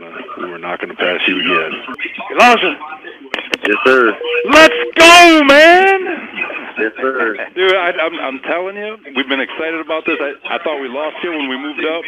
gonna 0.00 0.12
we 0.38 0.50
were 0.50 0.58
not 0.58 0.80
gonna 0.80 0.94
pass 0.94 1.20
you 1.26 1.40
again. 1.40 1.72
Alijah, 2.34 2.76
Yes, 3.66 3.76
sir. 3.84 4.12
let's 4.50 4.74
go, 4.96 5.42
man! 5.44 6.00
Yes, 6.78 6.92
sir. 7.00 7.36
Dude, 7.54 7.74
I, 7.76 7.92
I'm 7.92 8.14
I'm 8.18 8.40
telling 8.40 8.76
you, 8.76 8.96
we've 9.16 9.28
been 9.28 9.40
excited 9.40 9.80
about 9.80 10.04
this. 10.06 10.18
I 10.20 10.34
I 10.56 10.58
thought 10.62 10.80
we 10.80 10.88
lost 10.88 11.16
you 11.22 11.30
when 11.30 11.48
we 11.48 11.56
moved 11.56 11.84
up, 11.84 12.02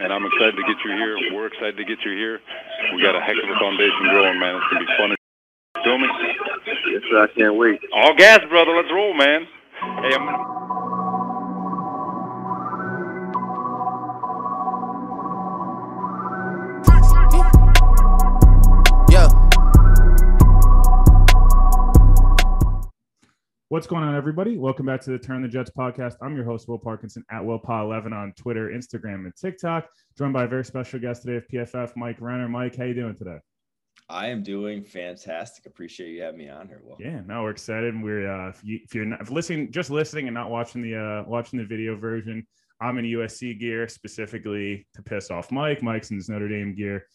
and 0.00 0.12
I'm 0.12 0.24
excited 0.26 0.56
to 0.56 0.62
get 0.62 0.76
you 0.84 0.92
here. 0.92 1.16
We're 1.34 1.46
excited 1.48 1.76
to 1.76 1.84
get 1.84 1.98
you 2.04 2.12
here. 2.12 2.40
We 2.94 3.02
got 3.02 3.14
a 3.16 3.20
heck 3.20 3.36
of 3.36 3.48
a 3.50 3.58
foundation 3.60 4.04
growing, 4.10 4.38
man. 4.38 4.56
It's 4.56 4.66
gonna 4.72 4.86
be 4.86 4.92
fun. 4.96 5.16
Feel 5.84 5.98
me? 5.98 6.08
Yes, 6.92 7.02
sir. 7.10 7.22
I 7.24 7.26
can't 7.38 7.56
wait. 7.56 7.80
All 7.94 8.14
gas, 8.14 8.40
brother. 8.48 8.72
Let's 8.76 8.90
roll, 8.92 9.14
man. 9.14 9.46
Hey, 9.80 10.14
I'm 10.14 10.59
What's 23.70 23.86
going 23.86 24.02
on, 24.02 24.16
everybody? 24.16 24.58
Welcome 24.58 24.86
back 24.86 25.00
to 25.02 25.10
the 25.12 25.18
Turn 25.20 25.42
the 25.42 25.48
Jets 25.48 25.70
podcast. 25.70 26.16
I'm 26.20 26.34
your 26.34 26.44
host, 26.44 26.66
Will 26.66 26.76
Parkinson 26.76 27.24
at 27.30 27.42
WillPaw11 27.42 28.12
on 28.12 28.32
Twitter, 28.36 28.68
Instagram, 28.70 29.26
and 29.26 29.32
TikTok. 29.36 29.88
Joined 30.18 30.32
by 30.32 30.42
a 30.42 30.48
very 30.48 30.64
special 30.64 30.98
guest 30.98 31.22
today 31.22 31.36
of 31.36 31.46
PFF, 31.46 31.92
Mike 31.94 32.16
Renner. 32.18 32.48
Mike, 32.48 32.74
how 32.74 32.82
you 32.82 32.94
doing 32.94 33.14
today? 33.14 33.36
I 34.08 34.26
am 34.26 34.42
doing 34.42 34.82
fantastic. 34.82 35.66
Appreciate 35.66 36.10
you 36.10 36.22
having 36.22 36.38
me 36.38 36.48
on 36.48 36.66
here. 36.66 36.82
Will. 36.84 36.96
Yeah, 36.98 37.20
no, 37.24 37.44
we're 37.44 37.52
excited. 37.52 37.94
And 37.94 38.02
we're 38.02 38.28
uh, 38.28 38.48
if, 38.48 38.60
you, 38.64 38.80
if 38.82 38.92
you're 38.92 39.04
not 39.04 39.20
if 39.20 39.30
listening, 39.30 39.70
just 39.70 39.88
listening 39.88 40.26
and 40.26 40.34
not 40.34 40.50
watching 40.50 40.82
the 40.82 40.96
uh, 40.96 41.28
watching 41.28 41.60
the 41.60 41.64
video 41.64 41.94
version, 41.94 42.44
I'm 42.80 42.98
in 42.98 43.04
USC 43.04 43.60
gear 43.60 43.86
specifically 43.86 44.84
to 44.94 45.02
piss 45.02 45.30
off 45.30 45.52
Mike. 45.52 45.80
Mike's 45.80 46.10
in 46.10 46.16
his 46.16 46.28
Notre 46.28 46.48
Dame 46.48 46.74
gear, 46.74 47.06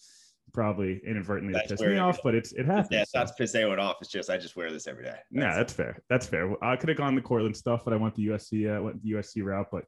probably 0.55 1.02
inadvertently 1.05 1.54
That's 1.54 1.82
me 1.82 1.98
off, 1.98 2.20
but 2.23 2.34
it's 2.34 2.54
it 2.54 2.66
happens. 2.66 2.88
Yeah, 2.90 3.02
it's 3.02 3.13
not 3.13 3.27
to 3.27 3.34
piss 3.34 3.54
anyone 3.55 3.77
off. 3.77 3.98
It's 4.02 4.10
just 4.10 4.30
I 4.30 4.38
just 4.38 4.55
wear 4.55 4.71
this 4.71 4.88
every 4.88 5.04
day. 5.04 5.18
No, 5.30 5.41
That's- 5.41 5.57
that's 5.57 5.74
fair. 5.74 6.04
That's 6.10 6.26
fair. 6.26 6.63
I 6.63 6.77
could 6.77 6.88
have 6.90 6.98
gone 6.98 7.13
the 7.13 7.21
Cortland 7.21 7.55
stuff, 7.55 7.84
but 7.84 7.93
I 7.93 7.98
went 7.98 8.16
the 8.16 8.27
USC 8.27 8.76
uh, 8.76 8.82
went 8.82 9.04
the 9.04 9.12
USC 9.12 9.43
route. 9.43 9.68
But 9.70 9.84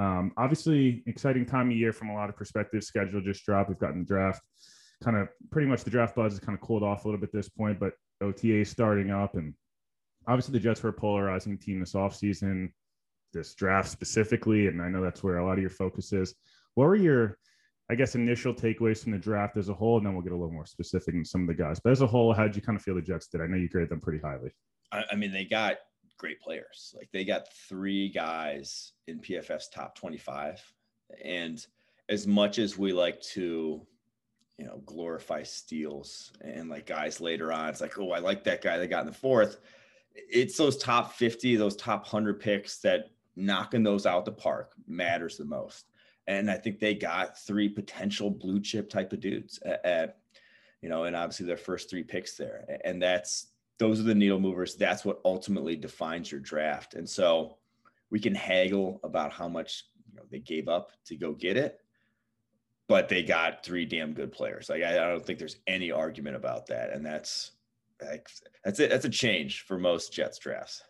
um, 0.00 0.32
obviously, 0.36 1.02
exciting 1.06 1.44
time 1.44 1.70
of 1.70 1.76
year 1.76 1.92
from 1.92 2.08
a 2.10 2.14
lot 2.14 2.30
of 2.30 2.36
perspectives. 2.36 2.86
Schedule 2.86 3.20
just 3.20 3.44
dropped. 3.44 3.68
We've 3.68 3.78
gotten 3.78 3.98
the 3.98 4.06
draft. 4.06 4.40
Kind 5.02 5.16
of 5.16 5.28
pretty 5.50 5.66
much 5.66 5.82
the 5.82 5.90
draft 5.90 6.14
buzz 6.14 6.34
is 6.34 6.38
kind 6.38 6.56
of 6.56 6.62
cooled 6.62 6.84
off 6.84 7.04
a 7.04 7.08
little 7.08 7.20
bit 7.20 7.30
at 7.30 7.32
this 7.34 7.48
point, 7.48 7.80
but 7.80 7.94
OTA 8.22 8.60
is 8.60 8.70
starting 8.70 9.10
up, 9.10 9.34
and 9.34 9.52
obviously 10.28 10.52
the 10.52 10.60
Jets 10.60 10.82
were 10.82 10.90
a 10.90 10.92
polarizing 10.92 11.58
team 11.58 11.80
this 11.80 11.94
offseason, 11.94 12.70
this 13.32 13.54
draft 13.54 13.88
specifically, 13.88 14.68
and 14.68 14.80
I 14.80 14.88
know 14.88 15.02
that's 15.02 15.24
where 15.24 15.38
a 15.38 15.44
lot 15.44 15.54
of 15.54 15.60
your 15.60 15.70
focus 15.70 16.12
is. 16.12 16.36
What 16.76 16.86
were 16.86 16.94
your 16.94 17.38
I 17.90 17.94
guess 17.94 18.14
initial 18.14 18.54
takeaways 18.54 19.02
from 19.02 19.12
the 19.12 19.18
draft 19.18 19.56
as 19.56 19.68
a 19.68 19.74
whole, 19.74 19.98
and 19.98 20.06
then 20.06 20.14
we'll 20.14 20.22
get 20.22 20.32
a 20.32 20.36
little 20.36 20.52
more 20.52 20.66
specific 20.66 21.14
in 21.14 21.24
some 21.24 21.42
of 21.42 21.46
the 21.48 21.54
guys. 21.54 21.80
But 21.80 21.90
as 21.90 22.00
a 22.00 22.06
whole, 22.06 22.32
how 22.32 22.44
did 22.44 22.56
you 22.56 22.62
kind 22.62 22.76
of 22.76 22.82
feel 22.82 22.94
the 22.94 23.02
Jets 23.02 23.26
did? 23.26 23.40
I 23.40 23.46
know 23.46 23.56
you 23.56 23.68
graded 23.68 23.90
them 23.90 24.00
pretty 24.00 24.20
highly. 24.20 24.50
I, 24.92 25.04
I 25.12 25.14
mean, 25.16 25.32
they 25.32 25.44
got 25.44 25.76
great 26.18 26.40
players. 26.40 26.94
Like 26.96 27.10
they 27.12 27.24
got 27.24 27.52
three 27.68 28.08
guys 28.08 28.92
in 29.08 29.18
PFF's 29.18 29.68
top 29.68 29.96
25. 29.96 30.62
And 31.22 31.64
as 32.08 32.26
much 32.26 32.58
as 32.58 32.78
we 32.78 32.92
like 32.92 33.20
to, 33.32 33.84
you 34.58 34.66
know, 34.66 34.80
glorify 34.86 35.42
steals 35.42 36.32
and 36.40 36.70
like 36.70 36.86
guys 36.86 37.20
later 37.20 37.52
on, 37.52 37.68
it's 37.68 37.80
like, 37.80 37.98
oh, 37.98 38.12
I 38.12 38.20
like 38.20 38.44
that 38.44 38.62
guy 38.62 38.78
they 38.78 38.86
got 38.86 39.00
in 39.00 39.06
the 39.06 39.12
fourth. 39.12 39.58
It's 40.14 40.56
those 40.56 40.76
top 40.76 41.14
50, 41.14 41.56
those 41.56 41.76
top 41.76 42.02
100 42.02 42.38
picks 42.38 42.78
that 42.80 43.06
knocking 43.34 43.82
those 43.82 44.06
out 44.06 44.24
the 44.24 44.32
park 44.32 44.72
matters 44.86 45.36
the 45.36 45.44
most. 45.44 45.86
And 46.26 46.50
I 46.50 46.56
think 46.56 46.78
they 46.78 46.94
got 46.94 47.38
three 47.38 47.68
potential 47.68 48.30
blue 48.30 48.60
chip 48.60 48.88
type 48.88 49.12
of 49.12 49.20
dudes 49.20 49.58
at, 49.64 49.84
at 49.84 50.18
you 50.80 50.88
know, 50.88 51.04
and 51.04 51.16
obviously 51.16 51.46
their 51.46 51.56
first 51.56 51.88
three 51.88 52.02
picks 52.02 52.36
there. 52.36 52.64
And 52.84 53.00
that's 53.00 53.48
those 53.78 54.00
are 54.00 54.04
the 54.04 54.14
needle 54.14 54.40
movers. 54.40 54.76
That's 54.76 55.04
what 55.04 55.20
ultimately 55.24 55.76
defines 55.76 56.30
your 56.30 56.40
draft. 56.40 56.94
And 56.94 57.08
so 57.08 57.56
we 58.10 58.20
can 58.20 58.34
haggle 58.34 59.00
about 59.02 59.32
how 59.32 59.48
much 59.48 59.84
you 60.08 60.16
know, 60.16 60.22
they 60.30 60.38
gave 60.38 60.68
up 60.68 60.92
to 61.06 61.16
go 61.16 61.32
get 61.32 61.56
it, 61.56 61.80
but 62.88 63.08
they 63.08 63.22
got 63.22 63.64
three 63.64 63.84
damn 63.84 64.12
good 64.12 64.32
players. 64.32 64.68
Like 64.68 64.82
I, 64.82 64.92
I 64.92 65.08
don't 65.08 65.24
think 65.24 65.38
there's 65.38 65.58
any 65.66 65.90
argument 65.90 66.36
about 66.36 66.66
that. 66.66 66.92
And 66.92 67.04
that's 67.04 67.52
like 68.00 68.28
that's 68.64 68.80
it. 68.80 68.90
That's 68.90 69.04
a 69.04 69.10
change 69.10 69.62
for 69.62 69.78
most 69.78 70.12
Jets 70.12 70.38
drafts. 70.38 70.82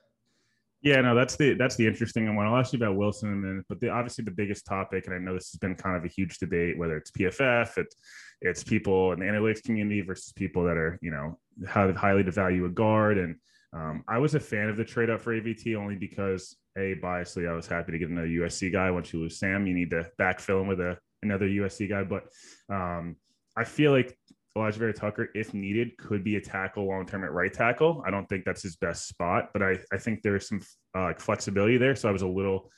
Yeah, 0.83 1.01
no, 1.01 1.15
that's 1.15 1.37
the 1.37 1.55
that's 1.55 1.77
the 1.77 1.87
interesting 1.87 2.35
one. 2.35 2.45
I'll 2.47 2.57
ask 2.57 2.73
you 2.73 2.77
about 2.79 2.97
Wilson 2.97 3.29
in 3.29 3.35
a 3.35 3.39
minute, 3.39 3.65
but 3.69 3.81
the, 3.81 3.89
obviously 3.89 4.25
the 4.25 4.33
biggest 4.33 4.67
topic, 4.67 5.07
and 5.07 5.15
I 5.15 5.19
know 5.19 5.35
this 5.35 5.53
has 5.53 5.59
been 5.59 5.77
kind 5.77 5.97
of 5.97 6.05
a 6.05 6.09
huge 6.09 6.39
debate, 6.39 6.77
whether 6.77 6.97
it's 6.97 7.13
PFF, 7.13 7.79
it's 7.79 7.97
it's 8.41 8.65
people 8.65 9.13
in 9.13 9.21
the 9.21 9.27
analytics 9.27 9.63
community 9.63 10.01
versus 10.01 10.33
people 10.33 10.65
that 10.65 10.77
are 10.77 10.99
you 11.01 11.13
know 11.13 11.39
how 11.69 11.93
highly 11.93 12.25
to 12.25 12.33
value 12.33 12.65
a 12.65 12.69
guard. 12.69 13.17
And 13.19 13.37
um, 13.73 14.03
I 14.09 14.19
was 14.19 14.35
a 14.35 14.41
fan 14.41 14.69
of 14.69 14.77
the 14.77 14.85
trade 14.85 15.09
up 15.09 15.21
for 15.21 15.33
AVT 15.33 15.77
only 15.77 15.95
because 15.95 16.57
a 16.77 16.97
biasly 16.97 17.49
I 17.49 17.53
was 17.55 17.69
happy 17.69 17.93
to 17.93 17.99
get 17.99 18.11
another 18.11 18.27
USC 18.27 18.73
guy. 18.73 18.91
Once 18.91 19.13
you 19.13 19.21
lose 19.21 19.39
Sam, 19.39 19.69
you 19.69 19.75
need 19.75 19.91
to 19.91 20.11
backfill 20.21 20.63
him 20.63 20.67
with 20.67 20.81
a 20.81 20.99
another 21.23 21.47
USC 21.47 21.89
guy. 21.89 22.03
But 22.03 22.25
um, 22.69 23.15
I 23.57 23.63
feel 23.63 23.93
like 23.93 24.19
Alijah 24.57 24.95
Tucker, 24.95 25.29
if 25.35 25.55
needed, 25.55 25.97
could 25.97 26.23
be 26.23 26.37
a 26.37 26.41
tackle 26.41 26.87
long 26.87 27.07
term 27.07 27.25
at 27.25 27.33
right 27.33 27.53
tackle. 27.53 28.03
I 28.07 28.11
don't 28.11 28.29
think 28.29 28.45
that's 28.45 28.63
his 28.63 28.77
best 28.77 29.09
spot, 29.09 29.51
but 29.53 29.63
I, 29.63 29.79
I 29.93 29.99
think 29.99 30.23
there's 30.23 30.49
some 30.49 30.61
uh, 30.95 31.15
flexibility 31.15 31.79
there. 31.79 31.97
So 31.97 32.09
I 32.09 32.13
was 32.13 32.23
a 32.23 32.29
little 32.29 32.71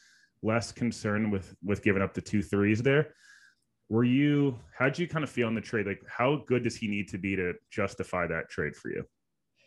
less 0.43 0.71
concerned 0.73 1.33
with 1.33 1.55
with 1.63 1.83
giving 1.83 2.03
up 2.03 2.15
the 2.15 2.21
two 2.21 2.43
threes 2.43 2.83
there. 2.83 3.15
Were 3.89 4.05
you? 4.05 4.59
How'd 4.77 4.99
you 4.99 5.09
kind 5.09 5.25
of 5.25 5.31
feel 5.31 5.47
on 5.47 5.55
the 5.55 5.61
trade? 5.61 5.87
Like, 5.87 6.03
how 6.07 6.43
good 6.47 6.65
does 6.65 6.77
he 6.77 6.89
need 6.89 7.09
to 7.09 7.19
be 7.19 7.37
to 7.37 7.55
justify 7.71 8.27
that 8.29 8.49
trade 8.49 8.77
for 8.77 8.91
you? 8.91 9.05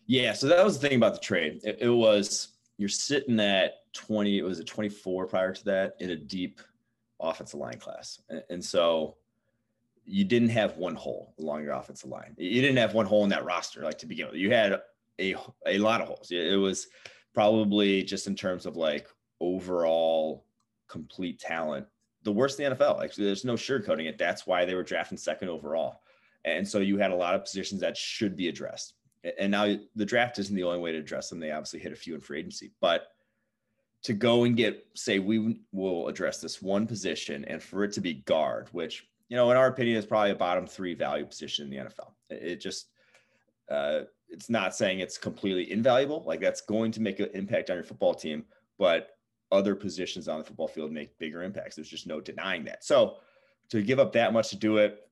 Yeah, 0.07 0.31
so 0.33 0.47
that 0.47 0.63
was 0.63 0.79
the 0.79 0.87
thing 0.87 0.97
about 0.97 1.15
the 1.15 1.19
trade. 1.19 1.59
It, 1.63 1.79
it 1.81 1.89
was 1.89 2.57
you're 2.77 2.89
sitting 2.89 3.39
at 3.39 3.73
20, 3.93 4.37
it 4.37 4.43
was 4.43 4.59
a 4.59 4.63
24 4.63 5.27
prior 5.27 5.53
to 5.53 5.65
that 5.65 5.93
in 5.99 6.11
a 6.11 6.15
deep 6.15 6.61
offensive 7.19 7.59
line 7.59 7.79
class. 7.79 8.21
And, 8.29 8.43
and 8.49 8.63
so 8.63 9.17
you 10.07 10.23
didn't 10.23 10.49
have 10.49 10.77
one 10.77 10.95
hole 10.95 11.33
along 11.37 11.63
your 11.63 11.73
offensive 11.73 12.09
line. 12.09 12.33
You 12.37 12.61
didn't 12.61 12.77
have 12.77 12.93
one 12.93 13.05
hole 13.05 13.23
in 13.23 13.29
that 13.29 13.45
roster 13.45 13.83
like 13.83 13.97
to 13.99 14.05
begin 14.05 14.27
with. 14.27 14.35
You 14.35 14.51
had 14.51 14.81
a 15.19 15.35
a 15.65 15.77
lot 15.77 16.01
of 16.01 16.07
holes. 16.07 16.31
It 16.31 16.57
was 16.57 16.87
probably 17.33 18.03
just 18.03 18.25
in 18.25 18.35
terms 18.35 18.65
of 18.65 18.77
like 18.77 19.07
overall 19.39 20.45
complete 20.87 21.39
talent, 21.39 21.85
the 22.23 22.31
worst 22.31 22.59
in 22.59 22.69
the 22.69 22.75
NFL. 22.75 23.03
Actually, 23.03 23.25
there's 23.25 23.45
no 23.45 23.53
sugarcoating 23.53 24.07
it. 24.07 24.17
That's 24.17 24.47
why 24.47 24.65
they 24.65 24.75
were 24.75 24.83
drafting 24.83 25.17
second 25.17 25.49
overall. 25.49 26.01
And 26.45 26.65
so 26.67 26.79
you 26.79 26.97
had 26.97 27.11
a 27.11 27.15
lot 27.15 27.35
of 27.35 27.43
positions 27.43 27.81
that 27.81 27.97
should 27.97 28.35
be 28.35 28.47
addressed. 28.47 28.93
And 29.37 29.51
now 29.51 29.75
the 29.95 30.05
draft 30.05 30.39
isn't 30.39 30.55
the 30.55 30.63
only 30.63 30.79
way 30.79 30.93
to 30.93 30.99
address 30.99 31.29
them. 31.29 31.39
They 31.39 31.51
obviously 31.51 31.79
hit 31.81 31.91
a 31.91 31.95
few 31.95 32.15
in 32.15 32.21
free 32.21 32.39
agency, 32.39 32.71
but 32.79 33.07
to 34.03 34.13
go 34.13 34.45
and 34.45 34.55
get, 34.55 34.87
say, 34.95 35.19
we 35.19 35.59
will 35.73 36.07
address 36.07 36.39
this 36.39 36.61
one 36.61 36.87
position 36.87 37.43
and 37.45 37.61
for 37.61 37.83
it 37.83 37.91
to 37.93 38.01
be 38.01 38.13
guard, 38.13 38.69
which, 38.71 39.05
you 39.29 39.35
know, 39.35 39.51
in 39.51 39.57
our 39.57 39.67
opinion 39.67 39.97
is 39.97 40.05
probably 40.05 40.31
a 40.31 40.35
bottom 40.35 40.65
three 40.65 40.93
value 40.93 41.25
position 41.25 41.65
in 41.65 41.71
the 41.71 41.77
NFL. 41.77 42.11
It 42.29 42.57
just, 42.57 42.87
uh, 43.69 44.01
it's 44.29 44.49
not 44.49 44.75
saying 44.75 44.99
it's 44.99 45.17
completely 45.17 45.71
invaluable. 45.71 46.23
Like 46.25 46.39
that's 46.39 46.61
going 46.61 46.91
to 46.93 47.01
make 47.01 47.19
an 47.19 47.29
impact 47.33 47.69
on 47.69 47.77
your 47.77 47.83
football 47.83 48.13
team, 48.13 48.45
but 48.77 49.17
other 49.51 49.75
positions 49.75 50.27
on 50.27 50.39
the 50.39 50.43
football 50.43 50.67
field 50.67 50.91
make 50.91 51.17
bigger 51.17 51.43
impacts. 51.43 51.75
There's 51.75 51.89
just 51.89 52.07
no 52.07 52.19
denying 52.19 52.65
that. 52.65 52.83
So 52.83 53.17
to 53.69 53.81
give 53.81 53.99
up 53.99 54.13
that 54.13 54.33
much 54.33 54.49
to 54.49 54.55
do 54.55 54.77
it, 54.77 55.07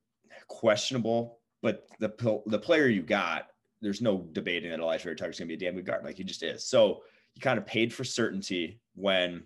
questionable. 0.48 1.38
But 1.62 1.86
the 1.98 2.42
the 2.46 2.58
player 2.58 2.86
you 2.86 3.02
got, 3.02 3.48
there's 3.80 4.02
no 4.02 4.26
debating 4.32 4.70
that 4.70 4.80
Alijah 4.80 5.16
Tucker's 5.16 5.38
going 5.38 5.48
to 5.48 5.56
be 5.56 5.66
a 5.66 5.68
damn 5.68 5.74
good 5.74 5.86
guard. 5.86 6.04
Like 6.04 6.16
he 6.16 6.24
just 6.24 6.42
is. 6.42 6.64
So 6.64 7.02
you 7.34 7.40
kind 7.40 7.58
of 7.58 7.66
paid 7.66 7.92
for 7.92 8.04
certainty 8.04 8.80
when 8.94 9.44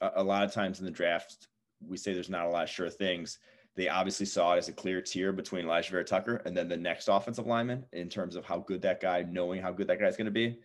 a, 0.00 0.10
a 0.16 0.22
lot 0.22 0.44
of 0.44 0.52
times 0.52 0.78
in 0.78 0.84
the 0.84 0.90
draft 0.90 1.48
we 1.86 1.96
say 1.96 2.12
there's 2.12 2.30
not 2.30 2.46
a 2.46 2.48
lot 2.48 2.62
of 2.64 2.70
sure 2.70 2.90
things. 2.90 3.38
They 3.74 3.88
obviously 3.88 4.26
saw 4.26 4.54
it 4.54 4.58
as 4.58 4.68
a 4.68 4.72
clear 4.72 5.00
tier 5.00 5.32
between 5.32 5.64
Alijah 5.64 5.90
Vera 5.90 6.04
Tucker 6.04 6.42
and 6.44 6.56
then 6.56 6.68
the 6.68 6.76
next 6.76 7.08
offensive 7.08 7.46
lineman 7.46 7.84
in 7.92 8.08
terms 8.08 8.36
of 8.36 8.44
how 8.44 8.58
good 8.58 8.82
that 8.82 9.00
guy, 9.00 9.24
knowing 9.28 9.62
how 9.62 9.72
good 9.72 9.86
that 9.86 9.98
guy's 9.98 10.16
going 10.16 10.26
to 10.26 10.30
be. 10.30 10.58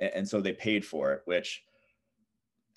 And, 0.00 0.10
and 0.14 0.28
so 0.28 0.40
they 0.40 0.52
paid 0.52 0.84
for 0.84 1.12
it, 1.12 1.22
which 1.24 1.62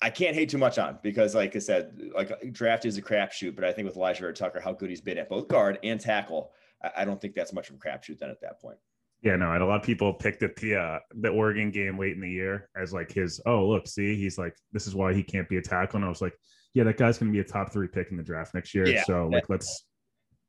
I 0.00 0.10
can't 0.10 0.34
hate 0.34 0.48
too 0.48 0.58
much 0.58 0.78
on 0.78 0.98
because, 1.02 1.34
like 1.34 1.56
I 1.56 1.60
said, 1.60 2.10
like 2.14 2.52
draft 2.52 2.84
is 2.84 2.96
a 2.96 3.02
crapshoot. 3.02 3.54
But 3.54 3.64
I 3.64 3.72
think 3.72 3.86
with 3.86 3.96
Alijah 3.96 4.20
Vera 4.20 4.34
Tucker, 4.34 4.60
how 4.60 4.72
good 4.72 4.90
he's 4.90 5.00
been 5.00 5.18
at 5.18 5.28
both 5.28 5.48
guard 5.48 5.78
and 5.82 6.00
tackle, 6.00 6.52
I, 6.82 6.90
I 6.98 7.04
don't 7.04 7.20
think 7.20 7.34
that's 7.34 7.52
much 7.52 7.70
of 7.70 7.76
a 7.76 7.78
crapshoot 7.78 8.18
then 8.18 8.30
at 8.30 8.40
that 8.40 8.60
point. 8.60 8.78
Yeah, 9.22 9.36
no, 9.36 9.52
and 9.52 9.62
a 9.62 9.66
lot 9.66 9.78
of 9.78 9.86
people 9.86 10.12
picked 10.12 10.42
up 10.42 10.56
the 10.56 10.74
uh, 10.74 10.98
the 11.20 11.28
Oregon 11.28 11.70
game 11.70 11.96
late 11.96 12.14
in 12.14 12.20
the 12.20 12.28
year 12.28 12.68
as 12.76 12.92
like 12.92 13.12
his. 13.12 13.40
Oh, 13.46 13.68
look, 13.68 13.86
see, 13.86 14.16
he's 14.16 14.36
like, 14.36 14.56
this 14.72 14.88
is 14.88 14.96
why 14.96 15.14
he 15.14 15.22
can't 15.22 15.48
be 15.48 15.58
a 15.58 15.62
tackle. 15.62 15.98
And 15.98 16.04
I 16.04 16.08
was 16.08 16.20
like, 16.20 16.34
yeah, 16.74 16.84
that 16.84 16.96
guy's 16.96 17.18
going 17.18 17.30
to 17.30 17.32
be 17.32 17.40
a 17.40 17.44
top 17.44 17.72
three 17.72 17.88
pick 17.88 18.10
in 18.10 18.16
the 18.16 18.22
draft 18.22 18.54
next 18.54 18.74
year. 18.74 18.86
Yeah, 18.86 19.04
so 19.04 19.24
that- 19.24 19.34
like, 19.34 19.48
let's 19.48 19.84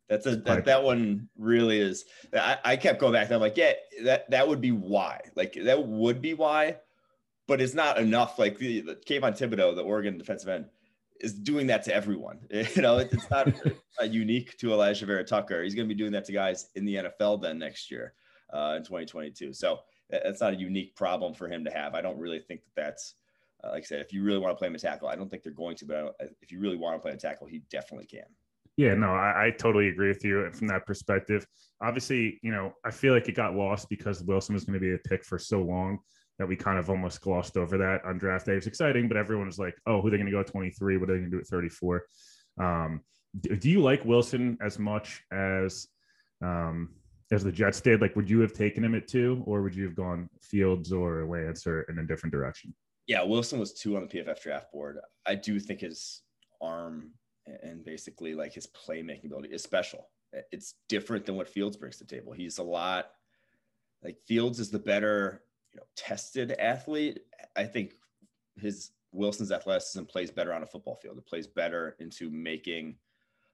That's 0.09 0.25
a 0.25 0.35
that, 0.37 0.65
that 0.65 0.83
one 0.83 1.29
really 1.37 1.79
is. 1.79 2.05
I, 2.33 2.57
I 2.63 2.75
kept 2.77 2.99
going 2.99 3.13
back. 3.13 3.25
And 3.25 3.35
I'm 3.35 3.41
like, 3.41 3.57
yeah, 3.57 3.73
that 4.03 4.29
that 4.31 4.47
would 4.47 4.61
be 4.61 4.71
why. 4.71 5.21
Like 5.35 5.53
that 5.63 5.85
would 5.85 6.21
be 6.21 6.33
why, 6.33 6.77
but 7.47 7.61
it's 7.61 7.73
not 7.73 7.97
enough. 7.97 8.39
Like 8.39 8.57
the, 8.57 8.81
the 8.81 8.95
Kayvon 8.95 9.37
Thibodeaux, 9.37 9.75
the 9.75 9.81
Oregon 9.81 10.17
defensive 10.17 10.49
end, 10.49 10.65
is 11.19 11.33
doing 11.33 11.67
that 11.67 11.83
to 11.83 11.95
everyone. 11.95 12.39
You 12.51 12.81
know, 12.81 12.97
it's 12.97 13.29
not, 13.29 13.47
not 13.99 14.11
unique 14.11 14.57
to 14.57 14.67
Alijah 14.67 15.05
Vera 15.05 15.23
Tucker. 15.23 15.63
He's 15.63 15.75
going 15.75 15.87
to 15.87 15.93
be 15.93 15.97
doing 15.97 16.11
that 16.11 16.25
to 16.25 16.31
guys 16.31 16.69
in 16.75 16.85
the 16.85 16.95
NFL 16.95 17.41
then 17.41 17.59
next 17.59 17.89
year 17.91 18.13
uh, 18.53 18.75
in 18.77 18.83
2022. 18.83 19.53
So 19.53 19.79
that's 20.09 20.41
not 20.41 20.53
a 20.53 20.57
unique 20.57 20.95
problem 20.95 21.33
for 21.33 21.47
him 21.47 21.63
to 21.65 21.71
have. 21.71 21.95
I 21.95 22.01
don't 22.01 22.19
really 22.19 22.39
think 22.39 22.61
that 22.61 22.75
that's, 22.75 23.15
uh, 23.63 23.71
like 23.71 23.83
I 23.83 23.85
said, 23.85 24.01
if 24.01 24.11
you 24.13 24.23
really 24.23 24.39
want 24.39 24.51
to 24.51 24.57
play 24.57 24.67
him 24.67 24.75
a 24.75 24.79
tackle, 24.79 25.07
I 25.07 25.15
don't 25.15 25.29
think 25.29 25.43
they're 25.43 25.53
going 25.53 25.75
to, 25.77 25.85
but 25.85 26.15
if 26.41 26.51
you 26.51 26.59
really 26.59 26.77
want 26.77 26.95
to 26.95 26.99
play 26.99 27.11
a 27.11 27.17
tackle, 27.17 27.47
he 27.47 27.63
definitely 27.69 28.07
can. 28.07 28.25
Yeah, 28.75 28.95
no, 28.95 29.13
I, 29.13 29.45
I, 29.45 29.51
totally 29.51 29.89
agree 29.89 30.07
with 30.07 30.25
you 30.25 30.49
from 30.51 30.67
that 30.67 30.87
perspective. 30.87 31.45
Obviously, 31.79 32.39
you 32.41 32.51
know, 32.51 32.73
I 32.83 32.89
feel 32.89 33.13
like 33.13 33.29
it 33.29 33.35
got 33.35 33.55
lost 33.55 33.87
because 33.87 34.23
Wilson 34.23 34.55
was 34.55 34.65
going 34.65 34.73
to 34.73 34.79
be 34.79 34.93
a 34.93 34.97
pick 34.97 35.23
for 35.23 35.37
so 35.37 35.61
long 35.61 35.99
that 36.39 36.47
we 36.47 36.55
kind 36.55 36.79
of 36.79 36.89
almost 36.89 37.21
glossed 37.21 37.55
over 37.55 37.77
that 37.77 38.03
on 38.03 38.17
draft 38.17 38.47
day. 38.47 38.53
It's 38.53 38.65
exciting, 38.65 39.07
but 39.07 39.15
everyone 39.15 39.45
was 39.45 39.59
like, 39.59 39.75
oh, 39.85 40.01
who 40.01 40.07
are 40.07 40.11
they 40.11 40.17
going 40.17 40.25
to 40.25 40.31
go 40.31 40.39
at 40.39 40.47
23? 40.47 40.97
What 40.97 41.09
are 41.09 41.13
they 41.13 41.19
going 41.19 41.31
to 41.31 41.37
do 41.37 41.41
at 41.41 41.47
34? 41.47 42.03
Um, 42.59 43.01
do, 43.39 43.55
do, 43.55 43.69
you 43.69 43.81
like 43.81 44.03
Wilson 44.05 44.57
as 44.59 44.79
much 44.79 45.21
as 45.31 45.87
um, 46.43 46.89
as 47.31 47.43
the 47.43 47.51
Jets 47.51 47.79
did? 47.79 48.01
Like, 48.01 48.15
would 48.15 48.29
you 48.29 48.39
have 48.39 48.53
taken 48.53 48.83
him 48.83 48.95
at 48.95 49.07
two, 49.07 49.43
or 49.45 49.61
would 49.61 49.75
you 49.75 49.83
have 49.85 49.95
gone 49.95 50.29
Fields 50.41 50.91
or 50.91 51.27
Lance 51.27 51.67
or 51.67 51.83
in 51.83 51.99
a 51.99 52.05
different 52.05 52.33
direction? 52.33 52.73
Yeah, 53.07 53.23
Wilson 53.23 53.59
was 53.59 53.73
two 53.73 53.97
on 53.97 54.07
the 54.07 54.07
PFF 54.07 54.41
draft 54.41 54.71
board. 54.71 54.99
I 55.25 55.35
do 55.35 55.59
think 55.59 55.81
his 55.81 56.21
arm 56.61 57.11
and 57.45 57.83
basically 57.83 58.33
like 58.33 58.53
his 58.53 58.67
playmaking 58.67 59.25
ability 59.25 59.49
is 59.49 59.61
special. 59.61 60.07
It's 60.51 60.75
different 60.87 61.25
than 61.25 61.35
what 61.35 61.49
Fields 61.49 61.77
brings 61.77 61.97
to 61.97 62.05
the 62.05 62.15
table. 62.15 62.33
He's 62.33 62.57
a 62.57 62.63
lot 62.63 63.11
like 64.03 64.19
Fields 64.27 64.59
is 64.59 64.69
the 64.69 64.79
better, 64.79 65.43
you 65.71 65.77
know, 65.77 65.85
tested 65.95 66.51
athlete. 66.53 67.19
I 67.55 67.63
think 67.63 67.93
his 68.59 68.91
Wilson's 69.11 69.51
athleticism 69.51 70.03
plays 70.03 70.31
better 70.31 70.53
on 70.53 70.63
a 70.63 70.67
football 70.67 70.95
field. 70.95 71.17
It 71.17 71.25
plays 71.25 71.47
better 71.47 71.95
into 71.99 72.29
making 72.29 72.95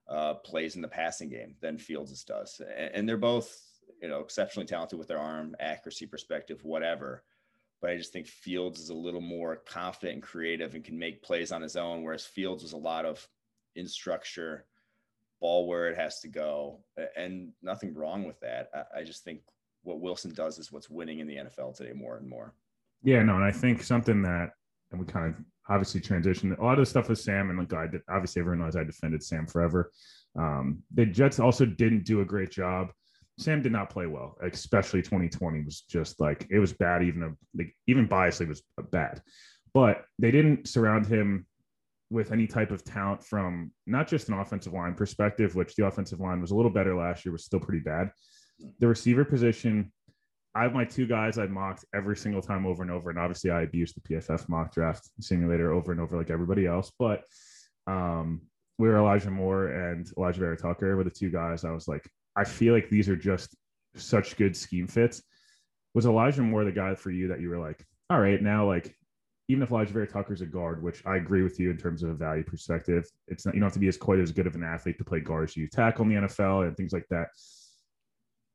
uh, 0.08 0.34
plays 0.34 0.76
in 0.76 0.82
the 0.82 0.88
passing 0.88 1.28
game 1.28 1.54
than 1.60 1.78
Fields 1.78 2.24
does. 2.24 2.60
And, 2.76 2.90
and 2.94 3.08
they're 3.08 3.16
both, 3.16 3.56
you 4.02 4.08
know, 4.08 4.20
exceptionally 4.20 4.66
talented 4.66 4.98
with 4.98 5.08
their 5.08 5.18
arm 5.18 5.54
accuracy 5.60 6.06
perspective, 6.06 6.64
whatever. 6.64 7.22
But 7.80 7.90
I 7.90 7.96
just 7.96 8.12
think 8.12 8.26
Fields 8.26 8.78
is 8.80 8.90
a 8.90 8.94
little 8.94 9.20
more 9.20 9.56
confident 9.56 10.14
and 10.14 10.22
creative 10.22 10.74
and 10.74 10.84
can 10.84 10.98
make 10.98 11.22
plays 11.22 11.50
on 11.50 11.62
his 11.62 11.76
own, 11.76 12.02
whereas 12.02 12.24
Fields 12.24 12.62
was 12.62 12.72
a 12.72 12.78
lot 12.78 13.06
of 13.06 13.26
in 13.76 13.86
structure, 13.86 14.66
ball 15.40 15.66
where 15.66 15.88
it 15.88 15.96
has 15.96 16.20
to 16.20 16.28
go, 16.28 16.80
and 17.16 17.52
nothing 17.62 17.94
wrong 17.94 18.24
with 18.24 18.38
that. 18.40 18.70
I, 18.94 19.02
just 19.02 19.24
think 19.24 19.40
what 19.82 20.00
Wilson 20.00 20.34
does 20.34 20.58
is 20.58 20.70
what's 20.70 20.90
winning 20.90 21.20
in 21.20 21.26
the 21.26 21.36
NFL 21.36 21.76
today 21.76 21.92
more 21.92 22.18
and 22.18 22.28
more. 22.28 22.54
Yeah, 23.02 23.22
no, 23.22 23.36
and 23.36 23.44
I 23.44 23.52
think 23.52 23.82
something 23.82 24.20
that 24.22 24.50
and 24.90 25.00
we 25.00 25.06
kind 25.06 25.26
of 25.26 25.34
obviously 25.68 26.00
transitioned 26.00 26.58
a 26.58 26.64
lot 26.64 26.78
of 26.78 26.84
the 26.84 26.86
stuff 26.86 27.08
with 27.08 27.18
Sam 27.18 27.50
and 27.50 27.58
like 27.58 27.72
I 27.72 27.86
did, 27.86 28.02
obviously 28.08 28.40
everyone 28.40 28.64
knows 28.64 28.76
I 28.76 28.84
defended 28.84 29.22
Sam 29.22 29.46
forever. 29.46 29.92
Um, 30.36 30.82
the 30.92 31.06
Jets 31.06 31.38
also 31.38 31.64
didn't 31.64 32.04
do 32.04 32.20
a 32.20 32.24
great 32.24 32.50
job. 32.50 32.92
Sam 33.40 33.62
did 33.62 33.72
not 33.72 33.90
play 33.90 34.06
well, 34.06 34.36
especially 34.42 35.02
2020 35.02 35.62
was 35.62 35.82
just 35.82 36.20
like 36.20 36.46
it 36.50 36.58
was 36.58 36.72
bad. 36.72 37.02
Even 37.02 37.36
like 37.56 37.74
even 37.86 38.08
biasly 38.08 38.46
was 38.46 38.62
bad, 38.90 39.22
but 39.72 40.04
they 40.18 40.30
didn't 40.30 40.68
surround 40.68 41.06
him 41.06 41.46
with 42.10 42.32
any 42.32 42.46
type 42.46 42.70
of 42.70 42.84
talent 42.84 43.22
from 43.24 43.70
not 43.86 44.08
just 44.08 44.28
an 44.28 44.34
offensive 44.34 44.72
line 44.72 44.94
perspective, 44.94 45.54
which 45.54 45.76
the 45.76 45.86
offensive 45.86 46.20
line 46.20 46.40
was 46.40 46.50
a 46.50 46.54
little 46.54 46.70
better 46.70 46.94
last 46.94 47.24
year, 47.24 47.32
was 47.32 47.44
still 47.44 47.60
pretty 47.60 47.80
bad. 47.80 48.10
The 48.80 48.88
receiver 48.88 49.24
position, 49.24 49.92
I 50.54 50.64
have 50.64 50.74
my 50.74 50.84
two 50.84 51.06
guys 51.06 51.38
I 51.38 51.46
mocked 51.46 51.84
every 51.94 52.16
single 52.16 52.42
time 52.42 52.66
over 52.66 52.82
and 52.82 52.90
over. 52.90 53.10
And 53.10 53.18
obviously 53.18 53.50
I 53.50 53.62
abused 53.62 53.96
the 53.96 54.16
PFF 54.16 54.48
mock 54.48 54.74
draft 54.74 55.08
simulator 55.20 55.72
over 55.72 55.92
and 55.92 56.00
over 56.00 56.18
like 56.18 56.30
everybody 56.30 56.66
else. 56.66 56.90
But 56.98 57.22
um, 57.86 58.42
we 58.76 58.88
were 58.88 58.98
Elijah 58.98 59.30
Moore 59.30 59.68
and 59.68 60.06
Alijah 60.16 60.36
Vera 60.36 60.56
Tucker 60.56 60.96
were 60.96 61.04
the 61.04 61.10
two 61.10 61.30
guys 61.30 61.64
I 61.64 61.70
was 61.70 61.86
like, 61.86 62.10
I 62.40 62.44
feel 62.44 62.72
like 62.72 62.88
these 62.88 63.06
are 63.10 63.16
just 63.16 63.54
such 63.96 64.38
good 64.38 64.56
scheme 64.56 64.86
fits. 64.86 65.22
Was 65.92 66.06
Elijah 66.06 66.40
Moore 66.40 66.64
the 66.64 66.72
guy 66.72 66.94
for 66.94 67.10
you 67.10 67.28
that 67.28 67.40
you 67.40 67.50
were 67.50 67.58
like, 67.58 67.84
all 68.08 68.18
right, 68.18 68.40
now 68.40 68.66
like 68.66 68.96
even 69.48 69.62
if 69.62 69.68
Alijah 69.68 69.88
Vera 69.88 70.06
Tucker's 70.06 70.40
a 70.40 70.46
guard, 70.46 70.82
which 70.82 71.04
I 71.04 71.16
agree 71.16 71.42
with 71.42 71.60
you 71.60 71.70
in 71.70 71.76
terms 71.76 72.02
of 72.02 72.08
a 72.08 72.14
value 72.14 72.44
perspective, 72.44 73.04
it's 73.28 73.44
not 73.44 73.54
you 73.54 73.60
don't 73.60 73.66
have 73.66 73.74
to 73.74 73.78
be 73.78 73.88
as 73.88 73.98
quite 73.98 74.20
as 74.20 74.32
good 74.32 74.46
of 74.46 74.54
an 74.54 74.62
athlete 74.62 74.96
to 74.98 75.04
play 75.04 75.20
guard 75.20 75.50
as 75.50 75.56
you 75.56 75.68
tackle 75.68 76.04
in 76.04 76.14
the 76.14 76.20
NFL 76.28 76.66
and 76.66 76.76
things 76.76 76.94
like 76.94 77.06
that. 77.10 77.28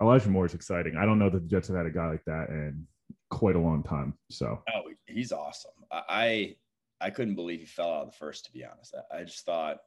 Elijah 0.02 0.30
Moore 0.30 0.48
is 0.48 0.56
exciting. 0.56 0.96
I 0.98 1.06
don't 1.06 1.20
know 1.20 1.30
that 1.30 1.44
the 1.44 1.48
Jets 1.48 1.68
have 1.68 1.78
had 1.78 1.86
a 1.86 1.92
guy 1.92 2.08
like 2.08 2.26
that 2.26 2.50
in 2.50 2.88
quite 3.30 3.56
a 3.56 3.60
long 3.60 3.84
time. 3.84 4.16
So 4.32 4.64
oh, 4.74 4.82
he's 5.06 5.32
awesome. 5.32 5.72
I 5.92 6.56
I 7.00 7.12
couldn't 7.12 7.36
believe 7.36 7.60
he 7.60 7.66
fell 7.68 7.94
out 7.94 8.08
of 8.08 8.12
the 8.12 8.18
first. 8.18 8.46
To 8.46 8.52
be 8.52 8.66
honest, 8.66 8.96
I 9.14 9.26
just 9.26 9.46
thought, 9.46 9.78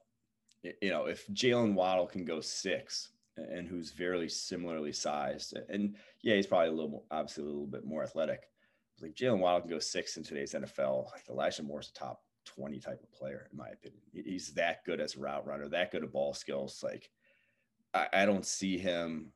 you 0.63 0.91
know, 0.91 1.07
if 1.07 1.27
Jaylen 1.29 1.75
Waddle 1.75 2.07
can 2.07 2.25
go 2.25 2.41
six 2.41 3.11
and 3.51 3.69
who's 3.69 3.91
very 3.91 4.29
similarly 4.29 4.93
sized, 4.93 5.57
and 5.69 5.97
yeah, 6.23 6.35
he's 6.35 6.47
probably 6.47 6.69
a 6.69 6.73
little 6.73 6.91
more, 6.91 7.03
obviously 7.11 7.45
a 7.45 7.47
little 7.47 7.67
bit 7.67 7.85
more 7.85 8.03
athletic 8.03 8.49
like 9.01 9.15
Jaylen 9.15 9.39
Waddle 9.39 9.61
can 9.61 9.71
go 9.71 9.79
six 9.79 10.17
in 10.17 10.23
today's 10.23 10.55
NFL. 10.55 11.11
Like 11.13 11.29
Elijah 11.29 11.63
Moore's 11.63 11.91
a 11.91 11.99
top 11.99 12.23
20 12.47 12.81
type 12.81 13.03
of 13.03 13.13
player, 13.13 13.49
in 13.51 13.59
my 13.59 13.69
opinion. 13.69 14.01
He's 14.13 14.53
that 14.55 14.85
good 14.85 15.01
as 15.01 15.17
a 15.17 15.21
route 15.21 15.47
runner, 15.47 15.69
that 15.69 15.91
good 15.93 16.05
at 16.05 16.13
ball 16.13 16.35
skills. 16.35 16.81
Like 16.83 17.11
I, 17.95 18.09
I 18.13 18.27
don't 18.27 18.47
see 18.47 18.79
him. 18.79 19.33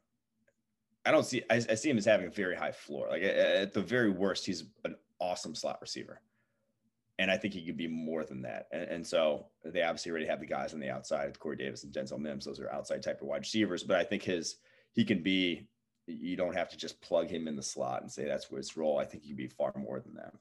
I 1.05 1.11
don't 1.11 1.27
see. 1.27 1.43
I, 1.51 1.57
I, 1.57 1.75
see 1.75 1.91
him 1.91 1.99
as 1.99 2.05
having 2.05 2.29
a 2.29 2.31
very 2.31 2.55
high 2.55 2.73
floor. 2.73 3.09
Like 3.09 3.23
at 3.23 3.73
the 3.73 3.83
very 3.83 4.11
worst, 4.11 4.47
he's 4.47 4.65
an 4.85 4.97
awesome 5.21 5.55
slot 5.55 5.79
receiver, 5.81 6.21
and 7.23 7.31
I 7.31 7.37
think 7.37 7.55
he 7.55 7.65
could 7.65 7.77
be 7.77 7.87
more 7.87 8.25
than 8.25 8.43
that. 8.43 8.67
And, 8.73 8.83
and 8.83 9.07
so 9.07 9.47
they 9.65 9.83
obviously 9.83 10.11
already 10.11 10.27
have 10.27 10.41
the 10.41 10.47
guys 10.47 10.75
on 10.75 10.81
the 10.81 10.91
outside, 10.91 11.39
Corey 11.39 11.57
Davis 11.57 11.85
and 11.85 11.93
Denzel 11.93 12.19
Mims. 12.19 12.45
Those 12.45 12.59
are 12.59 12.71
outside 12.73 13.01
type 13.01 13.23
of 13.23 13.29
wide 13.29 13.43
receivers. 13.43 13.85
But 13.85 13.99
I 13.99 14.05
think 14.05 14.25
his 14.25 14.57
he 14.93 15.05
can 15.05 15.23
be 15.23 15.69
you 16.09 16.37
don't 16.37 16.57
have 16.57 16.69
to 16.71 16.77
just 16.77 17.01
plug 17.01 17.31
him 17.31 17.47
in 17.47 17.55
the 17.55 17.63
slot 17.63 18.03
and 18.03 18.11
say 18.11 18.25
that's 18.25 18.49
his 18.49 18.77
role. 18.77 18.99
I 18.99 19.05
think 19.05 19.23
he'd 19.23 19.37
be 19.37 19.47
far 19.47 19.73
more 19.79 20.01
than 20.01 20.15
that. 20.15 20.33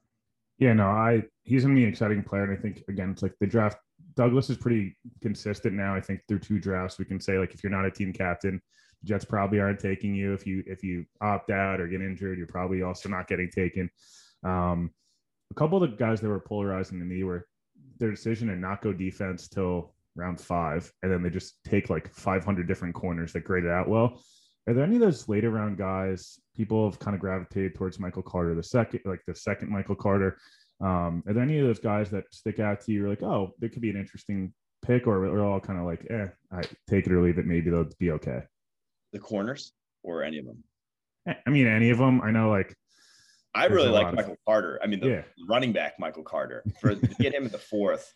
Yeah, 0.57 0.73
no, 0.73 0.87
I 0.87 1.23
he's 1.43 1.65
an 1.65 1.77
exciting 1.77 2.23
player, 2.23 2.45
and 2.45 2.57
I 2.57 2.59
think 2.59 2.83
again, 2.87 3.11
it's 3.11 3.21
like 3.21 3.35
the 3.39 3.47
draft. 3.47 3.77
Douglas 4.15 4.49
is 4.49 4.57
pretty 4.57 4.97
consistent 5.21 5.75
now. 5.75 5.95
I 5.95 6.01
think 6.01 6.21
through 6.27 6.39
two 6.39 6.59
drafts, 6.59 6.97
we 6.97 7.05
can 7.05 7.19
say 7.19 7.37
like 7.37 7.53
if 7.53 7.63
you're 7.63 7.71
not 7.71 7.85
a 7.85 7.91
team 7.91 8.11
captain, 8.11 8.59
Jets 9.03 9.23
probably 9.23 9.59
aren't 9.59 9.79
taking 9.79 10.15
you. 10.15 10.33
If 10.33 10.47
you 10.47 10.63
if 10.65 10.83
you 10.83 11.05
opt 11.21 11.51
out 11.51 11.79
or 11.79 11.87
get 11.87 12.01
injured, 12.01 12.39
you're 12.39 12.47
probably 12.47 12.81
also 12.81 13.07
not 13.07 13.27
getting 13.27 13.51
taken. 13.51 13.87
Um, 14.43 14.91
a 15.51 15.53
couple 15.53 15.83
of 15.83 15.91
the 15.91 15.97
guys 15.97 16.21
that 16.21 16.29
were 16.29 16.39
polarizing 16.39 16.97
to 16.99 17.05
me 17.05 17.23
were 17.23 17.45
their 17.99 18.09
decision 18.09 18.47
to 18.47 18.55
not 18.55 18.81
go 18.81 18.93
defense 18.93 19.47
till 19.47 19.93
round 20.15 20.39
five, 20.39 20.91
and 21.03 21.11
then 21.11 21.21
they 21.21 21.29
just 21.29 21.55
take 21.65 21.89
like 21.89 22.13
500 22.13 22.67
different 22.67 22.95
corners 22.95 23.33
that 23.33 23.43
graded 23.43 23.69
out 23.69 23.87
well. 23.87 24.21
Are 24.67 24.73
there 24.73 24.83
any 24.83 24.95
of 24.95 25.01
those 25.01 25.27
later 25.27 25.49
round 25.49 25.77
guys? 25.77 26.39
People 26.55 26.89
have 26.89 26.99
kind 26.99 27.15
of 27.15 27.21
gravitated 27.21 27.75
towards 27.75 27.99
Michael 27.99 28.21
Carter, 28.21 28.55
the 28.55 28.63
second, 28.63 29.01
like 29.05 29.21
the 29.27 29.35
second 29.35 29.69
Michael 29.69 29.95
Carter. 29.95 30.37
Um, 30.79 31.23
are 31.27 31.33
there 31.33 31.43
any 31.43 31.59
of 31.59 31.67
those 31.67 31.79
guys 31.79 32.09
that 32.11 32.25
stick 32.33 32.59
out 32.59 32.81
to 32.81 32.91
you? 32.91 33.05
are 33.05 33.09
Like, 33.09 33.23
oh, 33.23 33.53
there 33.59 33.69
could 33.69 33.81
be 33.81 33.89
an 33.89 33.97
interesting 33.97 34.53
pick, 34.85 35.05
or 35.07 35.19
we're 35.19 35.45
all 35.45 35.59
kind 35.59 35.79
of 35.79 35.85
like, 35.85 36.05
eh, 36.09 36.27
I 36.51 36.61
take 36.89 37.07
it 37.07 37.11
or 37.11 37.21
leave 37.21 37.37
it. 37.37 37.45
Maybe 37.45 37.69
they'll 37.69 37.89
be 37.99 38.11
okay. 38.11 38.41
The 39.13 39.19
corners 39.19 39.73
or 40.03 40.23
any 40.23 40.39
of 40.39 40.45
them? 40.45 40.63
Eh, 41.27 41.33
I 41.45 41.49
mean, 41.49 41.67
any 41.67 41.89
of 41.89 41.97
them. 41.97 42.21
I 42.21 42.31
know, 42.31 42.49
like, 42.49 42.75
I 43.53 43.65
really 43.65 43.89
like 43.89 44.13
Michael. 44.13 44.37
Carter. 44.45 44.79
I 44.81 44.87
mean, 44.87 45.01
the 45.01 45.09
yeah. 45.09 45.21
running 45.47 45.73
back 45.73 45.99
Michael 45.99 46.23
Carter 46.23 46.63
for 46.81 46.95
get 46.95 47.33
him 47.33 47.45
at 47.45 47.51
the 47.51 47.57
fourth 47.57 48.13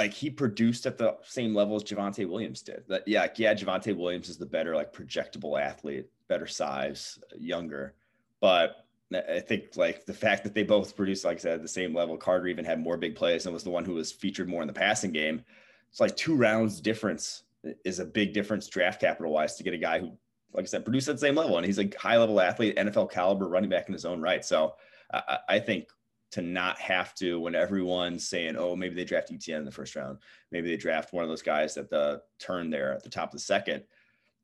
like 0.00 0.14
he 0.14 0.30
produced 0.30 0.86
at 0.86 0.96
the 0.96 1.14
same 1.22 1.54
level 1.54 1.76
as 1.76 1.84
Javonte 1.84 2.26
Williams 2.26 2.62
did. 2.62 2.84
That 2.88 3.06
yeah, 3.06 3.26
yeah, 3.36 3.52
Javonte 3.52 3.94
Williams 3.94 4.30
is 4.30 4.38
the 4.38 4.46
better 4.46 4.74
like 4.74 4.94
projectable 4.94 5.60
athlete, 5.60 6.06
better 6.26 6.46
size, 6.46 7.18
younger. 7.38 7.94
But 8.40 8.86
I 9.12 9.40
think 9.40 9.76
like 9.76 10.06
the 10.06 10.14
fact 10.14 10.42
that 10.44 10.54
they 10.54 10.62
both 10.62 10.96
produced, 10.96 11.26
like 11.26 11.36
I 11.36 11.40
said, 11.40 11.52
at 11.54 11.62
the 11.62 11.68
same 11.68 11.94
level. 11.94 12.16
Carter 12.16 12.46
even 12.46 12.64
had 12.64 12.80
more 12.80 12.96
big 12.96 13.14
plays 13.14 13.44
and 13.44 13.52
was 13.52 13.62
the 13.62 13.70
one 13.70 13.84
who 13.84 13.92
was 13.92 14.10
featured 14.10 14.48
more 14.48 14.62
in 14.62 14.68
the 14.68 14.72
passing 14.72 15.12
game. 15.12 15.44
It's 15.90 16.00
like 16.00 16.16
two 16.16 16.34
rounds 16.34 16.80
difference 16.80 17.42
is 17.84 17.98
a 17.98 18.04
big 18.06 18.32
difference 18.32 18.68
draft 18.68 19.02
capital 19.02 19.32
wise 19.32 19.56
to 19.56 19.64
get 19.64 19.74
a 19.74 19.78
guy 19.78 19.98
who, 19.98 20.12
like 20.52 20.64
I 20.64 20.66
said, 20.66 20.84
produce 20.84 21.08
at 21.08 21.16
the 21.16 21.20
same 21.20 21.34
level 21.34 21.56
and 21.56 21.66
he's 21.66 21.78
a 21.78 21.90
high 21.98 22.16
level 22.16 22.40
athlete, 22.40 22.76
NFL 22.76 23.10
caliber 23.10 23.48
running 23.48 23.70
back 23.70 23.88
in 23.88 23.92
his 23.92 24.04
own 24.04 24.20
right. 24.20 24.44
So 24.44 24.74
I, 25.12 25.38
I 25.48 25.58
think 25.58 25.88
to 26.32 26.42
not 26.42 26.78
have 26.78 27.14
to 27.16 27.40
when 27.40 27.54
everyone's 27.54 28.28
saying, 28.28 28.56
oh, 28.56 28.76
maybe 28.76 28.94
they 28.94 29.04
draft 29.04 29.32
ETN 29.32 29.58
in 29.58 29.64
the 29.64 29.70
first 29.70 29.96
round, 29.96 30.18
maybe 30.52 30.68
they 30.68 30.76
draft 30.76 31.12
one 31.12 31.24
of 31.24 31.30
those 31.30 31.42
guys 31.42 31.76
at 31.76 31.90
the 31.90 32.22
turn 32.38 32.70
there 32.70 32.92
at 32.92 33.02
the 33.02 33.10
top 33.10 33.28
of 33.28 33.32
the 33.32 33.40
second, 33.40 33.82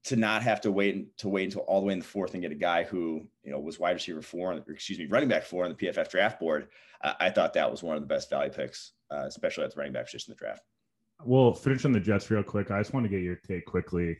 to 0.04 0.16
not 0.16 0.42
have 0.42 0.60
to 0.60 0.70
wait 0.70 1.16
to 1.18 1.28
wait 1.28 1.44
until 1.44 1.62
all 1.62 1.80
the 1.80 1.86
way 1.86 1.92
in 1.92 1.98
the 1.98 2.04
fourth 2.04 2.34
and 2.34 2.42
get 2.42 2.52
a 2.52 2.56
guy 2.56 2.84
who 2.84 3.26
you 3.42 3.50
know 3.50 3.58
was 3.58 3.78
wide 3.78 3.92
receiver 3.92 4.22
four, 4.22 4.52
or 4.52 4.62
excuse 4.68 4.98
me, 4.98 5.06
running 5.06 5.28
back 5.28 5.44
four 5.44 5.64
on 5.64 5.70
the 5.70 5.76
PFF 5.76 6.08
draft 6.08 6.40
board. 6.40 6.68
Uh, 7.02 7.14
I 7.20 7.30
thought 7.30 7.52
that 7.54 7.70
was 7.70 7.82
one 7.82 7.96
of 7.96 8.02
the 8.02 8.08
best 8.08 8.30
value 8.30 8.50
picks, 8.50 8.92
uh, 9.10 9.24
especially 9.26 9.64
at 9.64 9.72
the 9.72 9.78
running 9.78 9.92
back 9.92 10.06
position 10.06 10.32
in 10.32 10.36
the 10.36 10.44
draft. 10.44 10.62
We'll 11.24 11.52
finish 11.52 11.84
on 11.84 11.92
the 11.92 12.00
Jets 12.00 12.30
real 12.30 12.42
quick. 12.42 12.70
I 12.70 12.78
just 12.80 12.92
want 12.92 13.04
to 13.04 13.10
get 13.10 13.22
your 13.22 13.36
take 13.36 13.64
quickly. 13.64 14.18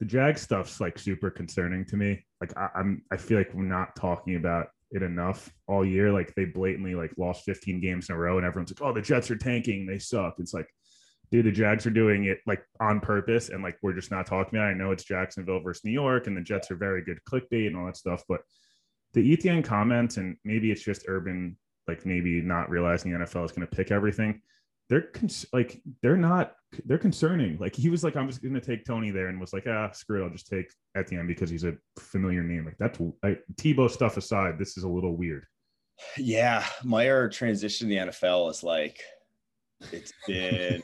The 0.00 0.06
Jag 0.06 0.38
stuff's 0.38 0.80
like 0.80 0.98
super 0.98 1.30
concerning 1.30 1.84
to 1.86 1.96
me. 1.96 2.24
Like 2.40 2.56
I, 2.56 2.68
I'm, 2.74 3.02
I 3.10 3.16
feel 3.16 3.38
like 3.38 3.52
we're 3.54 3.62
not 3.62 3.94
talking 3.96 4.36
about 4.36 4.68
it 4.90 5.02
enough 5.02 5.52
all 5.66 5.84
year. 5.84 6.10
Like 6.10 6.34
they 6.34 6.46
blatantly 6.46 6.94
like 6.94 7.12
lost 7.16 7.44
15 7.44 7.80
games 7.80 8.08
in 8.08 8.16
a 8.16 8.18
row, 8.18 8.38
and 8.38 8.46
everyone's 8.46 8.72
like, 8.72 8.82
"Oh, 8.82 8.92
the 8.92 9.02
Jets 9.02 9.30
are 9.30 9.36
tanking. 9.36 9.86
They 9.86 9.98
suck." 9.98 10.36
It's 10.38 10.54
like, 10.54 10.68
dude, 11.30 11.46
the 11.46 11.52
Jags 11.52 11.86
are 11.86 11.90
doing 11.90 12.24
it 12.24 12.38
like 12.46 12.62
on 12.80 13.00
purpose, 13.00 13.50
and 13.50 13.62
like 13.62 13.78
we're 13.82 13.92
just 13.92 14.10
not 14.10 14.26
talking 14.26 14.58
about. 14.58 14.70
It. 14.70 14.74
I 14.74 14.78
know 14.78 14.90
it's 14.90 15.04
Jacksonville 15.04 15.60
versus 15.60 15.84
New 15.84 15.92
York, 15.92 16.26
and 16.26 16.36
the 16.36 16.40
Jets 16.40 16.70
are 16.70 16.76
very 16.76 17.04
good 17.04 17.18
clickbait 17.30 17.66
and 17.66 17.76
all 17.76 17.86
that 17.86 17.96
stuff, 17.96 18.24
but 18.28 18.40
the 19.12 19.36
ETN 19.36 19.64
comments, 19.64 20.16
and 20.16 20.36
maybe 20.44 20.70
it's 20.70 20.82
just 20.82 21.04
Urban, 21.08 21.56
like 21.88 22.06
maybe 22.06 22.40
not 22.40 22.70
realizing 22.70 23.12
the 23.12 23.18
NFL 23.18 23.44
is 23.44 23.52
going 23.52 23.66
to 23.66 23.76
pick 23.76 23.90
everything 23.90 24.40
they're 24.90 25.02
cons- 25.02 25.46
like 25.52 25.80
they're 26.02 26.16
not 26.16 26.54
they're 26.84 26.98
concerning. 26.98 27.56
Like 27.58 27.74
he 27.74 27.88
was 27.88 28.04
like, 28.04 28.16
I'm 28.16 28.26
just 28.26 28.42
gonna 28.42 28.60
take 28.60 28.84
Toney 28.84 29.12
there, 29.12 29.28
and 29.28 29.40
was 29.40 29.52
like, 29.52 29.66
ah, 29.68 29.90
screw 29.92 30.20
it, 30.20 30.24
I'll 30.24 30.30
just 30.30 30.48
take 30.48 30.66
Etienne 30.96 31.28
because 31.28 31.48
he's 31.48 31.64
a 31.64 31.76
familiar 31.98 32.42
name. 32.42 32.66
Like 32.66 32.76
that's 32.78 33.00
like 33.22 33.42
Tebow 33.54 33.88
stuff 33.88 34.16
aside, 34.16 34.58
this 34.58 34.76
is 34.76 34.82
a 34.82 34.88
little 34.88 35.16
weird. 35.16 35.46
Yeah, 36.18 36.66
Meyer 36.82 37.28
transition 37.28 37.88
to 37.88 37.94
the 37.94 38.10
NFL 38.10 38.50
is 38.50 38.62
like 38.64 39.00
it's 39.92 40.12
been 40.26 40.82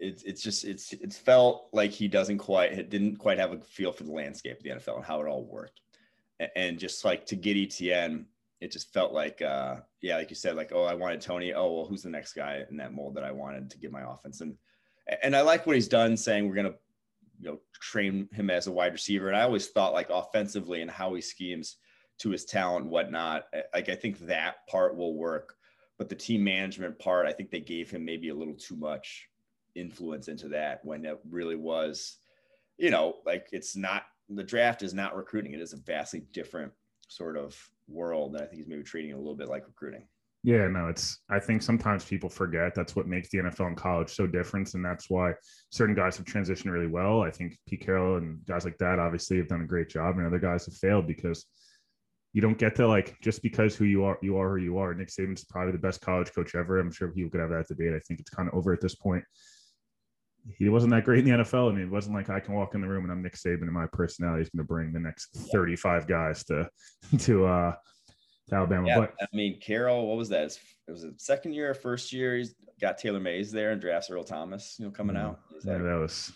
it's 0.00 0.22
it's 0.22 0.42
just 0.42 0.64
it's 0.64 0.92
it's 0.92 1.16
felt 1.16 1.68
like 1.72 1.90
he 1.90 2.08
doesn't 2.08 2.38
quite 2.38 2.72
it 2.72 2.90
didn't 2.90 3.16
quite 3.16 3.38
have 3.38 3.52
a 3.52 3.60
feel 3.60 3.90
for 3.90 4.04
the 4.04 4.12
landscape 4.12 4.58
of 4.58 4.62
the 4.62 4.70
NFL 4.70 4.96
and 4.96 5.04
how 5.04 5.20
it 5.22 5.28
all 5.28 5.44
worked. 5.44 5.80
And 6.54 6.78
just 6.78 7.06
like 7.06 7.24
to 7.26 7.36
get 7.36 7.56
Etienne 7.56 8.26
it 8.66 8.72
just 8.72 8.92
felt 8.92 9.12
like, 9.12 9.40
uh, 9.40 9.76
yeah, 10.02 10.16
like 10.16 10.28
you 10.28 10.34
said, 10.34 10.56
like, 10.56 10.72
oh, 10.74 10.82
I 10.82 10.94
wanted 10.94 11.20
Toney. 11.20 11.54
Oh, 11.54 11.72
well, 11.72 11.86
who's 11.86 12.02
the 12.02 12.10
next 12.10 12.32
guy 12.32 12.64
in 12.68 12.76
that 12.78 12.92
mold 12.92 13.14
that 13.14 13.22
I 13.22 13.30
wanted 13.30 13.70
to 13.70 13.78
get 13.78 13.92
my 13.92 14.02
offense? 14.02 14.40
And 14.40 14.56
and 15.22 15.36
I 15.36 15.42
like 15.42 15.66
what 15.66 15.76
he's 15.76 15.86
done, 15.86 16.16
saying 16.16 16.48
we're 16.48 16.56
gonna, 16.56 16.74
you 17.40 17.50
know, 17.50 17.60
train 17.74 18.28
him 18.32 18.50
as 18.50 18.66
a 18.66 18.72
wide 18.72 18.92
receiver. 18.92 19.28
And 19.28 19.36
I 19.36 19.42
always 19.42 19.68
thought 19.68 19.92
like 19.92 20.10
offensively 20.10 20.82
and 20.82 20.90
how 20.90 21.14
he 21.14 21.20
schemes 21.20 21.76
to 22.18 22.30
his 22.30 22.44
talent 22.44 22.82
and 22.82 22.90
whatnot. 22.90 23.44
Like 23.72 23.88
I 23.88 23.94
think 23.94 24.18
that 24.26 24.66
part 24.66 24.96
will 24.96 25.14
work, 25.14 25.54
but 25.96 26.08
the 26.08 26.16
team 26.16 26.42
management 26.42 26.98
part, 26.98 27.28
I 27.28 27.32
think 27.32 27.52
they 27.52 27.60
gave 27.60 27.88
him 27.88 28.04
maybe 28.04 28.30
a 28.30 28.34
little 28.34 28.56
too 28.56 28.74
much 28.74 29.28
influence 29.76 30.26
into 30.26 30.48
that 30.48 30.84
when 30.84 31.04
it 31.04 31.20
really 31.30 31.56
was, 31.56 32.16
you 32.78 32.90
know, 32.90 33.18
like 33.24 33.46
it's 33.52 33.76
not 33.76 34.02
the 34.28 34.42
draft 34.42 34.82
is 34.82 34.92
not 34.92 35.14
recruiting. 35.14 35.52
It 35.52 35.60
is 35.60 35.72
a 35.72 35.76
vastly 35.76 36.24
different 36.32 36.72
sort 37.06 37.36
of 37.36 37.56
world. 37.88 38.34
And 38.34 38.42
I 38.42 38.46
think 38.46 38.58
he's 38.58 38.68
maybe 38.68 38.82
treating 38.82 39.12
a 39.12 39.18
little 39.18 39.36
bit 39.36 39.48
like 39.48 39.66
recruiting. 39.66 40.06
Yeah, 40.42 40.68
no, 40.68 40.86
it's. 40.86 41.18
I 41.28 41.40
think 41.40 41.60
sometimes 41.60 42.04
people 42.04 42.28
forget 42.28 42.72
that's 42.72 42.94
what 42.94 43.08
makes 43.08 43.30
the 43.30 43.38
NFL 43.38 43.66
and 43.66 43.76
college 43.76 44.10
so 44.10 44.28
different, 44.28 44.74
and 44.74 44.84
that's 44.84 45.10
why 45.10 45.32
certain 45.70 45.94
guys 45.96 46.16
have 46.18 46.26
transitioned 46.26 46.70
really 46.70 46.86
well. 46.86 47.20
I 47.22 47.32
think 47.32 47.58
Pete 47.66 47.84
Carroll 47.84 48.18
and 48.18 48.44
guys 48.46 48.64
like 48.64 48.78
that 48.78 49.00
obviously 49.00 49.38
have 49.38 49.48
done 49.48 49.62
a 49.62 49.66
great 49.66 49.88
job, 49.88 50.18
and 50.18 50.26
other 50.26 50.38
guys 50.38 50.64
have 50.66 50.76
failed 50.76 51.08
because 51.08 51.46
you 52.32 52.40
don't 52.40 52.58
get 52.58 52.76
to 52.76 52.86
like 52.86 53.18
just 53.20 53.42
because 53.42 53.74
who 53.74 53.86
you 53.86 54.04
are, 54.04 54.18
you 54.22 54.38
are 54.38 54.50
who 54.50 54.62
you 54.62 54.78
are. 54.78 54.94
Nick 54.94 55.08
Saban's 55.08 55.44
probably 55.44 55.72
the 55.72 55.78
best 55.78 56.00
college 56.00 56.32
coach 56.32 56.54
ever. 56.54 56.78
I'm 56.78 56.92
sure 56.92 57.08
people 57.08 57.30
could 57.30 57.40
have 57.40 57.50
that 57.50 57.66
debate. 57.66 57.94
I 57.94 58.00
think 58.06 58.20
it's 58.20 58.30
kind 58.30 58.48
of 58.48 58.54
over 58.54 58.72
at 58.72 58.80
this 58.80 58.94
point. 58.94 59.24
He 60.58 60.68
wasn't 60.68 60.92
that 60.92 61.04
great 61.04 61.20
in 61.20 61.24
the 61.24 61.44
NFL. 61.44 61.70
I 61.70 61.74
mean, 61.74 61.84
it 61.84 61.90
wasn't 61.90 62.14
like 62.14 62.30
I 62.30 62.40
can 62.40 62.54
walk 62.54 62.74
in 62.74 62.80
the 62.80 62.88
room 62.88 63.04
and 63.04 63.12
I'm 63.12 63.22
Nick 63.22 63.34
Saban 63.34 63.62
and 63.62 63.72
my 63.72 63.86
personality 63.86 64.42
is 64.42 64.50
going 64.50 64.64
to 64.64 64.68
bring 64.68 64.92
the 64.92 65.00
next 65.00 65.34
35 65.52 66.06
guys 66.06 66.44
to 66.44 66.68
to 67.18 67.46
uh 67.46 67.74
Alabama. 68.52 68.86
Yeah, 68.86 69.00
but 69.00 69.14
I 69.20 69.26
mean, 69.32 69.58
Carroll, 69.60 70.06
what 70.06 70.16
was 70.16 70.28
that? 70.28 70.56
It 70.86 70.92
was 70.92 71.04
a 71.04 71.12
second 71.16 71.54
year 71.54 71.70
or 71.70 71.74
first 71.74 72.12
year. 72.12 72.36
He's 72.36 72.54
got 72.80 72.98
Taylor 72.98 73.18
Mays 73.18 73.50
there 73.50 73.72
and 73.72 73.80
drafts 73.80 74.08
Earl 74.08 74.22
Thomas, 74.22 74.76
you 74.78 74.84
know, 74.84 74.92
coming 74.92 75.16
out. 75.16 75.40
Yeah, 75.64 75.78
that 75.78 75.98
was 75.98 76.32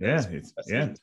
yeah, 0.00 0.24
yeah. 0.66 0.94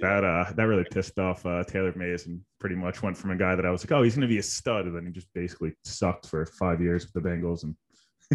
That 0.00 0.24
uh, 0.24 0.52
that 0.52 0.64
really 0.64 0.84
pissed 0.84 1.18
off 1.18 1.46
uh, 1.46 1.64
Taylor 1.64 1.94
Mays 1.96 2.26
and 2.26 2.42
pretty 2.58 2.76
much 2.76 3.02
went 3.02 3.16
from 3.16 3.30
a 3.30 3.36
guy 3.36 3.54
that 3.54 3.64
I 3.64 3.70
was 3.70 3.82
like, 3.82 3.92
oh, 3.92 4.02
he's 4.02 4.14
going 4.14 4.28
to 4.28 4.28
be 4.28 4.38
a 4.38 4.42
stud, 4.42 4.84
and 4.84 4.94
then 4.94 5.06
he 5.06 5.12
just 5.12 5.32
basically 5.32 5.72
sucked 5.84 6.26
for 6.26 6.44
five 6.44 6.82
years 6.82 7.04
with 7.04 7.14
the 7.14 7.26
Bengals 7.26 7.62
and 7.62 7.74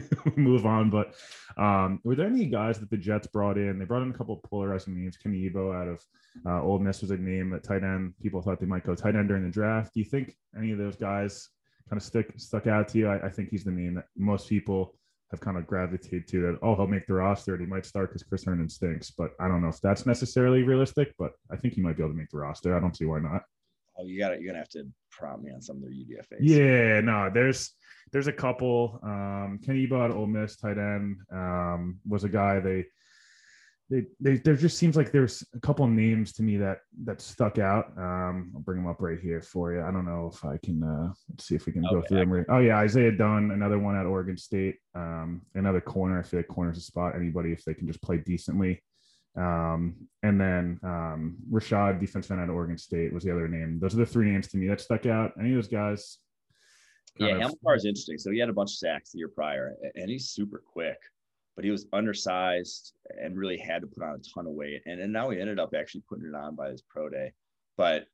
move 0.35 0.65
on. 0.65 0.89
But 0.89 1.15
um, 1.57 1.99
were 2.03 2.15
there 2.15 2.27
any 2.27 2.45
guys 2.45 2.79
that 2.79 2.89
the 2.89 2.97
Jets 2.97 3.27
brought 3.27 3.57
in? 3.57 3.79
They 3.79 3.85
brought 3.85 4.03
in 4.03 4.11
a 4.11 4.17
couple 4.17 4.35
of 4.35 4.49
polarizing 4.49 4.95
names. 4.95 5.17
Kenny 5.17 5.49
Yeboah 5.49 5.81
out 5.81 5.87
of 5.87 6.03
uh, 6.45 6.63
Ole 6.63 6.79
Miss 6.79 7.01
was 7.01 7.11
a 7.11 7.17
name 7.17 7.53
at 7.53 7.63
tight 7.63 7.83
end. 7.83 8.13
People 8.21 8.41
thought 8.41 8.59
they 8.59 8.65
might 8.65 8.85
go 8.85 8.95
tight 8.95 9.15
end 9.15 9.27
during 9.27 9.43
the 9.43 9.49
draft. 9.49 9.93
Do 9.93 9.99
you 9.99 10.05
think 10.05 10.35
any 10.57 10.71
of 10.71 10.77
those 10.77 10.95
guys 10.95 11.49
kind 11.89 11.99
of 11.99 12.05
stick 12.05 12.33
stuck 12.37 12.67
out 12.67 12.87
to 12.89 12.97
you? 12.97 13.07
I, 13.07 13.27
I 13.27 13.29
think 13.29 13.49
he's 13.49 13.63
the 13.63 13.71
name 13.71 13.95
that 13.95 14.05
most 14.17 14.49
people 14.49 14.95
have 15.31 15.39
kind 15.39 15.57
of 15.57 15.65
gravitated 15.65 16.27
to 16.27 16.41
that. 16.41 16.59
Oh, 16.61 16.75
he'll 16.75 16.87
make 16.87 17.07
the 17.07 17.13
roster 17.13 17.53
and 17.53 17.61
he 17.61 17.67
might 17.67 17.85
start 17.85 18.09
because 18.09 18.23
Chris 18.23 18.43
Herndon 18.43 18.69
stinks. 18.69 19.11
But 19.11 19.31
I 19.39 19.47
don't 19.47 19.61
know 19.61 19.69
if 19.69 19.81
that's 19.81 20.05
necessarily 20.05 20.63
realistic. 20.63 21.13
But 21.17 21.31
I 21.51 21.55
think 21.55 21.73
he 21.73 21.81
might 21.81 21.97
be 21.97 22.03
able 22.03 22.13
to 22.13 22.17
make 22.17 22.29
the 22.29 22.37
roster. 22.37 22.75
I 22.75 22.79
don't 22.79 22.95
see 22.95 23.05
why 23.05 23.19
not. 23.19 23.43
Oh, 23.97 24.05
you 24.05 24.19
got 24.19 24.29
to 24.29 24.35
you're 24.35 24.47
gonna 24.47 24.59
have 24.59 24.69
to 24.69 24.87
prompt 25.11 25.43
me 25.43 25.51
on 25.51 25.61
some 25.61 25.77
of 25.77 25.81
their 25.83 25.91
UDFA's. 25.91 26.41
Yeah, 26.41 27.01
no, 27.01 27.29
there's 27.33 27.73
there's 28.11 28.27
a 28.27 28.33
couple. 28.33 28.99
Um, 29.03 29.59
Kenny 29.65 29.85
at 29.85 30.11
Ole 30.11 30.27
Miss, 30.27 30.55
tight 30.55 30.77
end, 30.77 31.17
um, 31.31 31.99
was 32.07 32.23
a 32.23 32.29
guy 32.29 32.59
they, 32.59 32.85
they, 33.89 34.05
they, 34.19 34.37
there 34.37 34.55
just 34.55 34.77
seems 34.77 34.95
like 34.95 35.11
there's 35.11 35.43
a 35.53 35.59
couple 35.59 35.85
names 35.87 36.33
to 36.33 36.43
me 36.43 36.57
that 36.57 36.79
that 37.03 37.21
stuck 37.21 37.59
out. 37.59 37.91
Um, 37.97 38.51
I'll 38.55 38.61
bring 38.61 38.77
them 38.77 38.89
up 38.89 39.01
right 39.01 39.19
here 39.19 39.41
for 39.41 39.73
you. 39.73 39.81
I 39.81 39.91
don't 39.91 40.05
know 40.05 40.31
if 40.33 40.43
I 40.43 40.57
can. 40.63 40.83
Uh, 40.83 41.13
let's 41.29 41.45
see 41.45 41.55
if 41.55 41.65
we 41.65 41.73
can 41.73 41.85
okay. 41.85 41.95
go 41.95 42.01
through 42.01 42.19
them. 42.19 42.33
Right. 42.33 42.45
Oh 42.49 42.59
yeah, 42.59 42.77
Isaiah 42.77 43.11
Dunn, 43.11 43.51
another 43.51 43.79
one 43.79 43.95
at 43.95 44.05
Oregon 44.05 44.37
State. 44.37 44.77
Um, 44.95 45.41
another 45.53 45.81
corner. 45.81 46.19
I 46.19 46.23
feel 46.23 46.39
like 46.39 46.47
corner's 46.47 46.77
a 46.77 46.81
spot. 46.81 47.15
Anybody 47.15 47.51
if 47.51 47.63
they 47.63 47.73
can 47.73 47.87
just 47.87 48.01
play 48.01 48.17
decently. 48.17 48.81
Um, 49.37 49.95
and 50.23 50.39
then 50.39 50.79
um, 50.83 51.35
Rashed, 51.51 51.99
defense 51.99 52.27
fan 52.27 52.39
of 52.39 52.49
Oregon 52.49 52.77
State, 52.77 53.13
was 53.13 53.23
the 53.23 53.31
other 53.31 53.47
name. 53.47 53.79
Those 53.79 53.93
are 53.93 53.97
the 53.97 54.05
three 54.05 54.31
names 54.31 54.47
to 54.49 54.57
me 54.57 54.67
that 54.67 54.81
stuck 54.81 55.05
out. 55.05 55.33
Any 55.39 55.51
of 55.51 55.55
those 55.55 55.67
guys 55.67 56.19
yeah, 57.17 57.37
Hamilcar 57.37 57.75
is 57.75 57.85
interesting. 57.85 58.17
So 58.17 58.31
he 58.31 58.39
had 58.39 58.49
a 58.49 58.53
bunch 58.53 58.71
of 58.71 58.77
sacks 58.77 59.11
the 59.11 59.19
year 59.19 59.29
prior, 59.29 59.75
and 59.95 60.09
he's 60.09 60.29
super 60.29 60.61
quick, 60.65 60.97
but 61.55 61.63
he 61.63 61.71
was 61.71 61.87
undersized 61.93 62.93
and 63.21 63.37
really 63.37 63.57
had 63.57 63.81
to 63.81 63.87
put 63.87 64.03
on 64.03 64.15
a 64.15 64.33
ton 64.33 64.47
of 64.47 64.53
weight. 64.53 64.81
And, 64.85 64.99
and 64.99 65.13
now 65.13 65.29
he 65.29 65.39
ended 65.39 65.59
up 65.59 65.73
actually 65.73 66.03
putting 66.09 66.25
it 66.25 66.35
on 66.35 66.55
by 66.55 66.69
his 66.69 66.81
pro 66.81 67.09
day, 67.09 67.31
but 67.77 68.07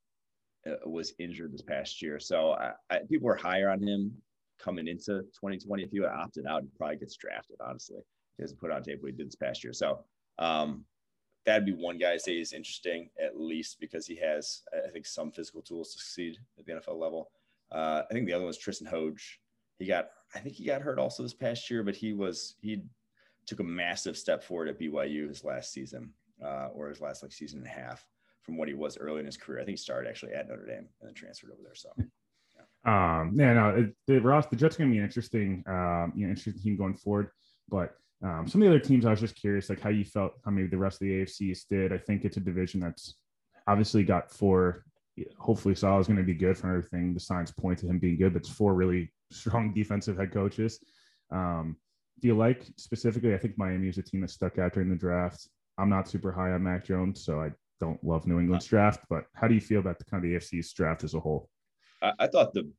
uh, 0.67 0.87
was 0.87 1.13
injured 1.17 1.51
this 1.51 1.63
past 1.63 2.01
year. 2.01 2.19
So 2.19 2.51
I, 2.51 2.73
I, 2.89 2.99
people 3.09 3.25
were 3.25 3.35
higher 3.35 3.69
on 3.69 3.81
him 3.81 4.13
coming 4.59 4.87
into 4.87 5.21
2020. 5.21 5.83
If 5.83 5.91
he 5.91 5.97
had 5.97 6.09
opted 6.09 6.45
out, 6.45 6.61
he 6.61 6.69
probably 6.77 6.97
gets 6.97 7.15
drafted. 7.15 7.57
Honestly, 7.65 8.01
he 8.37 8.43
hasn't 8.43 8.59
put 8.59 8.71
on 8.71 8.83
tape 8.83 9.01
what 9.01 9.11
he 9.11 9.17
did 9.17 9.27
this 9.27 9.35
past 9.35 9.63
year. 9.63 9.73
So 9.73 10.05
um, 10.37 10.85
that'd 11.45 11.65
be 11.65 11.73
one 11.73 11.97
guy 11.97 12.13
I 12.13 12.17
say 12.17 12.39
is 12.39 12.53
interesting 12.53 13.09
at 13.19 13.39
least 13.39 13.79
because 13.79 14.05
he 14.05 14.15
has, 14.17 14.61
I 14.73 14.89
think, 14.89 15.05
some 15.05 15.31
physical 15.31 15.61
tools 15.61 15.93
to 15.93 15.99
succeed 15.99 16.37
at 16.59 16.65
the 16.65 16.73
NFL 16.73 16.99
level. 16.99 17.31
Uh, 17.71 18.03
I 18.09 18.13
think 18.13 18.25
the 18.25 18.33
other 18.33 18.43
one 18.43 18.51
is 18.51 18.57
Tristan 18.57 18.87
Hoge. 18.87 19.39
He 19.79 19.85
got, 19.85 20.09
I 20.35 20.39
think 20.39 20.55
he 20.55 20.65
got 20.65 20.81
hurt 20.81 20.99
also 20.99 21.23
this 21.23 21.33
past 21.33 21.69
year, 21.69 21.83
but 21.83 21.95
he 21.95 22.13
was 22.13 22.55
he 22.61 22.83
took 23.47 23.59
a 23.59 23.63
massive 23.63 24.17
step 24.17 24.43
forward 24.43 24.69
at 24.69 24.79
BYU 24.79 25.27
his 25.27 25.43
last 25.43 25.73
season, 25.73 26.11
uh, 26.43 26.69
or 26.73 26.89
his 26.89 27.01
last 27.01 27.23
like 27.23 27.31
season 27.31 27.59
and 27.59 27.67
a 27.67 27.71
half 27.71 28.05
from 28.43 28.57
what 28.57 28.67
he 28.67 28.73
was 28.73 28.97
early 28.97 29.19
in 29.19 29.25
his 29.25 29.37
career. 29.37 29.59
I 29.59 29.65
think 29.65 29.77
he 29.77 29.81
started 29.83 30.09
actually 30.09 30.33
at 30.33 30.47
Notre 30.47 30.65
Dame 30.65 30.87
and 30.99 31.07
then 31.09 31.13
transferred 31.13 31.51
over 31.51 31.61
there. 31.63 31.75
So. 31.75 31.89
Yeah. 31.97 32.11
Um, 32.83 33.35
yeah, 33.37 33.53
no, 33.53 33.69
it, 33.69 33.95
the 34.07 34.19
Ross, 34.19 34.47
the 34.47 34.55
Jets 34.55 34.75
are 34.75 34.79
going 34.79 34.89
to 34.89 34.93
be 34.93 34.99
an 34.99 35.05
interesting, 35.05 35.63
um, 35.67 36.13
you 36.15 36.25
know, 36.25 36.31
interesting 36.31 36.61
team 36.61 36.77
going 36.77 36.95
forward. 36.95 37.29
But 37.69 37.95
um, 38.23 38.47
some 38.47 38.61
of 38.61 38.67
the 38.67 38.75
other 38.75 38.83
teams, 38.83 39.05
I 39.05 39.11
was 39.11 39.19
just 39.19 39.35
curious, 39.35 39.69
like 39.69 39.81
how 39.81 39.89
you 39.89 40.05
felt, 40.05 40.33
how 40.45 40.51
maybe 40.51 40.67
the 40.67 40.77
rest 40.77 41.01
of 41.01 41.07
the 41.07 41.23
AFCs 41.23 41.67
did. 41.69 41.91
I 41.91 41.97
think 41.97 42.23
it's 42.23 42.37
a 42.37 42.41
division 42.41 42.79
that's 42.79 43.15
obviously 43.67 44.03
got 44.03 44.31
four 44.31 44.85
hopefully 45.37 45.75
Saleh 45.75 46.01
is 46.01 46.07
going 46.07 46.17
to 46.17 46.23
be 46.23 46.33
good 46.33 46.57
for 46.57 46.69
everything. 46.69 47.13
The 47.13 47.19
signs 47.19 47.51
point 47.51 47.79
to 47.79 47.87
him 47.87 47.99
being 47.99 48.17
good, 48.17 48.33
but 48.33 48.43
it's 48.43 48.49
four 48.49 48.73
really 48.73 49.11
strong 49.31 49.73
defensive 49.73 50.17
head 50.17 50.31
coaches. 50.31 50.79
Um, 51.31 51.77
do 52.19 52.27
you 52.27 52.37
like 52.37 52.65
specifically? 52.77 53.33
I 53.33 53.37
think 53.37 53.57
Miami 53.57 53.89
is 53.89 53.97
a 53.97 54.03
team 54.03 54.21
that 54.21 54.29
stuck 54.29 54.59
out 54.59 54.73
during 54.73 54.89
the 54.89 54.95
draft. 54.95 55.47
I'm 55.77 55.89
not 55.89 56.07
super 56.07 56.31
high 56.31 56.51
on 56.51 56.63
Mac 56.63 56.85
Jones, 56.85 57.23
so 57.25 57.41
I 57.41 57.51
don't 57.79 58.03
love 58.03 58.27
New 58.27 58.39
England's 58.39 58.67
draft. 58.67 59.05
But 59.09 59.25
how 59.33 59.47
do 59.47 59.55
you 59.55 59.61
feel 59.61 59.79
about 59.79 59.97
the 59.97 60.05
kind 60.05 60.23
of 60.23 60.29
the 60.29 60.37
AFC's 60.37 60.71
draft 60.73 61.03
as 61.03 61.15
a 61.15 61.19
whole? 61.19 61.49
I, 62.01 62.11
I 62.19 62.27
thought 62.27 62.53
the 62.53 62.69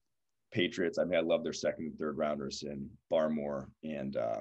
Patriots. 0.53 0.99
I 0.99 1.05
mean, 1.05 1.19
I 1.19 1.23
love 1.23 1.43
their 1.43 1.53
second 1.53 1.87
and 1.87 1.99
third 1.99 2.19
rounders 2.19 2.63
in 2.63 2.89
Barmore 3.11 3.67
and 3.83 4.17
uh, 4.17 4.41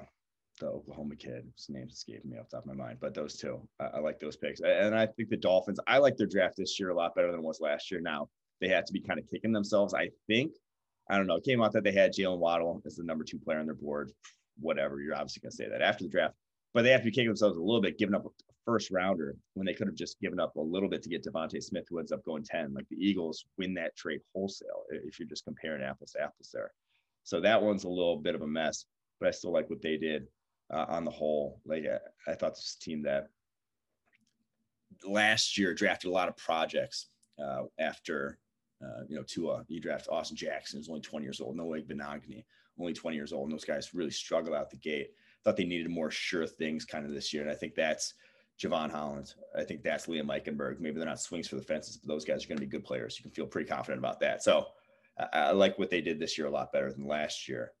the 0.62 0.68
Oklahoma 0.68 1.16
kid. 1.16 1.44
His 1.56 1.68
name's 1.68 1.94
escaping 1.94 2.30
me 2.30 2.38
off 2.38 2.48
the 2.48 2.56
top 2.56 2.66
of 2.66 2.74
my 2.74 2.84
mind, 2.84 2.98
but 3.00 3.14
those 3.14 3.36
two, 3.36 3.60
I, 3.80 3.84
I, 3.84 3.98
like 3.98 4.20
those 4.20 4.36
picks. 4.36 4.60
And 4.60 4.94
I 4.94 5.06
think 5.06 5.28
the 5.28 5.36
Dolphins, 5.36 5.80
I 5.86 5.98
like 5.98 6.16
their 6.16 6.26
draft 6.26 6.56
this 6.56 6.78
year 6.78 6.90
a 6.90 6.94
lot 6.94 7.14
better 7.14 7.30
than 7.30 7.40
it 7.40 7.44
was 7.44 7.60
last 7.60 7.90
year. 7.90 8.00
Now 8.00 8.28
they 8.60 8.68
had 8.68 8.86
to 8.86 8.92
be 8.92 9.00
kind 9.00 9.18
of 9.18 9.26
kicking 9.26 9.52
themselves. 9.52 9.92
I 9.92 10.10
think, 10.26 10.52
I 11.10 11.16
don't 11.16 11.26
know, 11.26 11.36
it 11.36 11.44
came 11.44 11.62
out 11.62 11.72
that 11.72 11.84
they 11.84 11.92
had 11.92 12.14
Jaylen 12.14 12.38
Waddle 12.38 12.80
as 12.86 12.96
the 12.96 13.04
number 13.04 13.24
two 13.24 13.38
player 13.38 13.58
on 13.58 13.66
their 13.66 13.74
board. 13.74 14.12
Whatever, 14.60 15.00
you're 15.00 15.14
obviously 15.14 15.40
going 15.40 15.50
to 15.50 15.56
say 15.56 15.68
that 15.68 15.82
after 15.82 16.04
the 16.04 16.10
draft, 16.10 16.34
but 16.72 16.82
they 16.82 16.90
have 16.90 17.00
to 17.00 17.06
be 17.06 17.10
kicking 17.10 17.28
themselves 17.28 17.56
a 17.56 17.60
little 17.60 17.80
bit, 17.80 17.98
giving 17.98 18.14
up 18.14 18.24
a 18.24 18.28
first 18.64 18.90
rounder 18.90 19.34
when 19.54 19.66
they 19.66 19.74
could 19.74 19.88
have 19.88 19.96
just 19.96 20.20
given 20.20 20.38
up 20.38 20.54
a 20.56 20.60
little 20.60 20.88
bit 20.88 21.02
to 21.02 21.08
get 21.08 21.24
DeVonta 21.24 21.62
Smith, 21.62 21.86
who 21.88 21.98
ends 21.98 22.12
up 22.12 22.24
going 22.24 22.44
10. 22.44 22.72
Like 22.74 22.86
the 22.88 22.96
Eagles 22.96 23.44
win 23.58 23.74
that 23.74 23.96
trade 23.96 24.20
wholesale 24.34 24.84
if 24.90 25.18
you're 25.18 25.28
just 25.28 25.44
comparing 25.44 25.82
apples 25.82 26.12
to 26.12 26.22
apples 26.22 26.50
there. 26.52 26.70
So 27.24 27.40
that 27.40 27.62
one's 27.62 27.84
a 27.84 27.88
little 27.88 28.16
bit 28.16 28.34
of 28.34 28.42
a 28.42 28.46
mess, 28.46 28.84
but 29.18 29.28
I 29.28 29.32
still 29.32 29.52
like 29.52 29.68
what 29.68 29.82
they 29.82 29.96
did 29.96 30.26
uh, 30.72 30.86
on 30.88 31.04
the 31.04 31.10
whole. 31.10 31.60
Like 31.64 31.84
I, 31.86 32.30
I 32.30 32.34
thought 32.34 32.54
this 32.54 32.76
team 32.80 33.02
that 33.02 33.28
last 35.04 35.58
year 35.58 35.74
drafted 35.74 36.10
a 36.10 36.12
lot 36.12 36.28
of 36.28 36.36
projects 36.36 37.06
uh, 37.42 37.64
after 37.78 38.38
Uh, 38.82 39.04
you 39.08 39.14
know, 39.16 39.22
Tua, 39.22 39.64
you 39.68 39.80
draft 39.80 40.08
Austin 40.10 40.36
Jackson, 40.36 40.78
who's 40.78 40.88
only 40.88 41.00
20 41.00 41.24
years 41.24 41.40
old. 41.40 41.56
Noah 41.56 41.80
Igbinoghene, 41.80 42.44
only 42.80 42.92
20 42.92 43.16
years 43.16 43.32
old. 43.32 43.44
And 43.44 43.52
those 43.52 43.64
guys 43.64 43.94
really 43.94 44.10
struggle 44.10 44.56
out 44.56 44.70
the 44.70 44.76
gate. 44.76 45.10
Thought 45.44 45.56
they 45.56 45.64
needed 45.64 45.88
more 45.88 46.10
sure 46.10 46.48
things 46.48 46.84
kind 46.84 47.06
of 47.06 47.12
this 47.12 47.32
year. 47.32 47.42
And 47.42 47.50
I 47.50 47.54
think 47.54 47.76
that's 47.76 48.14
Jevon 48.60 48.90
Holland. 48.90 49.34
I 49.56 49.62
think 49.62 49.82
that's 49.82 50.08
Liam 50.08 50.26
Eichenberg. 50.26 50.80
Maybe 50.80 50.98
they're 50.98 51.06
not 51.06 51.20
swings 51.20 51.46
for 51.46 51.56
the 51.56 51.62
fences, 51.62 51.96
but 51.96 52.08
those 52.12 52.24
guys 52.24 52.44
are 52.44 52.48
going 52.48 52.58
to 52.58 52.66
be 52.66 52.70
good 52.70 52.84
players. 52.84 53.16
You 53.18 53.22
can 53.22 53.30
feel 53.30 53.46
pretty 53.46 53.68
confident 53.68 54.00
about 54.00 54.18
that. 54.18 54.42
So 54.42 54.66
I, 55.16 55.50
I 55.50 55.50
like 55.52 55.78
what 55.78 55.90
they 55.90 56.00
did 56.00 56.18
this 56.18 56.36
year 56.36 56.48
a 56.48 56.56
lot 56.58 56.72
better 56.72 56.92
than 56.92 57.06
last 57.06 57.48
year. 57.48 57.72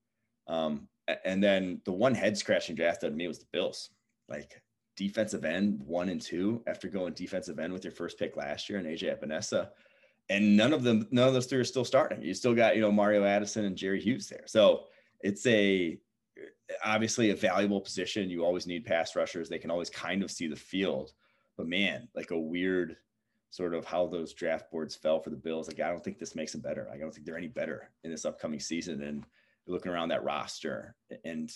Um, 0.46 0.88
and 1.24 1.42
then 1.42 1.80
the 1.84 1.92
one 1.92 2.14
head 2.14 2.36
scratching 2.36 2.76
draft 2.76 3.00
to 3.00 3.10
me 3.10 3.28
was 3.28 3.38
the 3.38 3.46
Bills. 3.52 3.90
Like 4.28 4.60
defensive 4.96 5.44
end 5.44 5.80
one 5.84 6.08
and 6.08 6.20
two 6.20 6.62
after 6.66 6.88
going 6.88 7.14
defensive 7.14 7.58
end 7.58 7.72
with 7.72 7.84
your 7.84 7.92
first 7.92 8.18
pick 8.18 8.36
last 8.36 8.68
year 8.68 8.78
and 8.78 8.86
AJ 8.86 9.18
Epenesa. 9.18 9.70
And 10.28 10.56
none 10.56 10.72
of 10.72 10.82
them, 10.82 11.08
none 11.10 11.26
of 11.28 11.34
those 11.34 11.46
three 11.46 11.58
are 11.58 11.64
still 11.64 11.84
starting. 11.84 12.22
You 12.22 12.32
still 12.34 12.54
got, 12.54 12.76
you 12.76 12.82
know, 12.82 12.92
Mario 12.92 13.24
Addison 13.24 13.64
and 13.64 13.76
Jerry 13.76 14.00
Hughes 14.00 14.28
there. 14.28 14.44
So 14.46 14.84
it's 15.20 15.46
a 15.46 15.98
obviously 16.84 17.30
a 17.30 17.36
valuable 17.36 17.80
position. 17.80 18.30
You 18.30 18.44
always 18.44 18.66
need 18.66 18.84
pass 18.84 19.16
rushers. 19.16 19.48
They 19.48 19.58
can 19.58 19.70
always 19.70 19.90
kind 19.90 20.22
of 20.22 20.30
see 20.30 20.46
the 20.46 20.56
field. 20.56 21.12
But 21.56 21.66
man, 21.66 22.08
like 22.14 22.30
a 22.30 22.38
weird 22.38 22.96
sort 23.50 23.74
of 23.74 23.84
how 23.84 24.06
those 24.06 24.32
draft 24.32 24.70
boards 24.70 24.94
fell 24.94 25.20
for 25.20 25.30
the 25.30 25.36
Bills. 25.36 25.68
Like 25.68 25.80
I 25.80 25.90
don't 25.90 26.02
think 26.02 26.18
this 26.18 26.34
makes 26.34 26.52
them 26.52 26.62
better. 26.62 26.88
I 26.92 26.96
don't 26.96 27.12
think 27.12 27.26
they're 27.26 27.36
any 27.36 27.48
better 27.48 27.90
in 28.04 28.10
this 28.10 28.24
upcoming 28.24 28.60
season. 28.60 29.02
And 29.02 29.26
looking 29.66 29.92
around 29.92 30.08
that 30.08 30.24
roster 30.24 30.94
and 31.24 31.52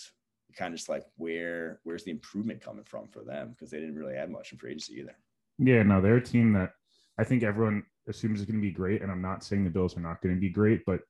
kind 0.55 0.73
of 0.73 0.79
just 0.79 0.89
like 0.89 1.03
where 1.17 1.79
where's 1.83 2.03
the 2.03 2.11
improvement 2.11 2.61
coming 2.61 2.83
from 2.83 3.07
for 3.07 3.23
them 3.23 3.49
because 3.49 3.69
they 3.69 3.79
didn't 3.79 3.97
really 3.97 4.15
add 4.15 4.29
much 4.29 4.51
in 4.51 4.57
free 4.57 4.71
agency 4.71 4.99
either. 4.99 5.15
Yeah, 5.59 5.83
no, 5.83 6.01
they're 6.01 6.17
a 6.17 6.23
team 6.23 6.53
that 6.53 6.71
I 7.19 7.23
think 7.23 7.43
everyone 7.43 7.83
assumes 8.07 8.39
is 8.39 8.45
going 8.45 8.59
to 8.59 8.61
be 8.61 8.71
great, 8.71 9.01
and 9.01 9.11
I'm 9.11 9.21
not 9.21 9.43
saying 9.43 9.63
the 9.63 9.69
Bills 9.69 9.97
are 9.97 10.01
not 10.01 10.21
going 10.21 10.35
to 10.35 10.39
be 10.41 10.49
great, 10.49 10.83
but 10.85 11.01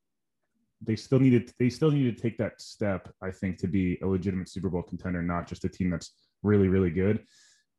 they 0.81 0.95
still 0.95 1.19
needed 1.19 1.51
they 1.59 1.69
still 1.69 1.91
need 1.91 2.15
to 2.15 2.21
take 2.21 2.37
that 2.37 2.61
step. 2.61 3.13
I 3.21 3.31
think 3.31 3.57
to 3.59 3.67
be 3.67 3.97
a 4.01 4.07
legitimate 4.07 4.49
Super 4.49 4.69
Bowl 4.69 4.83
contender, 4.83 5.21
not 5.21 5.47
just 5.47 5.65
a 5.65 5.69
team 5.69 5.89
that's 5.89 6.13
really 6.43 6.67
really 6.67 6.91
good. 6.91 7.23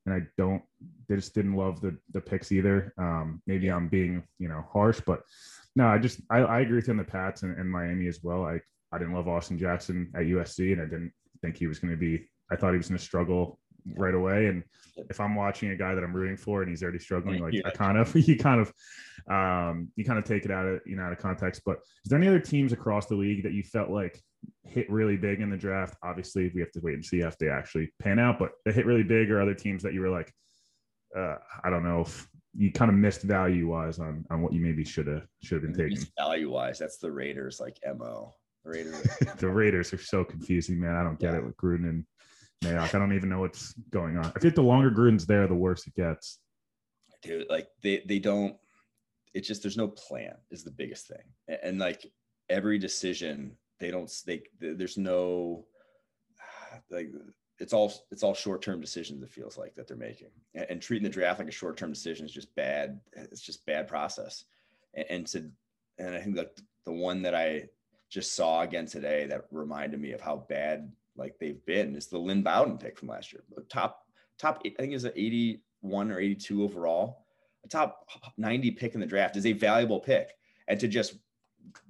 And 0.06 0.14
I 0.14 0.26
don't, 0.38 0.62
they 1.06 1.16
just 1.16 1.34
didn't 1.34 1.54
love 1.54 1.80
the 1.80 1.96
the 2.12 2.20
picks 2.20 2.50
either. 2.50 2.94
Um, 2.98 3.42
maybe 3.46 3.68
I'm 3.68 3.88
being 3.88 4.22
you 4.38 4.48
know 4.48 4.64
harsh, 4.72 5.00
but 5.06 5.22
no, 5.76 5.86
I 5.86 5.98
just 5.98 6.20
I, 6.30 6.38
I 6.38 6.60
agree 6.60 6.76
with 6.76 6.88
you 6.88 6.92
on 6.92 6.98
the 6.98 7.04
Pats 7.04 7.42
and, 7.42 7.56
and 7.58 7.70
Miami 7.70 8.08
as 8.08 8.22
well. 8.22 8.44
I 8.44 8.60
I 8.92 8.98
didn't 8.98 9.14
love 9.14 9.28
Austin 9.28 9.58
Jackson 9.58 10.10
at 10.14 10.22
USC, 10.22 10.72
and 10.72 10.80
I 10.80 10.84
didn't 10.84 11.12
think 11.42 11.56
he 11.56 11.66
was 11.66 11.78
going 11.78 11.92
to 11.92 11.96
be. 11.96 12.28
I 12.50 12.56
thought 12.56 12.72
he 12.72 12.78
was 12.78 12.88
going 12.88 12.98
to 12.98 13.04
struggle 13.04 13.58
right 13.96 14.14
away. 14.14 14.46
And 14.46 14.64
if 15.08 15.20
I'm 15.20 15.34
watching 15.34 15.70
a 15.70 15.76
guy 15.76 15.94
that 15.94 16.02
I'm 16.02 16.14
rooting 16.14 16.36
for 16.36 16.62
and 16.62 16.70
he's 16.70 16.82
already 16.82 16.98
struggling, 16.98 17.42
like 17.42 17.54
yeah. 17.54 17.62
I 17.66 17.70
kind 17.70 17.98
of, 17.98 18.14
you 18.28 18.36
kind 18.36 18.60
of, 18.60 18.72
um, 19.30 19.88
you 19.96 20.04
kind 20.04 20.18
of 20.18 20.24
take 20.24 20.44
it 20.44 20.50
out 20.50 20.66
of 20.66 20.80
you 20.86 20.96
know 20.96 21.02
out 21.02 21.12
of 21.12 21.18
context. 21.18 21.62
But 21.64 21.78
is 22.04 22.10
there 22.10 22.18
any 22.18 22.28
other 22.28 22.40
teams 22.40 22.72
across 22.72 23.06
the 23.06 23.14
league 23.14 23.42
that 23.44 23.52
you 23.52 23.62
felt 23.62 23.90
like 23.90 24.20
hit 24.64 24.90
really 24.90 25.16
big 25.16 25.40
in 25.40 25.50
the 25.50 25.56
draft? 25.56 25.96
Obviously, 26.02 26.50
we 26.54 26.60
have 26.60 26.72
to 26.72 26.80
wait 26.80 26.94
and 26.94 27.04
see 27.04 27.20
if 27.20 27.36
they 27.38 27.48
actually 27.48 27.92
pan 28.00 28.18
out. 28.18 28.38
But 28.38 28.52
they 28.64 28.72
hit 28.72 28.86
really 28.86 29.02
big, 29.02 29.30
or 29.30 29.40
other 29.40 29.54
teams 29.54 29.82
that 29.82 29.94
you 29.94 30.00
were 30.00 30.10
like, 30.10 30.32
uh, 31.16 31.36
I 31.64 31.70
don't 31.70 31.84
know 31.84 32.02
if 32.02 32.28
you 32.56 32.72
kind 32.72 32.90
of 32.90 32.96
missed 32.96 33.22
value 33.22 33.68
wise 33.68 33.98
on 33.98 34.24
on 34.30 34.42
what 34.42 34.52
you 34.52 34.60
maybe 34.60 34.84
should 34.84 35.06
have 35.06 35.26
should 35.42 35.62
have 35.62 35.72
been 35.72 35.88
taking. 35.88 36.06
Value 36.18 36.50
wise, 36.50 36.78
that's 36.78 36.98
the 36.98 37.12
Raiders 37.12 37.60
like 37.60 37.78
mo. 37.96 38.34
Raiders. 38.68 39.02
the 39.38 39.48
Raiders 39.48 39.92
are 39.92 39.98
so 39.98 40.24
confusing, 40.24 40.80
man. 40.80 40.96
I 40.96 41.02
don't 41.02 41.18
get 41.18 41.32
yeah. 41.32 41.38
it 41.38 41.44
with 41.44 41.56
Gruden 41.56 41.88
and 41.88 42.04
Mayock. 42.62 42.94
I 42.94 42.98
don't 42.98 43.14
even 43.14 43.28
know 43.28 43.40
what's 43.40 43.72
going 43.90 44.16
on. 44.16 44.32
I 44.34 44.38
think 44.38 44.54
the 44.54 44.62
longer 44.62 44.90
Gruden's 44.90 45.26
there, 45.26 45.46
the 45.46 45.54
worse 45.54 45.86
it 45.86 45.94
gets. 45.94 46.38
Dude, 47.22 47.48
like 47.48 47.68
they 47.82 48.02
they 48.06 48.18
don't. 48.18 48.56
It's 49.34 49.48
just 49.48 49.62
there's 49.62 49.76
no 49.76 49.88
plan 49.88 50.34
is 50.50 50.64
the 50.64 50.70
biggest 50.70 51.08
thing, 51.08 51.24
and, 51.48 51.58
and 51.62 51.78
like 51.78 52.10
every 52.48 52.78
decision 52.78 53.56
they 53.78 53.90
don't 53.90 54.10
they 54.26 54.42
there's 54.60 54.96
no 54.96 55.66
like 56.90 57.10
it's 57.58 57.72
all 57.72 57.92
it's 58.10 58.22
all 58.22 58.34
short 58.34 58.62
term 58.62 58.80
decisions. 58.80 59.22
It 59.22 59.30
feels 59.30 59.58
like 59.58 59.74
that 59.74 59.88
they're 59.88 59.96
making, 59.96 60.30
and, 60.54 60.66
and 60.70 60.82
treating 60.82 61.04
the 61.04 61.10
draft 61.10 61.40
like 61.40 61.48
a 61.48 61.52
short 61.52 61.76
term 61.76 61.92
decision 61.92 62.26
is 62.26 62.32
just 62.32 62.54
bad. 62.54 63.00
It's 63.12 63.40
just 63.40 63.66
bad 63.66 63.88
process, 63.88 64.44
and, 64.94 65.06
and 65.10 65.26
to 65.28 65.50
and 65.98 66.14
I 66.14 66.20
think 66.20 66.36
that 66.36 66.52
the 66.84 66.92
one 66.92 67.22
that 67.22 67.34
I 67.34 67.64
just 68.08 68.34
saw 68.34 68.62
again 68.62 68.86
today 68.86 69.26
that 69.26 69.46
reminded 69.50 70.00
me 70.00 70.12
of 70.12 70.20
how 70.20 70.44
bad 70.48 70.90
like 71.16 71.38
they've 71.38 71.64
been 71.66 71.96
is 71.96 72.06
the 72.06 72.18
Lynn 72.18 72.42
Bowden 72.42 72.78
pick 72.78 72.98
from 72.98 73.08
last 73.08 73.32
year. 73.32 73.42
Top 73.68 74.04
top 74.38 74.62
I 74.64 74.70
think 74.78 74.92
is 74.92 75.04
an 75.04 75.12
81 75.14 76.10
or 76.10 76.18
82 76.18 76.62
overall. 76.62 77.24
A 77.64 77.68
top 77.68 78.08
90 78.36 78.70
pick 78.72 78.94
in 78.94 79.00
the 79.00 79.06
draft 79.06 79.36
is 79.36 79.46
a 79.46 79.52
valuable 79.52 80.00
pick. 80.00 80.30
And 80.68 80.78
to 80.80 80.88
just 80.88 81.16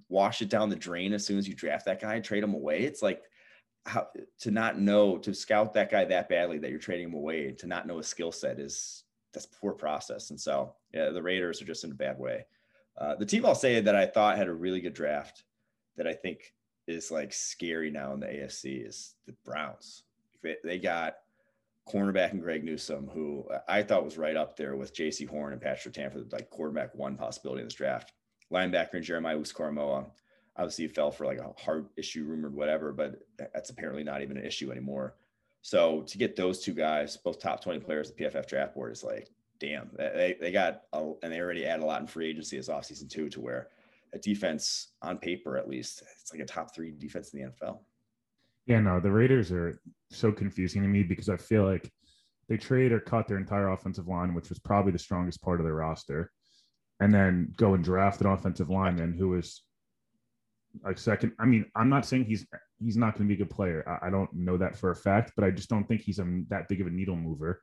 wash 0.09 0.41
it 0.41 0.49
down 0.49 0.71
the 0.71 0.77
drain 0.77 1.13
as 1.13 1.25
soon 1.27 1.39
as 1.39 1.47
you 1.47 1.55
draft 1.55 1.85
that 1.85 2.01
guy, 2.01 2.19
trade 2.21 2.43
him 2.43 2.55
away. 2.55 2.83
It's 2.83 3.03
like 3.03 3.23
how 3.85 4.09
to 4.41 4.51
not 4.51 4.81
know 4.81 5.19
to 5.19 5.35
scout 5.35 5.75
that 5.75 5.91
guy 5.91 6.05
that 6.07 6.29
badly 6.29 6.59
that 6.59 6.71
you're 6.71 6.79
trading 6.79 7.09
him 7.09 7.15
away, 7.15 7.53
to 7.53 7.67
not 7.67 7.87
know 7.87 7.99
his 7.99 8.07
skill 8.07 8.33
set 8.33 8.59
is 8.59 9.05
that's 9.33 9.47
poor 9.47 9.73
process. 9.73 10.31
And 10.31 10.41
so 10.41 10.75
yeah, 10.93 11.11
the 11.11 11.23
Raiders 11.23 11.61
are 11.61 11.67
just 11.67 11.85
in 11.85 11.93
a 11.93 11.95
bad 11.95 12.19
way. 12.19 12.47
Uh, 12.97 13.15
the 13.15 13.27
team 13.27 13.47
I'll 13.47 13.55
say 13.55 13.81
that 13.81 13.95
I 13.95 14.07
thought 14.07 14.39
had 14.39 14.49
a 14.49 14.55
really 14.55 14.81
good 14.81 14.95
draft 14.95 15.45
that 15.99 16.07
I 16.07 16.15
think 16.15 16.55
is 16.87 17.11
like 17.11 17.33
scary 17.33 17.91
now 17.91 18.15
in 18.15 18.21
the 18.21 18.27
AFC 18.27 18.87
is 18.87 19.15
the 19.27 19.35
Browns. 19.45 20.05
They, 20.65 20.79
got 20.79 21.17
cornerback 21.87 22.31
and 22.31 22.41
Greg 22.41 22.65
Newsome, 22.65 23.09
who 23.09 23.47
I 23.69 23.83
thought 23.83 24.05
was 24.05 24.17
right 24.17 24.37
up 24.37 24.57
there 24.57 24.77
with 24.77 24.95
Jaycee 24.95 25.29
Horn 25.29 25.53
and 25.53 25.61
Patrick 25.61 25.95
Surtain 25.95 26.13
for 26.13 26.25
like 26.31 26.49
quarterback 26.49 26.95
one 26.95 27.17
possibility 27.17 27.61
in 27.61 27.67
this 27.67 27.75
draft. 27.75 28.13
Linebacker 28.51 28.95
and 28.95 29.05
Jeremiah 29.05 29.37
Owusu-Koramoah. 29.37 30.07
Obviously, 30.57 30.89
fell 30.89 31.11
for 31.11 31.27
like 31.27 31.39
a 31.39 31.53
heart 31.61 31.87
issue, 31.97 32.25
rumored 32.25 32.55
whatever, 32.55 32.93
but 32.93 33.21
that's 33.37 33.71
apparently 33.71 34.03
not 34.03 34.23
even 34.23 34.37
an 34.37 34.47
issue 34.47 34.71
anymore. 34.71 35.15
So 35.63 36.03
to 36.03 36.19
get 36.19 36.35
those 36.35 36.61
two 36.61 36.73
guys, 36.73 37.17
both 37.17 37.41
top 37.41 37.63
20 37.63 37.81
players, 37.81 38.11
the 38.11 38.25
PFF 38.25 38.49
draft 38.49 38.75
board 38.75 38.93
is 38.93 39.05
like, 39.05 39.29
damn, 39.61 39.91
they, 39.97 40.37
they 40.41 40.51
got, 40.51 40.83
a, 40.93 41.13
and 41.23 41.33
they 41.33 41.41
already 41.41 41.67
add 41.67 41.81
a 41.81 41.85
lot 41.85 42.01
in 42.01 42.07
free 42.07 42.31
agency 42.31 42.57
this 42.57 42.69
offseason 42.69 43.11
too, 43.11 43.29
to 43.29 43.41
where 43.41 43.69
a 44.15 44.19
defense 44.19 44.93
on 45.03 45.19
paper, 45.19 45.57
at 45.57 45.69
least. 45.69 46.03
It's 46.21 46.33
like 46.33 46.43
a 46.43 46.47
top 46.47 46.75
three 46.75 46.93
defense 46.97 47.33
in 47.33 47.41
the 47.41 47.51
NFL. 47.51 47.81
Yeah, 48.67 48.81
no, 48.81 49.01
the 49.01 49.11
Raiders 49.11 49.51
are 49.51 49.81
so 50.11 50.31
confusing 50.31 50.83
to 50.83 50.89
me 50.89 51.03
because 51.03 51.29
I 51.29 51.37
feel 51.37 51.65
like 51.65 51.91
they 52.49 52.57
trade 52.57 52.93
or 52.93 53.01
cut 53.01 53.27
their 53.27 53.39
entire 53.39 53.71
offensive 53.71 54.09
line, 54.09 54.35
which 54.35 54.49
was 54.49 54.59
probably 54.59 54.93
the 54.93 54.99
strongest 54.99 55.43
part 55.43 55.61
of 55.61 55.65
their 55.65 55.75
roster, 55.75 56.33
and 57.01 57.13
then 57.13 57.53
go 57.57 57.75
and 57.75 57.85
draft 57.85 58.21
an 58.21 58.27
offensive 58.27 58.71
lineman 58.71 59.15
who 59.15 59.35
is 59.37 59.63
like 60.85 60.99
second. 60.99 61.33
I 61.39 61.47
mean, 61.47 61.67
I'm 61.75 61.89
not 61.89 62.07
saying 62.07 62.25
he's 62.25 62.47
he's 62.83 62.97
not 62.97 63.17
going 63.17 63.29
to 63.29 63.35
be 63.35 63.41
a 63.41 63.45
good 63.45 63.55
player. 63.55 63.85
I, 63.87 64.07
I, 64.07 64.11
don't 64.11 64.33
know 64.33 64.57
that 64.57 64.77
for 64.77 64.91
a 64.91 64.97
fact, 64.97 65.33
but 65.35 65.45
I 65.45 65.51
just 65.51 65.69
don't 65.69 65.85
think 65.85 66.03
he's 66.03 66.21
a, 66.21 66.43
that 66.49 66.69
big 66.69 66.81
of 66.81 66.87
a 66.87 66.91
needle 66.91 67.17
mover. 67.17 67.61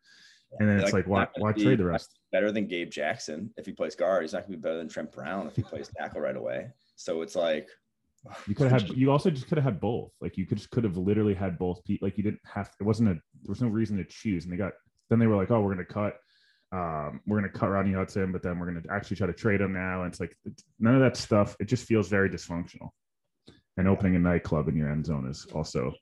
And 0.60 0.69
then 0.69 0.79
it's 0.79 0.93
like, 0.93 1.08
like 1.08 1.36
why, 1.36 1.51
why 1.51 1.51
trade 1.51 1.79
the 1.79 1.86
rest? 1.86 2.19
Better 2.31 2.51
than 2.51 2.67
Gabe 2.67 2.89
Jackson 2.89 3.51
if 3.58 3.65
he 3.65 3.71
plays 3.71 3.95
guard. 3.95 4.21
He's 4.21 4.34
not 4.34 4.43
going 4.43 4.53
to 4.53 4.58
be 4.58 4.62
better 4.62 4.77
than 4.77 4.88
Trent 4.88 5.12
Brown 5.12 5.47
if 5.47 5.55
he 5.55 5.63
plays 5.63 5.89
tackle 5.97 6.21
right 6.21 6.36
away. 6.36 6.69
So 6.95 7.21
it's 7.21 7.36
like 7.36 7.67
you 8.47 8.55
could 8.55 8.71
have 8.71 8.81
had. 8.81 8.91
You 8.95 9.12
also 9.12 9.29
just 9.29 9.47
could 9.47 9.58
have 9.58 9.65
had 9.65 9.79
both. 9.79 10.12
Like 10.21 10.38
you 10.38 10.45
could 10.45 10.58
just 10.58 10.71
could 10.71 10.84
have 10.84 10.97
literally 10.97 11.34
had 11.34 11.58
both. 11.58 11.81
Like 12.01 12.17
you 12.17 12.23
didn't 12.23 12.41
have. 12.45 12.71
It 12.79 12.84
wasn't 12.84 13.10
a. 13.10 13.13
There 13.13 13.49
was 13.49 13.62
no 13.62 13.67
reason 13.67 13.97
to 13.97 14.05
choose. 14.05 14.45
And 14.45 14.53
they 14.53 14.58
got. 14.58 14.73
Then 15.10 15.19
they 15.19 15.27
were 15.27 15.36
like, 15.36 15.51
oh, 15.51 15.62
we're 15.62 15.73
going 15.73 15.86
to 15.86 15.93
cut. 15.93 16.17
Um, 16.71 17.21
we're 17.27 17.39
going 17.39 17.51
to 17.51 17.58
cut 17.58 17.69
Rodney 17.69 17.93
Hudson, 17.93 18.31
but 18.31 18.41
then 18.41 18.58
we're 18.58 18.69
going 18.69 18.81
to 18.81 18.91
actually 18.91 19.17
try 19.17 19.27
to 19.27 19.34
trade 19.34 19.62
him 19.62 19.73
now. 19.73 20.03
And 20.03 20.12
it's 20.12 20.19
like 20.19 20.36
none 20.79 20.95
of 20.95 21.01
that 21.01 21.15
stuff. 21.15 21.55
It 21.60 21.65
just 21.65 21.86
feels 21.86 22.10
very 22.10 22.29
dysfunctional. 22.29 22.89
And 23.77 23.88
opening 23.88 24.15
a 24.15 24.19
nightclub 24.19 24.67
in 24.67 24.75
your 24.75 24.91
end 24.91 25.05
zone 25.05 25.27
is 25.29 25.45
also 25.53 25.93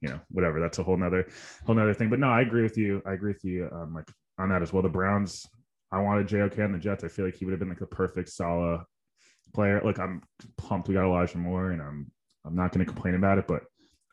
you 0.00 0.08
know, 0.08 0.20
whatever. 0.30 0.60
That's 0.60 0.78
a 0.78 0.82
whole 0.82 0.96
nother 0.96 1.26
whole 1.66 1.74
nother 1.74 1.94
thing. 1.94 2.10
But 2.10 2.18
no, 2.18 2.28
I 2.28 2.40
agree 2.40 2.62
with 2.62 2.78
you. 2.78 3.02
I 3.06 3.12
agree 3.12 3.32
with 3.32 3.44
you 3.44 3.68
um, 3.72 3.94
like 3.94 4.08
on 4.38 4.48
that 4.48 4.62
as 4.62 4.72
well. 4.72 4.82
The 4.82 4.88
Browns, 4.88 5.46
I 5.92 6.00
wanted 6.00 6.28
JOK 6.28 6.58
on 6.58 6.72
the 6.72 6.78
Jets. 6.78 7.04
I 7.04 7.08
feel 7.08 7.24
like 7.24 7.36
he 7.36 7.44
would 7.44 7.52
have 7.52 7.60
been 7.60 7.68
like 7.68 7.80
a 7.80 7.86
perfect 7.86 8.30
Saleh 8.30 8.82
player. 9.54 9.80
Look, 9.84 9.98
I'm 9.98 10.22
pumped. 10.56 10.88
We 10.88 10.94
got 10.94 11.04
Elijah 11.04 11.38
Moore, 11.38 11.70
and 11.72 11.82
I'm 11.82 12.10
I'm 12.44 12.56
not 12.56 12.72
going 12.72 12.84
to 12.84 12.90
complain 12.90 13.14
about 13.14 13.38
it. 13.38 13.46
But 13.46 13.62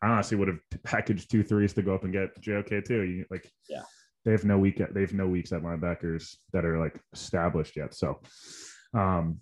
I 0.01 0.09
honestly 0.09 0.37
would 0.37 0.49
have 0.49 0.59
packaged 0.83 1.31
two 1.31 1.43
threes 1.43 1.73
to 1.73 1.81
go 1.81 1.95
up 1.95 2.03
and 2.03 2.13
get 2.13 2.39
JOK 2.41 2.85
too. 2.85 3.03
You, 3.03 3.25
like, 3.29 3.49
yeah, 3.69 3.83
they 4.25 4.31
have 4.31 4.45
no 4.45 4.57
week. 4.57 4.81
They 4.91 5.01
have 5.01 5.13
no 5.13 5.27
weeks 5.27 5.51
at 5.51 5.63
linebackers 5.63 6.35
that 6.53 6.65
are 6.65 6.79
like 6.79 6.99
established 7.13 7.75
yet. 7.75 7.93
So, 7.93 8.19
um, 8.93 9.39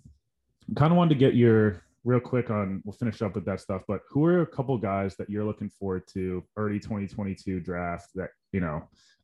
kind 0.76 0.92
of 0.92 0.96
wanted 0.96 1.14
to 1.14 1.20
get 1.20 1.34
your 1.34 1.82
real 2.06 2.20
quick 2.20 2.50
on 2.50 2.80
we'll 2.84 2.92
finish 2.92 3.20
up 3.20 3.34
with 3.34 3.44
that 3.44 3.60
stuff 3.60 3.82
but 3.88 4.00
who 4.08 4.24
are 4.24 4.42
a 4.42 4.46
couple 4.46 4.78
guys 4.78 5.16
that 5.16 5.28
you're 5.28 5.44
looking 5.44 5.68
forward 5.68 6.02
to 6.06 6.42
early 6.56 6.78
2022 6.78 7.58
draft 7.58 8.10
that 8.14 8.30
you 8.52 8.60
know 8.60 8.80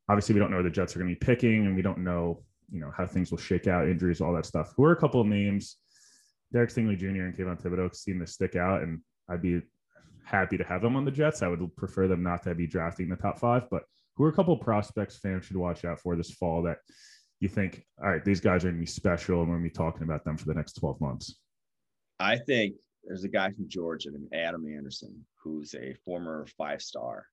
obviously 0.09 0.35
we 0.35 0.41
don't 0.41 0.51
know 0.51 0.57
where 0.57 0.65
the 0.65 0.71
jets 0.71 0.95
are 0.95 0.99
going 0.99 1.09
to 1.09 1.19
be 1.19 1.25
picking 1.25 1.65
and 1.65 1.77
we 1.77 1.81
don't 1.81 1.99
know 1.99 2.43
you 2.73 2.81
know 2.81 2.91
how 2.97 3.07
things 3.07 3.31
will 3.31 3.39
shake 3.39 3.69
out 3.69 3.89
injuries 3.89 4.21
all 4.21 4.33
that 4.35 4.47
stuff. 4.47 4.73
Who 4.77 4.85
are 4.85 4.93
a 4.93 4.97
couple 4.97 5.21
of 5.21 5.29
names 5.29 5.77
derek 6.53 6.71
stingley 6.71 6.99
jr 6.99 7.07
and 7.07 7.37
Kayvon 7.37 7.63
Thibodeaux 7.63 7.95
seem 7.95 8.19
to 8.19 8.27
stick 8.27 8.57
out 8.57 8.83
and 8.83 9.01
i'd 9.31 9.41
be 9.41 9.63
happy 10.25 10.57
to 10.57 10.65
have 10.65 10.83
them 10.83 10.97
on 10.97 11.05
the 11.05 11.11
jets. 11.11 11.43
I 11.43 11.49
would 11.49 11.77
prefer 11.77 12.09
them 12.09 12.23
not 12.23 12.43
to 12.45 12.55
be 12.55 12.67
drafting 12.67 13.09
the 13.09 13.17
top 13.17 13.39
five 13.39 13.71
but 13.71 13.85
who 14.17 14.25
are 14.25 14.29
a 14.29 14.33
couple 14.33 14.57
prospects 14.57 15.19
fans 15.19 15.45
should 15.45 15.57
watch 15.57 15.85
out 15.85 16.01
for 16.01 16.17
this 16.17 16.33
fall 16.33 16.63
that 16.63 16.79
you 17.39 17.49
think 17.49 17.85
all 18.03 18.11
right 18.11 18.25
these 18.25 18.41
guys 18.41 18.65
are 18.65 18.69
going 18.69 18.77
to 18.77 18.81
be 18.81 18.87
special 18.87 19.43
and 19.43 19.49
we're 19.49 19.59
going 19.59 19.69
to 19.69 19.71
be 19.71 19.75
talking 19.75 20.03
about 20.03 20.25
them 20.25 20.37
for 20.37 20.47
the 20.47 20.55
next 20.55 20.73
12 20.75 21.01
months 21.01 21.37
I 22.23 22.39
think 22.39 22.77
there's 23.05 23.25
a 23.25 23.29
guy 23.29 23.51
from 23.51 23.69
Georgia 23.69 24.11
named 24.11 24.33
Adam 24.33 24.65
Anderson, 24.67 25.25
who's 25.43 25.75
a 25.75 25.95
former 26.05 26.47
five 26.57 26.81
star, 26.81 27.27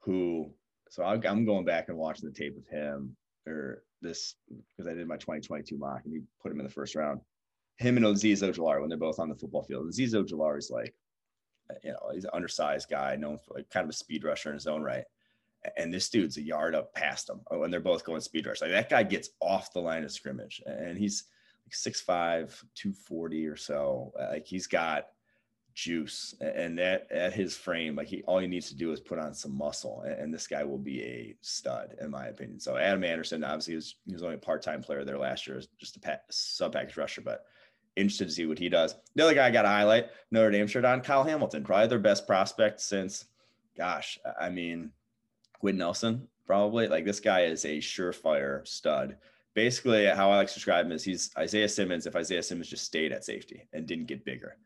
who 0.00 0.50
so 0.90 1.04
I'm 1.04 1.44
going 1.44 1.64
back 1.64 1.88
and 1.88 1.96
watching 1.96 2.28
the 2.28 2.34
tape 2.34 2.56
of 2.56 2.66
him 2.66 3.16
or 3.46 3.82
this 4.00 4.34
because 4.48 4.88
I 4.90 4.94
did 4.94 5.08
my 5.08 5.16
2022 5.16 5.76
mock 5.76 6.02
and 6.04 6.12
he 6.12 6.20
put 6.42 6.52
him 6.52 6.60
in 6.60 6.66
the 6.66 6.72
first 6.72 6.94
round. 6.94 7.20
Him 7.78 7.96
and 7.96 8.06
Azeez 8.06 8.42
Ojulari 8.42 8.80
when 8.80 8.88
they're 8.88 8.98
both 8.98 9.18
on 9.18 9.28
the 9.28 9.34
football 9.34 9.64
field. 9.64 9.88
Azeez 9.88 10.14
Ojulari 10.14 10.58
is 10.58 10.70
like, 10.70 10.94
uh, 11.70 11.74
you 11.82 11.90
know, 11.90 12.10
he's 12.12 12.24
an 12.24 12.30
undersized 12.32 12.88
guy, 12.88 13.16
known 13.16 13.38
for 13.38 13.54
like 13.54 13.68
kind 13.70 13.84
of 13.84 13.90
a 13.90 13.96
speed 13.96 14.22
rusher 14.22 14.50
in 14.50 14.54
his 14.54 14.66
own 14.66 14.82
right. 14.82 15.04
And 15.76 15.92
this 15.92 16.10
dude's 16.10 16.36
a 16.36 16.42
yard 16.42 16.74
up 16.74 16.94
past 16.94 17.28
him 17.28 17.40
uh, 17.52 17.58
when 17.58 17.70
they're 17.70 17.80
both 17.80 18.04
going 18.04 18.20
speed 18.20 18.46
rush. 18.46 18.60
Like 18.60 18.70
that 18.70 18.90
guy 18.90 19.02
gets 19.02 19.30
off 19.40 19.72
the 19.72 19.80
line 19.80 20.04
of 20.04 20.12
scrimmage 20.12 20.62
and 20.66 20.98
he's 20.98 21.24
like 21.66 21.74
6'5, 21.74 22.64
240 22.74 23.46
or 23.46 23.56
so. 23.56 24.12
Uh, 24.18 24.28
like 24.32 24.46
he's 24.46 24.66
got 24.66 25.06
juice 25.74 26.36
and 26.40 26.78
that 26.78 27.10
at 27.10 27.32
his 27.32 27.56
frame 27.56 27.96
like 27.96 28.06
he 28.06 28.22
all 28.28 28.38
he 28.38 28.46
needs 28.46 28.68
to 28.68 28.76
do 28.76 28.92
is 28.92 29.00
put 29.00 29.18
on 29.18 29.34
some 29.34 29.52
muscle 29.58 30.02
and, 30.02 30.14
and 30.20 30.32
this 30.32 30.46
guy 30.46 30.62
will 30.62 30.78
be 30.78 31.02
a 31.02 31.34
stud 31.40 31.96
in 32.00 32.12
my 32.12 32.26
opinion. 32.26 32.60
So 32.60 32.76
adam 32.76 33.02
anderson 33.02 33.42
obviously 33.42 33.74
was, 33.74 33.96
he 34.06 34.12
was 34.12 34.22
only 34.22 34.36
a 34.36 34.38
part-time 34.38 34.82
player 34.82 35.04
there 35.04 35.18
last 35.18 35.48
year 35.48 35.60
just 35.80 35.96
a 35.96 36.20
sub 36.30 36.74
package 36.74 36.96
rusher 36.96 37.22
but 37.22 37.46
interested 37.96 38.26
to 38.26 38.30
see 38.30 38.46
what 38.46 38.60
he 38.60 38.68
does. 38.68 38.94
The 39.16 39.24
other 39.24 39.34
guy 39.34 39.48
i 39.48 39.50
got 39.50 39.62
to 39.62 39.68
highlight 39.68 40.10
notre 40.30 40.52
dame 40.52 40.68
shirt 40.68 40.84
on 40.84 41.00
kyle 41.00 41.24
hamilton 41.24 41.64
probably 41.64 41.88
their 41.88 41.98
best 41.98 42.24
prospect 42.24 42.80
since 42.80 43.24
gosh 43.76 44.16
i 44.40 44.50
mean 44.50 44.92
quinn 45.58 45.76
nelson 45.76 46.28
probably. 46.46 46.88
Like 46.88 47.04
this 47.04 47.20
guy 47.20 47.42
is 47.42 47.64
a 47.64 47.78
surefire 47.78 48.66
stud 48.66 49.16
basically 49.54 50.06
how 50.06 50.30
i 50.30 50.36
like 50.36 50.48
to 50.48 50.54
describe 50.54 50.86
him 50.86 50.92
is 50.92 51.04
he's 51.04 51.30
isaiah 51.38 51.68
simmons 51.68 52.06
if 52.06 52.16
isaiah 52.16 52.42
simmons 52.42 52.68
just 52.68 52.84
stayed 52.84 53.12
at 53.12 53.24
safety 53.24 53.66
and 53.72 53.86
didn't 53.86 54.06
get 54.06 54.24
bigger 54.24 54.56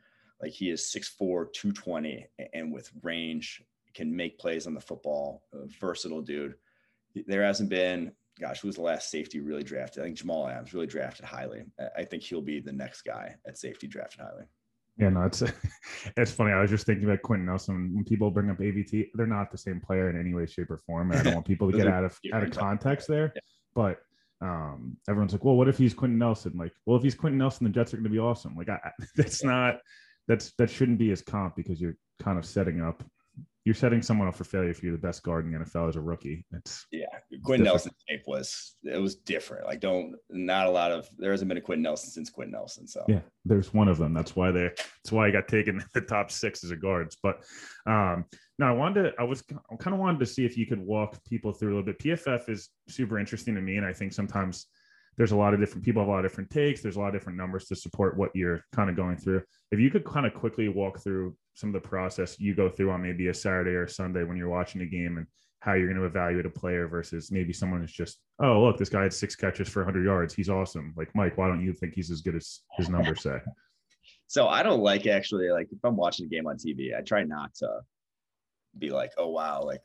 like 0.40 0.52
he 0.52 0.70
is 0.70 0.82
6'4, 0.82 1.52
220, 1.52 2.26
and 2.54 2.72
with 2.72 2.90
range, 3.02 3.62
can 3.94 4.14
make 4.14 4.38
plays 4.38 4.66
on 4.66 4.74
the 4.74 4.80
football. 4.80 5.42
versatile 5.80 6.22
dude. 6.22 6.54
There 7.26 7.42
hasn't 7.42 7.70
been, 7.70 8.12
gosh, 8.38 8.60
who 8.60 8.68
was 8.68 8.76
the 8.76 8.82
last 8.82 9.10
safety 9.10 9.40
really 9.40 9.64
drafted? 9.64 10.02
I 10.02 10.06
think 10.06 10.18
Jamal 10.18 10.46
Adams 10.46 10.72
really 10.72 10.86
drafted 10.86 11.24
highly. 11.24 11.64
I 11.96 12.04
think 12.04 12.22
he'll 12.22 12.40
be 12.40 12.60
the 12.60 12.72
next 12.72 13.02
guy 13.02 13.34
at 13.46 13.58
safety 13.58 13.88
drafted 13.88 14.20
highly. 14.20 14.44
Yeah, 14.98 15.10
no, 15.10 15.22
it's 15.22 15.42
it's 16.16 16.30
funny. 16.30 16.52
I 16.52 16.60
was 16.60 16.70
just 16.70 16.86
thinking 16.86 17.04
about 17.04 17.22
Quenton 17.22 17.46
Nelson. 17.46 17.92
When 17.94 18.04
people 18.04 18.30
bring 18.30 18.50
up 18.50 18.58
AVT, 18.58 19.08
they're 19.14 19.26
not 19.26 19.50
the 19.50 19.58
same 19.58 19.80
player 19.80 20.10
in 20.10 20.18
any 20.18 20.34
way, 20.34 20.46
shape, 20.46 20.70
or 20.70 20.76
form. 20.76 21.10
And 21.10 21.20
I 21.20 21.22
don't 21.24 21.34
want 21.34 21.46
people 21.46 21.70
to 21.70 21.76
get 21.76 21.86
out 21.86 22.04
of 22.04 22.18
out 22.32 22.42
of 22.42 22.50
context 22.50 23.08
there. 23.08 23.32
Yeah. 23.34 23.40
But 23.74 24.00
um, 24.40 24.96
everyone's 25.08 25.32
like, 25.32 25.44
well, 25.44 25.56
what 25.56 25.68
if 25.68 25.78
he's 25.78 25.94
Quenton 25.94 26.18
Nelson? 26.18 26.52
Like, 26.56 26.72
well, 26.86 26.96
if 26.96 27.02
he's 27.02 27.14
Quenton 27.14 27.38
Nelson, 27.38 27.64
the 27.64 27.72
Jets 27.72 27.92
are 27.92 27.96
going 27.96 28.04
to 28.04 28.10
be 28.10 28.18
awesome. 28.18 28.54
Like, 28.56 28.68
I, 28.68 28.78
that's 29.16 29.42
not 29.42 29.78
that's 30.26 30.52
that 30.58 30.70
shouldn't 30.70 30.98
be 30.98 31.08
his 31.08 31.22
comp 31.22 31.56
because 31.56 31.80
you're 31.80 31.96
kind 32.20 32.38
of 32.38 32.44
setting 32.44 32.82
up 32.82 33.02
you're 33.68 33.74
setting 33.74 34.00
someone 34.00 34.26
up 34.26 34.34
for 34.34 34.44
failure 34.44 34.70
if 34.70 34.82
you're 34.82 34.92
the 34.92 34.98
best 34.98 35.22
guard 35.22 35.44
in 35.44 35.52
the 35.52 35.58
NFL 35.58 35.90
as 35.90 35.96
a 35.96 36.00
rookie. 36.00 36.46
It's 36.52 36.86
yeah. 36.90 37.04
Quinn 37.44 37.62
Nelson 37.62 37.92
tape 38.08 38.22
was 38.26 38.76
it 38.82 38.96
was 38.96 39.16
different. 39.16 39.66
Like 39.66 39.80
don't 39.80 40.14
not 40.30 40.66
a 40.66 40.70
lot 40.70 40.90
of 40.90 41.06
there 41.18 41.32
hasn't 41.32 41.50
been 41.50 41.58
a 41.58 41.60
Quinn 41.60 41.82
Nelson 41.82 42.08
since 42.08 42.30
Quinn 42.30 42.50
Nelson. 42.50 42.88
So 42.88 43.04
yeah, 43.08 43.20
there's 43.44 43.74
one 43.74 43.88
of 43.88 43.98
them. 43.98 44.14
That's 44.14 44.34
why 44.34 44.50
they 44.52 44.70
that's 44.70 45.12
why 45.12 45.26
I 45.26 45.30
got 45.30 45.48
taken 45.48 45.84
the 45.92 46.00
top 46.00 46.30
six 46.30 46.64
as 46.64 46.70
a 46.70 46.76
guards. 46.76 47.18
But 47.22 47.44
um 47.84 48.24
no, 48.58 48.68
I 48.68 48.72
wanted 48.72 49.02
to 49.02 49.12
I 49.18 49.24
was 49.24 49.44
I 49.70 49.76
kind 49.76 49.92
of 49.92 50.00
wanted 50.00 50.20
to 50.20 50.26
see 50.26 50.46
if 50.46 50.56
you 50.56 50.64
could 50.64 50.80
walk 50.80 51.22
people 51.26 51.52
through 51.52 51.68
a 51.68 51.74
little 51.76 51.84
bit. 51.84 51.98
PFF 51.98 52.48
is 52.48 52.70
super 52.88 53.18
interesting 53.18 53.54
to 53.54 53.60
me, 53.60 53.76
and 53.76 53.84
I 53.84 53.92
think 53.92 54.14
sometimes 54.14 54.64
there's 55.18 55.32
a 55.32 55.36
lot 55.36 55.52
of 55.52 55.58
different 55.58 55.84
people 55.84 56.00
have 56.00 56.08
a 56.08 56.12
lot 56.12 56.24
of 56.24 56.30
different 56.30 56.48
takes. 56.48 56.80
There's 56.80 56.96
a 56.96 57.00
lot 57.00 57.08
of 57.08 57.12
different 57.12 57.36
numbers 57.36 57.66
to 57.66 57.76
support 57.76 58.16
what 58.16 58.30
you're 58.34 58.64
kind 58.72 58.88
of 58.88 58.94
going 58.96 59.16
through. 59.16 59.42
If 59.72 59.80
you 59.80 59.90
could 59.90 60.04
kind 60.04 60.24
of 60.24 60.32
quickly 60.32 60.68
walk 60.68 61.00
through 61.00 61.36
some 61.54 61.74
of 61.74 61.82
the 61.82 61.86
process 61.86 62.38
you 62.38 62.54
go 62.54 62.70
through 62.70 62.92
on 62.92 63.02
maybe 63.02 63.26
a 63.26 63.34
Saturday 63.34 63.72
or 63.72 63.88
Sunday 63.88 64.22
when 64.22 64.36
you're 64.36 64.48
watching 64.48 64.80
a 64.80 64.86
game 64.86 65.18
and 65.18 65.26
how 65.60 65.72
you're 65.72 65.88
going 65.88 65.98
to 65.98 66.06
evaluate 66.06 66.46
a 66.46 66.50
player 66.50 66.86
versus 66.86 67.32
maybe 67.32 67.52
someone 67.52 67.80
who's 67.80 67.92
just, 67.92 68.20
oh, 68.40 68.62
look, 68.62 68.78
this 68.78 68.88
guy 68.88 69.02
had 69.02 69.12
six 69.12 69.34
catches 69.34 69.68
for 69.68 69.80
100 69.80 70.04
yards. 70.04 70.32
He's 70.32 70.48
awesome. 70.48 70.94
Like, 70.96 71.12
Mike, 71.16 71.36
why 71.36 71.48
don't 71.48 71.64
you 71.64 71.72
think 71.72 71.94
he's 71.94 72.12
as 72.12 72.20
good 72.20 72.36
as 72.36 72.60
his 72.76 72.88
numbers 72.88 73.22
say? 73.22 73.38
So 74.30 74.46
I 74.46 74.62
don't 74.62 74.82
like 74.82 75.06
actually, 75.06 75.48
like, 75.48 75.68
if 75.72 75.78
I'm 75.82 75.96
watching 75.96 76.26
a 76.26 76.28
game 76.28 76.46
on 76.46 76.56
TV, 76.56 76.94
I 76.94 77.00
try 77.00 77.24
not 77.24 77.54
to 77.56 77.80
be 78.76 78.90
like, 78.90 79.10
oh, 79.16 79.28
wow, 79.28 79.62
like, 79.62 79.80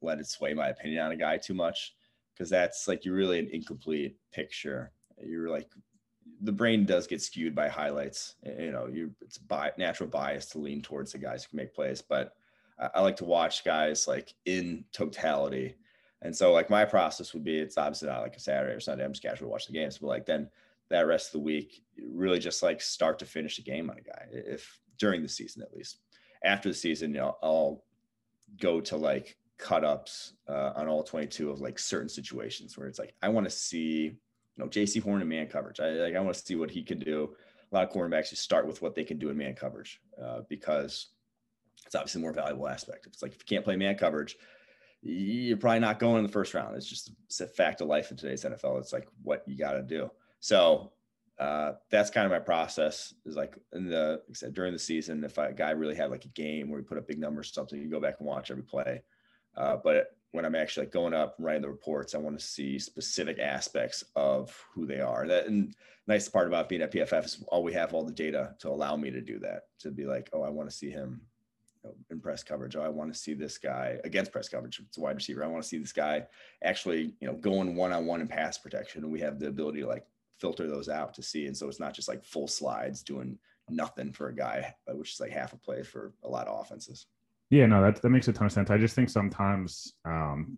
let 0.00 0.18
it 0.18 0.26
sway 0.26 0.54
my 0.54 0.68
opinion 0.68 1.04
on 1.04 1.12
a 1.12 1.16
guy 1.16 1.36
too 1.36 1.52
much 1.52 1.92
because 2.32 2.50
that's 2.50 2.88
like 2.88 3.04
you're 3.04 3.14
really 3.14 3.38
an 3.38 3.48
incomplete 3.52 4.16
picture. 4.32 4.92
You're 5.24 5.50
like 5.50 5.68
the 6.40 6.52
brain 6.52 6.84
does 6.84 7.06
get 7.06 7.22
skewed 7.22 7.54
by 7.54 7.68
highlights. 7.68 8.34
You 8.44 8.72
know, 8.72 8.86
you 8.86 9.14
it's 9.20 9.38
by 9.38 9.72
natural 9.78 10.08
bias 10.08 10.46
to 10.46 10.58
lean 10.58 10.82
towards 10.82 11.12
the 11.12 11.18
guys 11.18 11.44
who 11.44 11.50
can 11.50 11.58
make 11.58 11.74
plays, 11.74 12.02
but 12.02 12.34
I, 12.78 12.90
I 12.96 13.00
like 13.00 13.16
to 13.16 13.24
watch 13.24 13.64
guys 13.64 14.08
like 14.08 14.34
in 14.44 14.84
totality. 14.92 15.76
And 16.22 16.36
so 16.36 16.52
like 16.52 16.70
my 16.70 16.84
process 16.84 17.34
would 17.34 17.44
be 17.44 17.58
it's 17.58 17.78
obviously 17.78 18.08
not 18.08 18.22
like 18.22 18.36
a 18.36 18.40
Saturday 18.40 18.74
or 18.74 18.80
Sunday. 18.80 19.04
I'm 19.04 19.12
just 19.12 19.22
casually 19.22 19.50
watch 19.50 19.66
the 19.66 19.72
games, 19.72 19.98
but 19.98 20.06
like 20.08 20.26
then 20.26 20.48
that 20.88 21.06
rest 21.06 21.28
of 21.28 21.32
the 21.32 21.40
week, 21.40 21.82
really 22.00 22.38
just 22.38 22.62
like 22.62 22.80
start 22.80 23.18
to 23.18 23.26
finish 23.26 23.56
the 23.56 23.62
game 23.62 23.90
on 23.90 23.98
a 23.98 24.02
guy. 24.02 24.26
If 24.30 24.78
during 25.02 25.22
the 25.22 25.28
season 25.28 25.62
at 25.62 25.74
least. 25.74 25.98
After 26.44 26.68
the 26.68 26.74
season, 26.74 27.12
you 27.12 27.20
know, 27.20 27.36
I'll 27.42 27.82
go 28.60 28.80
to 28.80 28.96
like 28.96 29.36
cut 29.58 29.84
ups 29.84 30.34
uh, 30.48 30.72
on 30.74 30.88
all 30.88 31.02
22 31.02 31.50
of 31.50 31.60
like 31.60 31.78
certain 31.78 32.08
situations 32.08 32.76
where 32.76 32.88
it's 32.88 32.98
like 32.98 33.14
I 33.22 33.28
want 33.28 33.44
to 33.44 33.50
see 33.50 34.02
you 34.04 34.18
know 34.58 34.66
Jaycee 34.66 35.02
Horn 35.02 35.22
in 35.22 35.28
man 35.28 35.46
coverage. 35.46 35.80
I 35.80 35.90
like 35.90 36.16
I 36.16 36.20
want 36.20 36.34
to 36.34 36.44
see 36.44 36.56
what 36.56 36.70
he 36.70 36.82
can 36.82 36.98
do. 36.98 37.34
A 37.70 37.74
lot 37.74 37.84
of 37.84 37.90
cornerbacks 37.90 38.30
just 38.30 38.42
start 38.42 38.66
with 38.66 38.82
what 38.82 38.94
they 38.94 39.04
can 39.04 39.18
do 39.18 39.30
in 39.30 39.36
man 39.36 39.54
coverage 39.54 40.00
uh, 40.22 40.40
because 40.48 41.08
it's 41.86 41.94
obviously 41.94 42.20
a 42.20 42.22
more 42.22 42.32
valuable 42.32 42.68
aspect. 42.68 43.06
If 43.06 43.14
it's 43.14 43.22
like 43.22 43.32
if 43.32 43.38
you 43.38 43.46
can't 43.46 43.64
play 43.64 43.76
man 43.76 43.96
coverage, 43.96 44.36
you're 45.02 45.56
probably 45.56 45.80
not 45.80 45.98
going 45.98 46.18
in 46.18 46.22
the 46.22 46.32
first 46.32 46.54
round. 46.54 46.76
It's 46.76 46.86
just 46.86 47.12
it's 47.26 47.40
a 47.40 47.46
fact 47.46 47.80
of 47.80 47.88
life 47.88 48.10
in 48.10 48.16
today's 48.16 48.44
NFL. 48.44 48.78
It's 48.78 48.92
like 48.92 49.08
what 49.22 49.42
you 49.46 49.56
got 49.56 49.72
to 49.72 49.82
do. 49.82 50.10
So 50.40 50.92
uh, 51.38 51.72
that's 51.90 52.10
kind 52.10 52.26
of 52.26 52.32
my 52.32 52.38
process. 52.38 53.14
Is 53.24 53.36
like 53.36 53.56
in 53.72 53.88
the 53.88 54.22
like 54.28 54.30
I 54.30 54.34
said 54.34 54.54
during 54.54 54.72
the 54.72 54.78
season, 54.78 55.24
if 55.24 55.38
a 55.38 55.52
guy 55.52 55.70
really 55.70 55.96
had 55.96 56.10
like 56.10 56.24
a 56.24 56.28
game 56.28 56.70
where 56.70 56.80
he 56.80 56.84
put 56.84 56.98
up 56.98 57.08
big 57.08 57.18
numbers 57.18 57.50
or 57.50 57.52
something, 57.52 57.80
you 57.80 57.90
go 57.90 58.00
back 58.00 58.16
and 58.18 58.28
watch 58.28 58.50
every 58.50 58.62
play. 58.62 59.02
Uh, 59.56 59.76
but 59.82 60.16
when 60.32 60.44
I'm 60.44 60.54
actually 60.54 60.86
like 60.86 60.92
going 60.92 61.14
up 61.14 61.34
and 61.36 61.46
writing 61.46 61.62
the 61.62 61.68
reports, 61.68 62.14
I 62.14 62.18
want 62.18 62.38
to 62.38 62.44
see 62.44 62.78
specific 62.78 63.38
aspects 63.38 64.02
of 64.16 64.56
who 64.74 64.86
they 64.86 65.00
are. 65.00 65.26
That 65.26 65.46
and 65.46 65.74
nice 66.06 66.28
part 66.28 66.46
about 66.46 66.68
being 66.68 66.82
at 66.82 66.92
PFF 66.92 67.24
is 67.24 67.44
all 67.48 67.62
we 67.62 67.72
have 67.74 67.94
all 67.94 68.04
the 68.04 68.12
data 68.12 68.54
to 68.60 68.68
allow 68.68 68.96
me 68.96 69.10
to 69.10 69.20
do 69.20 69.38
that. 69.40 69.64
To 69.80 69.90
be 69.90 70.06
like, 70.06 70.30
oh, 70.32 70.42
I 70.42 70.48
want 70.48 70.70
to 70.70 70.74
see 70.74 70.90
him 70.90 71.20
you 71.84 71.90
know, 71.90 71.96
in 72.10 72.20
press 72.20 72.42
coverage. 72.42 72.76
Oh, 72.76 72.82
I 72.82 72.88
want 72.88 73.12
to 73.12 73.18
see 73.18 73.34
this 73.34 73.58
guy 73.58 73.98
against 74.04 74.32
press 74.32 74.48
coverage. 74.48 74.80
It's 74.80 74.96
a 74.96 75.00
wide 75.00 75.16
receiver. 75.16 75.44
I 75.44 75.48
want 75.48 75.62
to 75.62 75.68
see 75.68 75.78
this 75.78 75.92
guy 75.92 76.26
actually, 76.64 77.14
you 77.20 77.28
know, 77.28 77.34
going 77.34 77.76
one 77.76 77.92
on 77.92 78.06
one 78.06 78.22
in 78.22 78.28
pass 78.28 78.56
protection. 78.56 79.04
And 79.04 79.12
we 79.12 79.20
have 79.20 79.38
the 79.38 79.48
ability 79.48 79.80
to 79.80 79.86
like 79.86 80.06
filter 80.38 80.66
those 80.66 80.88
out 80.88 81.12
to 81.14 81.22
see. 81.22 81.46
And 81.46 81.56
so 81.56 81.68
it's 81.68 81.80
not 81.80 81.94
just 81.94 82.08
like 82.08 82.24
full 82.24 82.48
slides 82.48 83.02
doing 83.02 83.38
nothing 83.68 84.12
for 84.12 84.28
a 84.28 84.34
guy, 84.34 84.74
which 84.88 85.12
is 85.12 85.20
like 85.20 85.30
half 85.30 85.52
a 85.52 85.56
play 85.56 85.82
for 85.82 86.12
a 86.24 86.28
lot 86.28 86.48
of 86.48 86.58
offenses. 86.58 87.06
Yeah, 87.52 87.66
no, 87.66 87.82
that 87.82 88.00
that 88.00 88.08
makes 88.08 88.28
a 88.28 88.32
ton 88.32 88.46
of 88.46 88.52
sense. 88.52 88.70
I 88.70 88.78
just 88.78 88.96
think 88.96 89.10
sometimes 89.10 89.92
um, 90.06 90.56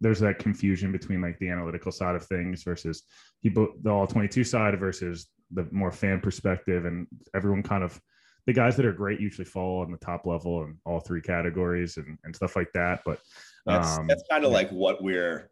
there's 0.00 0.20
that 0.20 0.38
confusion 0.38 0.90
between 0.90 1.20
like 1.20 1.38
the 1.38 1.50
analytical 1.50 1.92
side 1.92 2.16
of 2.16 2.24
things 2.24 2.62
versus 2.62 3.02
people 3.42 3.74
the 3.82 3.90
all 3.90 4.06
22 4.06 4.42
side 4.44 4.80
versus 4.80 5.28
the 5.50 5.68
more 5.70 5.92
fan 5.92 6.18
perspective, 6.18 6.86
and 6.86 7.06
everyone 7.34 7.62
kind 7.62 7.84
of 7.84 8.00
the 8.46 8.54
guys 8.54 8.74
that 8.76 8.86
are 8.86 8.92
great 8.92 9.20
usually 9.20 9.44
fall 9.44 9.82
on 9.82 9.92
the 9.92 9.98
top 9.98 10.24
level 10.24 10.62
in 10.64 10.78
all 10.86 10.98
three 10.98 11.20
categories 11.20 11.98
and, 11.98 12.16
and 12.24 12.34
stuff 12.34 12.56
like 12.56 12.72
that. 12.72 13.02
But 13.04 13.20
that's, 13.66 13.98
um, 13.98 14.06
that's 14.06 14.24
kind 14.30 14.46
of 14.46 14.50
like 14.50 14.70
what 14.70 15.02
we're 15.02 15.50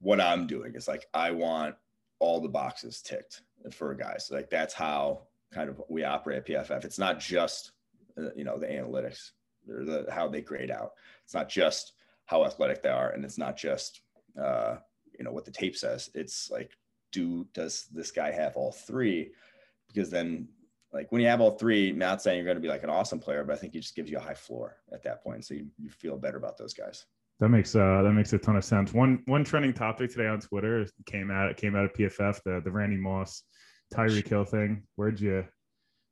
what 0.00 0.22
I'm 0.22 0.46
doing 0.46 0.74
is 0.74 0.88
like 0.88 1.04
I 1.12 1.32
want 1.32 1.74
all 2.18 2.40
the 2.40 2.48
boxes 2.48 3.02
ticked 3.02 3.42
for 3.72 3.94
guys. 3.94 4.28
So 4.28 4.36
like 4.36 4.48
that's 4.48 4.72
how 4.72 5.24
kind 5.52 5.68
of 5.68 5.82
we 5.90 6.02
operate 6.02 6.38
at 6.38 6.46
PFF. 6.46 6.86
It's 6.86 6.98
not 6.98 7.20
just 7.20 7.72
uh, 8.18 8.30
you 8.34 8.44
know 8.44 8.58
the 8.58 8.68
analytics 8.68 9.32
or 9.68 9.84
the, 9.84 10.06
how 10.10 10.28
they 10.28 10.40
grade 10.40 10.70
out. 10.70 10.92
It's 11.24 11.34
not 11.34 11.48
just 11.48 11.92
how 12.26 12.44
athletic 12.44 12.82
they 12.82 12.88
are, 12.88 13.10
and 13.10 13.24
it's 13.24 13.38
not 13.38 13.56
just 13.56 14.02
uh, 14.40 14.76
you 15.18 15.24
know 15.24 15.32
what 15.32 15.44
the 15.44 15.50
tape 15.50 15.76
says. 15.76 16.10
It's 16.14 16.50
like, 16.50 16.70
do 17.12 17.46
does 17.52 17.86
this 17.92 18.10
guy 18.10 18.32
have 18.32 18.56
all 18.56 18.72
three? 18.72 19.32
Because 19.88 20.10
then, 20.10 20.48
like 20.92 21.10
when 21.12 21.20
you 21.20 21.28
have 21.28 21.40
all 21.40 21.52
three, 21.52 21.92
not 21.92 22.22
saying 22.22 22.36
you're 22.36 22.46
going 22.46 22.56
to 22.56 22.62
be 22.62 22.68
like 22.68 22.84
an 22.84 22.90
awesome 22.90 23.18
player, 23.18 23.44
but 23.44 23.54
I 23.54 23.56
think 23.56 23.72
he 23.72 23.80
just 23.80 23.96
gives 23.96 24.10
you 24.10 24.18
a 24.18 24.22
high 24.22 24.34
floor 24.34 24.76
at 24.92 25.02
that 25.02 25.22
point, 25.22 25.44
so 25.44 25.54
you, 25.54 25.66
you 25.78 25.90
feel 25.90 26.16
better 26.16 26.38
about 26.38 26.56
those 26.56 26.74
guys. 26.74 27.04
That 27.40 27.48
makes 27.48 27.74
uh 27.74 28.02
that 28.02 28.12
makes 28.12 28.32
a 28.32 28.38
ton 28.38 28.56
of 28.56 28.64
sense. 28.64 28.92
One 28.92 29.22
one 29.24 29.44
trending 29.44 29.72
topic 29.72 30.10
today 30.10 30.26
on 30.26 30.40
Twitter 30.40 30.86
came 31.06 31.30
out 31.30 31.50
it 31.50 31.56
came 31.56 31.74
out 31.74 31.86
of 31.86 31.92
PFF 31.94 32.42
the 32.44 32.60
the 32.62 32.70
Randy 32.70 32.96
Moss 32.96 33.42
Tyreek 33.94 34.28
Hill 34.28 34.44
thing. 34.44 34.82
Where'd 34.96 35.20
you 35.20 35.46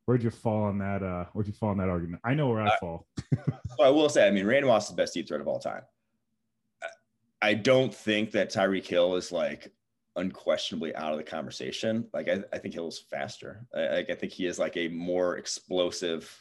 where'd 0.09 0.23
you 0.23 0.31
fall 0.31 0.63
on 0.63 0.79
that? 0.79 1.03
Uh, 1.03 1.27
where'd 1.35 1.47
you 1.47 1.53
fall 1.53 1.69
on 1.69 1.77
that 1.77 1.91
argument? 1.91 2.23
I 2.25 2.33
know 2.33 2.49
where 2.49 2.63
I, 2.63 2.69
I 2.69 2.77
fall. 2.79 3.07
so 3.77 3.83
I 3.83 3.91
will 3.91 4.09
say, 4.09 4.27
I 4.27 4.31
mean, 4.31 4.47
Randy 4.47 4.67
Moss 4.67 4.85
is 4.85 4.91
the 4.91 4.97
best 4.97 5.13
deep 5.13 5.29
threat 5.29 5.43
of 5.43 5.47
all 5.47 5.59
time. 5.59 5.83
I 7.43 7.53
don't 7.53 7.95
think 7.95 8.31
that 8.31 8.51
Tyreek 8.51 8.87
Hill 8.87 9.17
is 9.17 9.33
like 9.33 9.71
unquestionably 10.17 10.97
out 10.97 11.13
of 11.13 11.19
the 11.19 11.25
conversation. 11.25 12.07
Like 12.15 12.27
I, 12.27 12.43
I 12.55 12.59
think 12.59 12.73
Hill's 12.73 13.01
faster. 13.11 13.67
I, 13.77 13.97
like 13.97 14.09
I 14.09 14.15
think 14.15 14.33
he 14.33 14.47
is 14.47 14.59
like 14.59 14.79
a 14.79 14.89
more 14.89 15.37
explosive, 15.37 16.35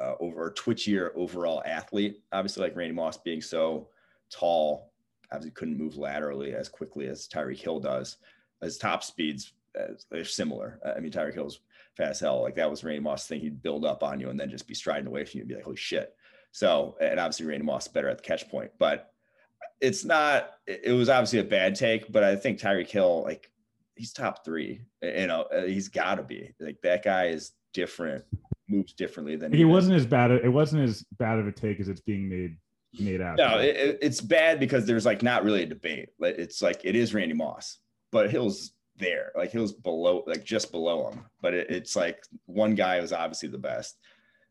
uh, 0.00 0.14
over 0.18 0.50
twitchier 0.50 1.10
overall 1.14 1.62
athlete. 1.64 2.16
Obviously, 2.32 2.64
like 2.64 2.74
Randy 2.74 2.96
Moss 2.96 3.16
being 3.18 3.40
so 3.40 3.90
tall, 4.28 4.90
obviously 5.30 5.52
couldn't 5.52 5.78
move 5.78 5.96
laterally 5.96 6.52
as 6.52 6.68
quickly 6.68 7.06
as 7.06 7.28
Tyreek 7.28 7.60
Hill 7.60 7.78
does. 7.78 8.16
His 8.60 8.76
top 8.76 9.04
speeds 9.04 9.52
uh, 9.78 9.94
they're 10.10 10.24
similar. 10.24 10.80
I 10.84 11.00
mean, 11.00 11.12
Tyreek 11.12 11.34
Hill's 11.34 11.60
fast 11.96 12.20
hell. 12.20 12.42
Like 12.42 12.56
that 12.56 12.70
was 12.70 12.84
Randy 12.84 13.00
Moss 13.00 13.26
thing. 13.26 13.40
He'd 13.40 13.62
build 13.62 13.84
up 13.84 14.02
on 14.02 14.20
you 14.20 14.30
and 14.30 14.38
then 14.38 14.50
just 14.50 14.66
be 14.66 14.74
striding 14.74 15.06
away 15.06 15.24
from 15.24 15.38
you 15.38 15.42
and 15.42 15.48
be 15.48 15.54
like, 15.54 15.64
holy 15.64 15.76
shit. 15.76 16.14
So, 16.52 16.96
and 17.00 17.18
obviously 17.18 17.46
Randy 17.46 17.66
Moss 17.66 17.88
better 17.88 18.08
at 18.08 18.18
the 18.18 18.22
catch 18.22 18.48
point, 18.48 18.70
but 18.78 19.12
it's 19.80 20.04
not, 20.04 20.50
it 20.66 20.92
was 20.92 21.08
obviously 21.08 21.40
a 21.40 21.44
bad 21.44 21.74
take, 21.74 22.10
but 22.12 22.22
I 22.22 22.36
think 22.36 22.58
Tyreek 22.58 22.90
Hill, 22.90 23.22
like 23.24 23.50
he's 23.96 24.12
top 24.12 24.44
three, 24.44 24.82
you 25.02 25.26
know, 25.26 25.42
uh, 25.42 25.62
he's 25.62 25.88
gotta 25.88 26.22
be 26.22 26.52
like 26.60 26.80
that 26.82 27.02
guy 27.02 27.26
is 27.26 27.52
different, 27.72 28.24
moves 28.68 28.92
differently 28.92 29.36
than 29.36 29.52
he 29.52 29.64
wasn't 29.64 29.96
as 29.96 30.06
bad. 30.06 30.30
It 30.30 30.48
wasn't 30.48 30.82
as 30.88 31.04
bad 31.18 31.38
of 31.38 31.46
a 31.46 31.52
take 31.52 31.80
as 31.80 31.88
it's 31.88 32.00
being 32.00 32.28
made 32.28 32.56
made 32.98 33.20
out. 33.20 33.36
No, 33.36 33.58
it, 33.58 33.98
it's 34.00 34.20
bad 34.20 34.60
because 34.60 34.86
there's 34.86 35.04
like 35.04 35.22
not 35.22 35.44
really 35.44 35.64
a 35.64 35.66
debate. 35.66 36.10
It's 36.20 36.62
like 36.62 36.80
it 36.84 36.94
is 36.94 37.12
Randy 37.12 37.34
Moss, 37.34 37.78
but 38.12 38.30
Hill's 38.30 38.73
there. 38.96 39.32
Like 39.36 39.50
he 39.50 39.58
was 39.58 39.72
below, 39.72 40.24
like 40.26 40.44
just 40.44 40.70
below 40.70 41.10
him. 41.10 41.24
But 41.40 41.54
it, 41.54 41.70
it's 41.70 41.96
like 41.96 42.22
one 42.46 42.74
guy 42.74 43.00
was 43.00 43.12
obviously 43.12 43.48
the 43.48 43.58
best. 43.58 43.98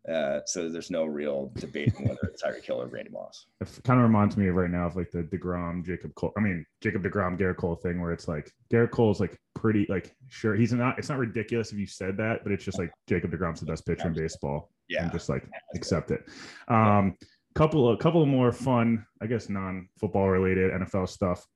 Uh, 0.07 0.41
so 0.45 0.67
there's 0.67 0.91
no 0.91 1.05
real 1.05 1.49
debate 1.55 1.93
whether 1.97 2.19
it's 2.23 2.43
Tyreek 2.43 2.65
Hill 2.65 2.81
or 2.81 2.87
Randy 2.87 3.09
Moss. 3.09 3.45
It 3.61 3.69
kind 3.85 3.99
of 3.99 4.03
reminds 4.03 4.35
me 4.35 4.49
of 4.49 4.55
right 4.55 4.69
now 4.69 4.87
of 4.87 4.97
like 4.97 5.11
the 5.11 5.23
Degrom 5.23 5.85
Jacob 5.85 6.13
Cole. 6.15 6.33
I 6.37 6.41
mean 6.41 6.65
Jacob 6.81 7.03
Degrom 7.03 7.39
Gerrit 7.39 7.55
Cole 7.55 7.75
thing, 7.75 8.01
where 8.01 8.11
it's 8.11 8.27
like 8.27 8.51
Gerrit 8.71 8.91
Cole's 8.91 9.21
like 9.21 9.37
pretty 9.55 9.85
like 9.87 10.13
sure 10.27 10.55
he's 10.55 10.73
not. 10.73 10.99
It's 10.99 11.09
not 11.09 11.19
ridiculous 11.19 11.71
if 11.71 11.77
you 11.77 11.87
said 11.87 12.17
that, 12.17 12.43
but 12.43 12.51
it's 12.51 12.65
just 12.65 12.79
like 12.79 12.91
Jacob 13.07 13.31
Degrom's 13.31 13.61
the 13.61 13.65
best 13.65 13.85
pitcher 13.85 14.07
in 14.07 14.13
baseball. 14.13 14.69
Yeah, 14.89 15.03
and 15.03 15.11
just 15.11 15.29
like 15.29 15.47
accept 15.73 16.11
it. 16.11 16.27
Um, 16.67 17.15
couple 17.55 17.93
a 17.93 17.97
couple 17.97 18.21
of 18.21 18.27
more 18.27 18.51
fun, 18.51 19.05
I 19.21 19.27
guess 19.27 19.47
non 19.47 19.87
football 19.97 20.29
related 20.29 20.71
NFL 20.71 21.07
stuff 21.07 21.47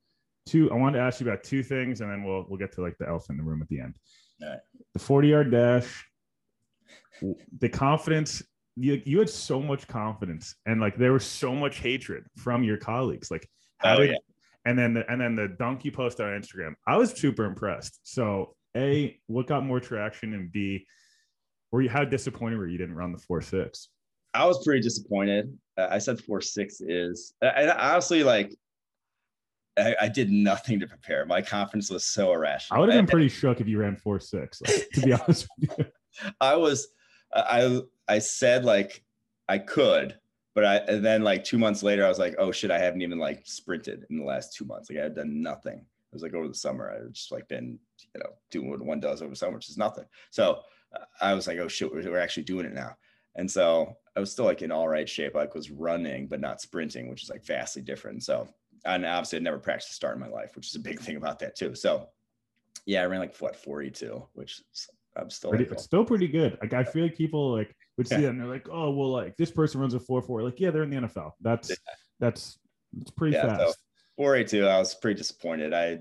two. 0.48 0.72
I 0.72 0.76
wanted 0.76 0.98
to 0.98 1.04
ask 1.04 1.20
you 1.20 1.28
about 1.28 1.44
two 1.44 1.62
things, 1.64 2.02
and 2.02 2.12
then 2.12 2.24
we'll 2.24 2.46
we'll 2.48 2.58
get 2.58 2.72
to 2.74 2.82
like 2.82 2.98
the 2.98 3.08
elephant 3.08 3.40
in 3.40 3.46
the 3.46 3.50
room 3.50 3.62
at 3.62 3.68
the 3.68 3.80
end. 3.82 3.96
The 4.94 5.00
forty 5.00 5.30
yard 5.30 5.52
dash, 5.52 6.06
the 7.60 7.70
confidence. 7.70 8.42
You 8.76 9.02
you 9.06 9.20
had 9.20 9.30
so 9.30 9.60
much 9.60 9.88
confidence, 9.88 10.56
and 10.66 10.80
like 10.80 10.98
there 10.98 11.14
was 11.14 11.26
so 11.26 11.56
much 11.56 11.80
hatred 11.80 12.26
from 12.38 12.64
your 12.64 12.78
colleagues. 12.78 13.32
Like 13.32 13.50
how 13.78 13.96
oh, 13.96 14.02
did, 14.02 14.12
yeah. 14.12 14.18
and 14.66 14.78
then 14.78 14.94
the, 14.94 15.12
and 15.12 15.20
then 15.20 15.36
the 15.36 15.48
dunk 15.48 15.84
you 15.84 15.92
posted 15.92 16.26
on 16.26 16.40
Instagram. 16.40 16.74
I 16.86 16.98
was 16.98 17.12
super 17.12 17.46
impressed. 17.46 18.00
So 18.04 18.56
a, 18.76 19.20
what 19.26 19.48
got 19.48 19.66
more 19.66 19.80
traction, 19.80 20.34
and 20.36 20.52
b, 20.52 20.86
were 21.72 21.82
you 21.82 21.90
how 21.90 22.04
disappointed 22.04 22.58
were 22.58 22.68
you 22.68 22.78
didn't 22.78 22.96
run 22.96 23.12
the 23.12 23.18
four 23.18 23.42
six? 23.42 23.90
I 24.34 24.46
was 24.46 24.64
pretty 24.64 24.82
disappointed. 24.82 25.58
Uh, 25.78 25.88
I 25.90 25.98
said 25.98 26.20
four 26.22 26.42
six 26.42 26.80
is, 26.82 27.34
and 27.42 27.72
honestly, 27.72 28.24
like 28.24 28.54
I, 29.78 29.96
I, 30.02 30.08
did 30.08 30.30
nothing 30.30 30.80
to 30.80 30.88
prepare. 30.88 31.26
My 31.26 31.42
confidence 31.42 31.90
was 31.90 32.06
so 32.06 32.34
irrational. 32.34 32.78
I 32.78 32.80
would 32.80 32.90
have 32.90 32.98
been 32.98 33.10
pretty 33.10 33.30
shook 33.30 33.62
if 33.62 33.68
you 33.68 33.80
ran 33.80 33.96
four 33.96 34.20
six. 34.20 34.62
Like, 34.62 34.90
to 34.94 35.02
be 35.02 35.14
honest 35.14 35.48
with 35.60 35.78
you, 35.78 35.86
I 36.42 36.56
was. 36.56 36.88
I 37.34 37.82
I 38.08 38.20
said 38.20 38.64
like 38.64 39.04
I 39.50 39.58
could, 39.58 40.18
but 40.56 40.66
I 40.66 40.76
and 40.78 41.06
then 41.06 41.24
like 41.24 41.44
two 41.44 41.58
months 41.58 41.84
later, 41.84 42.06
I 42.06 42.10
was 42.10 42.20
like, 42.20 42.36
oh 42.40 42.52
shit, 42.52 42.72
I 42.72 42.80
haven't 42.80 43.02
even 43.02 43.20
like 43.20 43.42
sprinted 43.46 44.06
in 44.10 44.18
the 44.18 44.24
last 44.24 44.56
two 44.56 44.66
months. 44.66 44.90
Like 44.90 45.00
I 45.00 45.04
had 45.04 45.16
done 45.16 45.42
nothing. 45.42 45.78
It 45.78 46.14
was 46.14 46.24
like 46.24 46.34
over 46.34 46.48
the 46.48 46.54
summer, 46.54 46.92
I 46.92 47.08
just 47.12 47.32
like 47.32 47.48
been 47.48 47.78
you 48.14 48.22
know 48.22 48.32
doing 48.50 48.70
what 48.70 48.82
one 48.82 49.00
does 49.00 49.22
over 49.22 49.30
the 49.30 49.36
summer, 49.36 49.56
which 49.56 49.70
is 49.70 49.78
nothing. 49.78 50.06
So 50.32 50.62
I 51.22 51.34
was 51.34 51.48
like, 51.48 51.60
oh 51.60 51.68
shit, 51.68 51.92
we're, 51.92 52.10
we're 52.10 52.20
actually 52.20 52.44
doing 52.44 52.66
it 52.66 52.74
now. 52.74 52.96
And 53.36 53.50
so 53.50 53.98
I 54.16 54.20
was 54.20 54.32
still 54.32 54.46
like 54.46 54.62
in 54.62 54.72
all 54.72 54.88
right 54.88 55.08
shape. 55.08 55.36
Like 55.36 55.54
was 55.54 55.70
running, 55.70 56.28
but 56.28 56.42
not 56.42 56.62
sprinting, 56.62 57.10
which 57.10 57.24
is 57.24 57.30
like 57.30 57.46
vastly 57.46 57.82
different. 57.82 58.24
So 58.24 58.48
and 58.88 59.06
obviously 59.06 59.40
I 59.40 59.42
never 59.42 59.60
practiced 59.60 59.92
a 59.92 59.96
start 59.96 60.16
in 60.16 60.22
my 60.22 60.30
life, 60.30 60.56
which 60.56 60.68
is 60.68 60.76
a 60.76 60.80
big 60.80 61.00
thing 61.00 61.18
about 61.18 61.40
that 61.40 61.56
too. 61.56 61.76
So 61.76 62.08
yeah, 62.86 63.02
I 63.02 63.06
ran 63.06 63.20
like 63.20 63.38
what 63.38 63.56
42, 63.56 64.24
which 64.34 64.62
I'm 65.16 65.30
still 65.30 65.52
pretty, 65.52 65.66
it's 65.66 65.84
still 65.84 66.06
pretty 66.06 66.28
good. 66.28 66.58
Like 66.62 66.74
I 66.74 66.84
feel 66.84 67.04
like 67.04 67.16
people 67.16 67.52
like 67.52 67.76
would 67.98 68.08
see 68.08 68.16
yeah. 68.16 68.22
that 68.22 68.30
and 68.30 68.40
they're 68.40 68.48
like, 68.48 68.68
oh 68.72 68.92
well, 68.92 69.12
like 69.12 69.36
this 69.38 69.52
person 69.52 69.82
runs 69.82 69.94
a 69.94 70.00
four 70.00 70.22
four. 70.22 70.42
Like 70.44 70.60
yeah, 70.60 70.72
they're 70.72 70.84
in 70.84 70.90
the 70.90 70.98
NFL. 70.98 71.32
That's 71.42 71.70
yeah. 71.70 71.76
that's 72.20 72.60
it's 73.02 73.12
pretty 73.12 73.36
yeah, 73.36 73.58
fast. 73.58 73.60
So 73.60 73.74
482, 74.18 74.68
I 74.68 74.80
was 74.80 74.96
pretty 74.96 75.18
disappointed. 75.18 75.74
I 75.74 76.00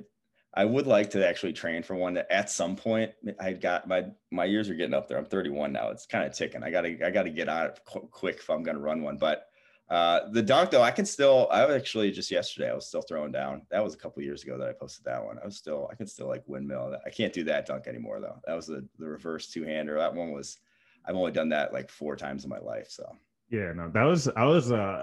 I 0.55 0.65
would 0.65 0.87
like 0.87 1.11
to 1.11 1.27
actually 1.27 1.53
train 1.53 1.83
for 1.83 1.95
one 1.95 2.15
that 2.15 2.31
at 2.31 2.51
some 2.51 2.77
point 2.77 3.13
I 3.39 3.53
got 3.53 3.87
my 3.87 4.07
my 4.31 4.47
years 4.47 4.71
are 4.71 4.75
getting 4.75 4.95
up 4.95 5.07
there. 5.07 5.19
I'm 5.19 5.27
31 5.27 5.73
now. 5.73 5.91
It's 5.91 6.07
kind 6.07 6.25
of 6.25 6.33
ticking. 6.35 6.63
I 6.63 6.71
gotta 6.71 6.97
I 7.05 7.11
gotta 7.11 7.31
get 7.31 7.49
on 7.49 7.67
it 7.67 7.81
quick 8.11 8.37
if 8.37 8.49
I'm 8.49 8.63
gonna 8.63 8.79
run 8.79 9.03
one. 9.03 9.19
But 9.19 9.46
uh, 9.89 10.29
the 10.31 10.43
dunk 10.43 10.71
though, 10.71 10.83
I 10.83 10.91
can 10.91 11.07
still. 11.07 11.49
I 11.51 11.65
was 11.65 11.77
actually 11.77 12.11
just 12.11 12.31
yesterday. 12.31 12.71
I 12.71 12.75
was 12.75 12.89
still 12.89 13.03
throwing 13.03 13.31
down. 13.31 13.63
That 13.71 13.85
was 13.85 13.95
a 13.95 13.99
couple 13.99 14.23
years 14.23 14.43
ago 14.43 14.59
that 14.59 14.69
I 14.69 14.73
posted 14.73 15.05
that 15.05 15.25
one. 15.25 15.39
I 15.41 15.45
was 15.45 15.57
still. 15.57 15.89
I 15.91 15.95
can 15.95 16.09
still 16.09 16.27
like 16.27 16.43
windmill. 16.47 16.97
I 17.05 17.11
can't 17.11 17.33
do 17.33 17.45
that 17.45 17.67
dunk 17.67 17.87
anymore 17.87 18.21
though. 18.21 18.41
That 18.47 18.55
was 18.55 18.67
the 18.67 18.87
the 18.99 19.07
reverse 19.07 19.49
two 19.49 19.63
hander. 19.65 19.97
That 19.99 20.15
one 20.15 20.33
was. 20.33 20.59
I've 21.05 21.15
only 21.15 21.31
done 21.31 21.51
that 21.51 21.73
like 21.73 21.89
four 21.89 22.17
times 22.17 22.43
in 22.43 22.51
my 22.51 22.59
life. 22.59 22.89
So. 22.91 23.05
Yeah, 23.49 23.73
no, 23.77 23.89
that 23.91 24.03
was. 24.03 24.29
I 24.29 24.45
was. 24.45 24.73
Uh, 24.73 25.03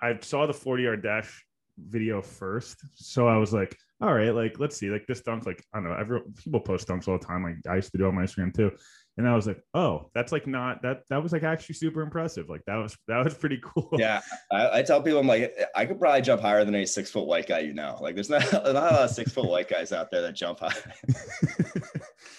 I 0.00 0.16
saw 0.20 0.46
the 0.46 0.54
forty 0.54 0.84
yard 0.84 1.02
dash 1.02 1.44
video 1.76 2.22
first, 2.22 2.78
so 2.94 3.26
I 3.26 3.36
was 3.36 3.52
like, 3.52 3.76
all 4.00 4.14
right, 4.14 4.32
like 4.32 4.60
let's 4.60 4.76
see, 4.76 4.90
like 4.90 5.08
this 5.08 5.22
dunk. 5.22 5.44
Like 5.44 5.64
I 5.74 5.80
don't 5.80 5.88
know. 5.88 5.96
Every 5.98 6.20
people 6.36 6.60
post 6.60 6.86
dunks 6.86 7.08
all 7.08 7.18
the 7.18 7.26
time. 7.26 7.42
Like 7.42 7.56
I 7.68 7.76
used 7.76 7.90
to 7.90 7.98
do 7.98 8.06
on 8.06 8.14
my 8.14 8.22
Instagram 8.22 8.54
too 8.54 8.70
and 9.20 9.28
I 9.28 9.36
was 9.36 9.46
like, 9.46 9.62
oh, 9.74 10.10
that's 10.14 10.32
like 10.32 10.46
not 10.46 10.80
that 10.80 11.02
that 11.10 11.22
was 11.22 11.30
like 11.30 11.42
actually 11.42 11.74
super 11.74 12.00
impressive. 12.00 12.48
Like 12.48 12.64
that 12.66 12.76
was 12.76 12.96
that 13.06 13.22
was 13.22 13.34
pretty 13.34 13.60
cool. 13.62 13.90
Yeah, 13.98 14.22
I, 14.50 14.78
I 14.78 14.82
tell 14.82 15.02
people 15.02 15.20
I'm 15.20 15.26
like, 15.26 15.54
I 15.76 15.84
could 15.84 16.00
probably 16.00 16.22
jump 16.22 16.40
higher 16.40 16.64
than 16.64 16.74
a 16.74 16.86
six 16.86 17.10
foot 17.10 17.26
white 17.26 17.46
guy. 17.46 17.58
You 17.58 17.74
know, 17.74 17.98
like 18.00 18.14
there's 18.14 18.30
not, 18.30 18.50
not 18.52 18.66
a 18.66 18.72
lot 18.72 18.92
of 18.92 19.10
six 19.10 19.30
foot 19.32 19.44
white 19.44 19.68
guys 19.68 19.92
out 19.92 20.10
there 20.10 20.22
that 20.22 20.34
jump 20.34 20.60
high. 20.60 20.74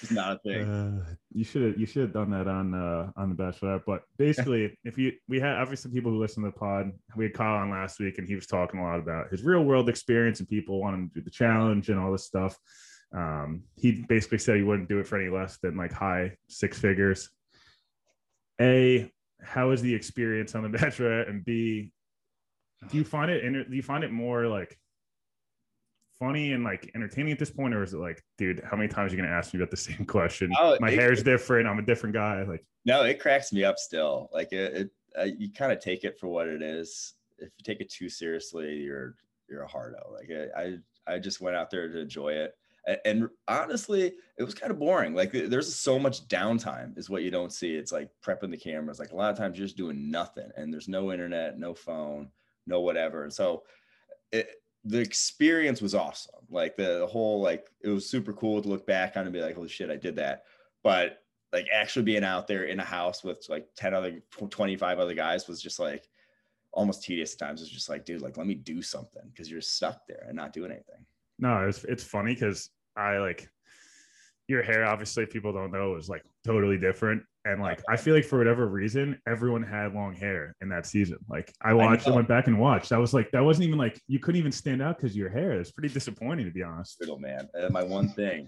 it's 0.02 0.12
not 0.12 0.38
a 0.38 0.40
thing. 0.40 0.64
Uh, 0.64 1.14
you 1.32 1.44
should 1.44 1.62
have 1.62 1.80
you 1.80 1.86
should 1.86 2.02
have 2.02 2.14
done 2.14 2.32
that 2.32 2.48
on 2.48 2.74
uh 2.74 3.12
on 3.16 3.30
the 3.30 3.36
Bachelorette. 3.36 3.84
But 3.86 4.02
basically, 4.18 4.76
if 4.84 4.98
you 4.98 5.12
we 5.30 5.40
had 5.40 5.58
obviously 5.58 5.92
people 5.92 6.12
who 6.12 6.20
listen 6.20 6.44
to 6.44 6.50
the 6.50 6.58
pod, 6.58 6.92
we 7.16 7.26
had 7.26 7.34
Kyle 7.36 7.58
on 7.62 7.70
last 7.70 8.00
week, 8.00 8.18
and 8.18 8.28
he 8.28 8.34
was 8.34 8.48
talking 8.48 8.80
a 8.80 8.84
lot 8.84 9.00
about 9.00 9.30
his 9.30 9.44
real 9.44 9.64
world 9.64 9.88
experience 9.88 10.40
and 10.40 10.50
people 10.50 10.82
wanting 10.82 11.10
to 11.10 11.14
do 11.14 11.22
the 11.22 11.30
challenge 11.30 11.90
and 11.90 12.00
all 12.00 12.12
this 12.12 12.26
stuff. 12.26 12.58
Um, 13.14 13.64
he 13.76 14.06
basically 14.08 14.38
said 14.38 14.56
he 14.56 14.64
wouldn't 14.64 14.90
do 14.90 15.00
it 15.00 15.08
for 15.08 15.20
any 15.20 15.30
less 15.30 15.58
than 15.58 15.76
like 15.76 15.92
high 15.92 16.36
six 16.48 16.80
figures. 16.80 17.30
A, 18.60 19.12
how 19.42 19.72
is 19.72 19.82
the 19.82 19.94
experience 19.94 20.56
on 20.56 20.64
the 20.64 20.70
Bachelorette? 20.78 21.30
And 21.30 21.44
B, 21.44 21.92
do 22.90 22.98
you 22.98 23.04
find 23.04 23.30
it 23.30 23.42
do 23.70 23.76
you 23.76 23.84
find 23.84 24.04
it 24.04 24.12
more 24.12 24.48
like 24.48 24.78
funny 26.20 26.54
and 26.54 26.64
like 26.64 26.90
entertaining 26.96 27.32
at 27.32 27.40
this 27.40 27.50
point, 27.50 27.74
or 27.74 27.84
is 27.84 27.94
it 27.94 27.98
like, 27.98 28.24
dude, 28.38 28.62
how 28.64 28.78
many 28.78 28.88
times 28.88 29.12
are 29.12 29.16
you 29.16 29.22
gonna 29.22 29.34
ask 29.34 29.54
me 29.54 29.60
about 29.60 29.72
the 29.72 29.78
same 29.78 30.06
question? 30.06 30.52
Oh, 30.60 30.78
My 30.80 30.90
it, 30.90 30.98
hair's 30.98 31.24
different. 31.24 31.68
I'm 31.68 31.80
a 31.80 31.84
different 31.84 32.14
guy. 32.14 32.44
Like, 32.44 32.66
no, 32.86 33.04
it 33.04 33.20
cracks 33.20 33.52
me 33.52 33.64
up 33.64 33.78
still. 33.78 34.30
Like 34.32 34.54
it, 34.54 34.74
it 34.74 34.90
uh, 35.20 35.24
you 35.24 35.52
kind 35.52 35.72
of 35.72 35.80
take 35.80 36.04
it 36.04 36.18
for 36.18 36.28
what 36.28 36.48
it 36.48 36.62
is. 36.62 37.16
If 37.40 37.50
you 37.58 37.64
take 37.64 37.82
it 37.82 37.92
too 37.92 38.08
seriously, 38.08 38.78
you're 38.78 39.16
you're 39.50 39.64
a 39.64 39.68
hardo. 39.68 40.14
Like 40.14 40.30
I 40.56 40.78
I 41.12 41.20
just 41.20 41.42
went 41.42 41.58
out 41.58 41.70
there 41.70 41.90
to 41.90 42.00
enjoy 42.00 42.34
it 42.34 42.54
and 43.06 43.30
honestly 43.48 44.14
it 44.38 44.44
was 44.44 44.56
kind 44.56 44.72
of 44.72 44.80
boring. 44.80 45.14
Like 45.14 45.32
there's 45.32 45.74
so 45.74 46.00
much 46.00 46.28
downtime 46.28 46.98
is 46.98 47.10
what 47.10 47.24
you 47.24 47.32
don't 47.32 47.54
see. 47.54 47.76
It's 47.76 47.92
like 47.92 48.10
prepping 48.26 48.52
the 48.52 48.58
cameras. 48.58 49.00
Like 49.00 49.12
a 49.12 49.16
lot 49.16 49.32
of 49.32 49.38
times 49.38 49.58
you're 49.58 49.68
just 49.68 49.78
doing 49.78 50.10
nothing 50.10 50.50
and 50.56 50.74
there's 50.74 50.88
no 50.88 51.12
internet 51.12 51.60
no 51.60 51.74
phone 51.74 52.30
no 52.68 52.82
whatever. 52.82 53.24
And 53.24 53.34
so 53.34 53.64
it, 54.32 54.50
the 54.84 55.00
experience 55.00 55.82
was 55.82 55.94
awesome. 55.94 56.42
Like 56.50 56.76
the, 56.76 57.00
the 57.00 57.08
whole 57.08 57.42
like 57.42 57.70
it 57.82 57.90
was 57.90 58.10
super 58.10 58.34
cool 58.34 58.62
to 58.62 58.68
look 58.68 58.88
back 58.88 59.16
on 59.16 59.24
and 59.24 59.34
be 59.34 59.42
like 59.42 59.56
holy 59.56 59.70
shit 59.70 59.92
i 59.92 59.96
did 59.96 60.16
that. 60.16 60.46
But 60.84 61.24
like 61.54 61.68
actually 61.72 62.04
being 62.04 62.24
out 62.24 62.48
there 62.48 62.64
in 62.64 62.80
a 62.80 62.84
house 62.84 63.24
with 63.24 63.46
like 63.50 63.68
10 63.76 63.94
other 63.94 64.22
25 64.50 65.00
other 65.00 65.14
guys 65.14 65.48
was 65.48 65.62
just 65.62 65.80
like 65.80 66.08
almost 66.72 67.04
tedious 67.04 67.36
times. 67.36 67.62
It's 67.62 67.70
just 67.70 67.90
like 67.90 68.06
dude 68.06 68.22
like 68.22 68.38
let 68.38 68.48
me 68.48 68.56
do 68.56 68.82
something 68.82 69.24
because 69.32 69.52
you're 69.52 69.62
stuck 69.62 70.08
there 70.08 70.26
and 70.28 70.36
not 70.36 70.54
doing 70.54 70.72
anything 70.72 71.06
no, 71.42 71.68
it's 71.68 71.84
it's 71.84 72.04
funny 72.04 72.34
because 72.34 72.70
I 72.96 73.18
like 73.18 73.50
your 74.48 74.64
hair. 74.64 74.86
Obviously, 74.86 75.26
people 75.26 75.52
don't 75.52 75.72
know 75.72 75.96
is 75.96 76.08
like 76.08 76.24
totally 76.46 76.78
different, 76.78 77.24
and 77.46 77.62
like 77.62 77.82
I 77.90 77.98
feel 77.98 78.14
like 78.14 78.26
for 78.26 78.38
whatever 78.38 78.68
reason, 78.68 79.20
everyone 79.28 79.64
had 79.64 79.94
long 79.94 80.16
hair 80.16 80.56
in 80.62 80.70
that 80.70 80.86
season. 80.86 81.18
Like 81.28 81.52
I 81.62 81.74
watched, 81.74 82.08
I, 82.08 82.12
I 82.12 82.16
went 82.16 82.28
back 82.28 82.48
and 82.48 82.60
watched. 82.60 82.92
I 82.92 82.98
was 82.98 83.14
like, 83.14 83.32
that 83.32 83.44
wasn't 83.44 83.68
even 83.68 83.80
like 83.80 84.00
you 84.08 84.20
couldn't 84.20 84.40
even 84.40 84.52
stand 84.52 84.82
out 84.82 84.98
because 84.98 85.18
your 85.18 85.30
hair. 85.30 85.60
It's 85.60 85.72
pretty 85.72 85.94
disappointing 85.94 86.46
to 86.46 86.52
be 86.52 86.64
honest. 86.64 87.00
Little 87.00 87.20
man, 87.20 87.50
uh, 87.60 87.70
my 87.70 87.84
one 87.84 88.10
thing. 88.10 88.48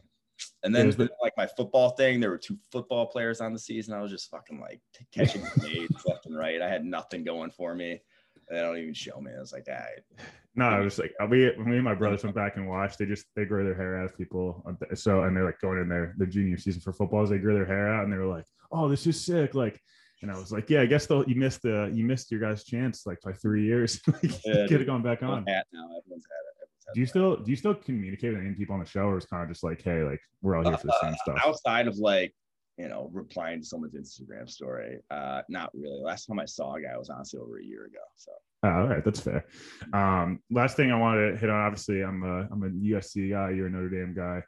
And 0.64 0.74
then 0.74 0.90
the, 0.92 1.10
like 1.22 1.34
my 1.38 1.48
football 1.48 1.92
thing, 1.92 2.20
there 2.20 2.30
were 2.30 2.38
two 2.38 2.58
football 2.72 3.06
players 3.06 3.42
on 3.42 3.54
the 3.54 3.60
season. 3.60 3.94
I 3.94 4.02
was 4.02 4.12
just 4.12 4.30
fucking 4.30 4.60
like 4.60 4.82
catching 5.14 5.44
nades 5.62 6.04
left 6.06 6.26
and 6.26 6.36
right. 6.36 6.62
I 6.62 6.70
had 6.70 6.86
nothing 6.86 7.24
going 7.24 7.52
for 7.52 7.76
me. 7.76 8.02
They 8.50 8.58
don't 8.58 8.78
even 8.78 8.94
show 8.94 9.20
me. 9.22 9.32
I 9.36 9.40
was 9.40 9.52
like, 9.54 9.68
No, 10.56 10.66
I 10.66 10.80
was 10.82 11.00
like, 11.00 11.14
we, 11.30 11.52
me 11.58 11.76
and 11.78 11.84
my 11.84 11.96
brothers 11.96 12.24
went 12.24 12.36
back 12.36 12.58
and 12.58 12.68
watched. 12.70 13.00
They 13.00 13.06
just 13.08 13.26
they 13.36 13.46
grow 13.46 13.64
their 13.64 13.74
hair 13.74 13.98
out 13.98 14.06
as 14.06 14.12
people. 14.12 14.64
So 14.94 15.24
and 15.24 15.36
they're 15.36 15.46
like 15.46 15.60
going 15.60 15.80
in 15.80 15.90
their 15.90 16.14
the 16.18 16.28
junior 16.28 16.58
season 16.58 16.80
for 16.82 16.94
footballs. 16.94 17.30
They 17.32 17.40
grow 17.40 17.56
their 17.56 17.66
hair 17.66 17.92
out 17.92 18.04
and 18.04 18.14
they 18.14 18.18
were 18.18 18.28
like, 18.28 18.46
oh, 18.72 18.88
this 18.88 19.08
is 19.08 19.20
sick. 19.26 19.56
Like, 19.56 19.82
and 20.22 20.32
I 20.32 20.38
was 20.38 20.52
like, 20.52 20.70
yeah, 20.70 20.82
I 20.82 20.86
guess 20.86 21.08
though 21.08 21.26
you 21.26 21.36
missed 21.36 21.64
the 21.64 21.92
you 21.94 22.06
missed 22.06 22.30
your 22.32 22.40
guys' 22.40 22.64
chance 22.66 23.06
like 23.08 23.20
by 23.22 23.34
three 23.34 23.66
years. 23.66 24.00
Yeah, 24.46 24.68
Could 24.68 24.80
have 24.82 24.86
gone 24.86 25.02
back 25.02 25.24
on. 25.24 25.46
hat 25.48 25.66
now. 25.74 25.86
Everyone's 25.86 26.26
had 26.30 26.44
it. 26.46 26.54
Everyone's 26.62 26.86
had 26.86 26.94
Do 26.94 27.00
you 27.00 27.06
that. 27.06 27.10
still 27.10 27.36
do 27.38 27.50
you 27.50 27.58
still 27.58 27.74
communicate 27.74 28.34
with 28.34 28.42
any 28.46 28.54
people 28.54 28.74
on 28.76 28.80
the 28.80 28.86
show, 28.86 29.08
or 29.08 29.18
is 29.18 29.26
kind 29.26 29.42
of 29.42 29.50
just 29.50 29.64
like, 29.64 29.82
hey, 29.82 30.04
like 30.04 30.22
we're 30.44 30.56
all 30.56 30.64
here 30.64 30.78
for 30.78 30.86
the 30.88 30.98
same 31.02 31.14
Uh, 31.14 31.18
stuff? 31.24 31.40
outside 31.48 31.88
of 31.88 31.98
like 31.98 32.32
you 32.78 32.90
know 32.90 33.10
replying 33.14 33.62
to 33.62 33.66
someone's 33.66 33.94
instagram 33.94 34.50
story 34.50 35.00
uh 35.12 35.42
not 35.48 35.70
really 35.74 36.02
last 36.02 36.26
time 36.26 36.40
i 36.40 36.46
saw 36.46 36.74
a 36.76 36.82
guy 36.82 36.98
was 36.98 37.10
honestly 37.10 37.40
over 37.40 37.60
a 37.60 37.64
year 37.64 37.86
ago 37.86 38.00
so 38.16 38.32
Oh, 38.66 38.70
all 38.70 38.88
right, 38.88 39.04
that's 39.04 39.20
fair. 39.20 39.44
Um, 39.92 40.40
last 40.50 40.78
thing 40.78 40.90
I 40.90 40.98
wanted 40.98 41.32
to 41.32 41.38
hit 41.38 41.50
on, 41.50 41.66
obviously, 41.66 42.02
I'm 42.02 42.24
a 42.24 42.48
I'm 42.50 42.64
a 42.64 42.70
USC 42.70 43.30
guy. 43.30 43.50
You're 43.50 43.68
a 43.68 43.70
Notre 43.70 43.90
Dame 43.90 44.14
guy. 44.16 44.42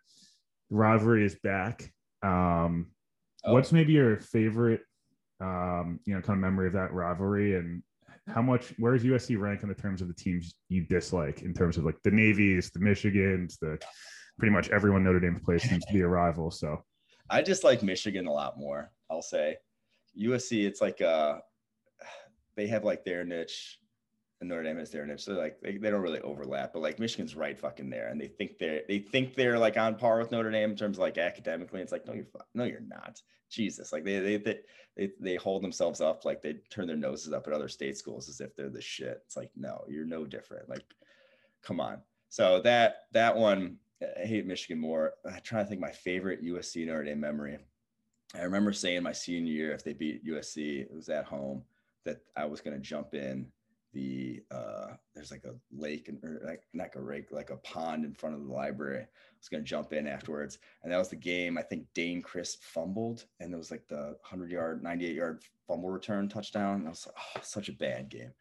The 0.69 0.75
rivalry 0.77 1.25
is 1.25 1.35
back. 1.43 1.91
Um, 2.23 2.91
Oh. 3.45 3.53
What's 3.53 3.71
maybe 3.71 3.93
your 3.93 4.17
favorite, 4.17 4.81
um, 5.39 5.99
you 6.05 6.15
know, 6.15 6.21
kind 6.21 6.37
of 6.37 6.41
memory 6.41 6.67
of 6.67 6.73
that 6.73 6.93
rivalry, 6.93 7.55
and 7.55 7.83
how 8.27 8.41
much? 8.41 8.73
Where 8.79 8.95
is 8.95 9.03
USC 9.03 9.39
rank 9.39 9.61
in 9.61 9.69
the 9.69 9.75
terms 9.75 10.01
of 10.01 10.07
the 10.07 10.13
teams 10.15 10.55
you 10.69 10.83
dislike? 10.83 11.43
In 11.43 11.53
terms 11.53 11.77
of 11.77 11.85
like 11.85 12.01
the 12.03 12.11
Navies, 12.11 12.71
the 12.71 12.79
Michigans, 12.79 13.59
the 13.59 13.77
pretty 14.39 14.51
much 14.51 14.69
everyone 14.69 15.03
Notre 15.03 15.19
Dame 15.19 15.39
plays 15.39 15.63
seems 15.63 15.85
to 15.85 15.93
be 15.93 16.01
a 16.01 16.07
rival. 16.07 16.49
So 16.49 16.83
i 17.29 17.41
just 17.41 17.63
like 17.63 17.83
michigan 17.83 18.27
a 18.27 18.31
lot 18.31 18.57
more 18.57 18.91
i'll 19.09 19.21
say 19.21 19.55
usc 20.19 20.51
it's 20.51 20.81
like 20.81 21.01
uh 21.01 21.37
they 22.55 22.67
have 22.67 22.83
like 22.83 23.03
their 23.03 23.23
niche 23.23 23.79
and 24.41 24.49
Notre 24.49 24.63
Dame 24.63 24.77
has 24.77 24.91
their 24.91 25.05
niche. 25.05 25.23
So 25.23 25.33
like 25.33 25.59
they, 25.61 25.77
they 25.77 25.89
don't 25.89 26.01
really 26.01 26.21
overlap, 26.21 26.73
but 26.73 26.81
like 26.81 26.99
Michigan's 26.99 27.35
right 27.35 27.57
fucking 27.57 27.89
there. 27.89 28.07
And 28.07 28.19
they 28.19 28.27
think 28.27 28.57
they're 28.59 28.81
they 28.87 28.99
think 28.99 29.35
they're 29.35 29.57
like 29.57 29.77
on 29.77 29.95
par 29.95 30.19
with 30.19 30.31
Notre 30.31 30.51
Dame 30.51 30.71
in 30.71 30.75
terms 30.77 30.97
of 30.97 31.01
like 31.01 31.17
academically. 31.17 31.81
It's 31.81 31.91
like, 31.91 32.05
no, 32.05 32.13
you're 32.13 32.27
no, 32.53 32.63
you're 32.65 32.81
not. 32.81 33.21
Jesus. 33.49 33.93
Like 33.93 34.03
they 34.03 34.19
they 34.19 34.37
they 34.37 34.59
they, 34.97 35.11
they 35.19 35.35
hold 35.35 35.63
themselves 35.63 36.01
up 36.01 36.25
like 36.25 36.41
they 36.41 36.55
turn 36.69 36.87
their 36.87 36.95
noses 36.95 37.33
up 37.33 37.47
at 37.47 37.53
other 37.53 37.69
state 37.69 37.97
schools 37.97 38.29
as 38.29 38.41
if 38.41 38.55
they're 38.55 38.69
the 38.69 38.81
shit. 38.81 39.21
It's 39.25 39.37
like, 39.37 39.51
no, 39.55 39.83
you're 39.87 40.05
no 40.05 40.25
different. 40.25 40.69
Like, 40.69 40.83
come 41.63 41.79
on. 41.79 41.99
So 42.29 42.61
that 42.61 43.03
that 43.13 43.35
one, 43.35 43.77
I 44.01 44.25
hate 44.25 44.45
Michigan 44.45 44.79
more. 44.79 45.13
I'm 45.25 45.39
trying 45.43 45.65
to 45.65 45.69
think 45.69 45.81
my 45.81 45.91
favorite 45.91 46.43
USC 46.43 46.85
Notre 46.85 47.03
Dame 47.03 47.19
memory. 47.19 47.57
I 48.33 48.41
remember 48.41 48.73
saying 48.73 49.03
my 49.03 49.13
senior 49.13 49.53
year, 49.53 49.71
if 49.71 49.83
they 49.83 49.93
beat 49.93 50.25
USC, 50.25 50.81
it 50.81 50.93
was 50.93 51.09
at 51.09 51.25
home, 51.25 51.63
that 52.03 52.17
I 52.35 52.45
was 52.45 52.61
going 52.61 52.75
to 52.75 52.81
jump 52.81 53.13
in 53.13 53.47
the 53.95 54.43
uh 54.51 54.87
there's 55.15 55.31
like 55.31 55.45
a 55.45 55.55
lake 55.71 56.09
and 56.09 56.19
like 56.43 56.63
not 56.73 56.93
a 56.95 56.99
lake 56.99 57.31
like 57.31 57.49
a 57.49 57.57
pond 57.57 58.03
in 58.03 58.13
front 58.13 58.35
of 58.35 58.45
the 58.45 58.53
library 58.53 58.99
i 58.99 59.07
was 59.39 59.47
going 59.47 59.63
to 59.63 59.67
jump 59.67 59.93
in 59.93 60.05
afterwards 60.05 60.59
and 60.83 60.91
that 60.91 60.97
was 60.97 61.07
the 61.07 61.15
game 61.15 61.57
i 61.57 61.61
think 61.61 61.85
Dayne 61.93 62.21
Crist 62.21 62.61
fumbled 62.61 63.25
and 63.39 63.53
it 63.53 63.57
was 63.57 63.71
like 63.71 63.87
the 63.87 64.17
100 64.29 64.51
yard 64.51 64.83
98 64.83 65.15
yard 65.15 65.43
fumble 65.65 65.89
return 65.89 66.27
touchdown 66.27 66.79
and 66.79 66.87
i 66.87 66.89
was 66.89 67.07
like 67.07 67.15
oh 67.17 67.39
such 67.41 67.69
a 67.69 67.73
bad 67.73 68.09
game 68.09 68.33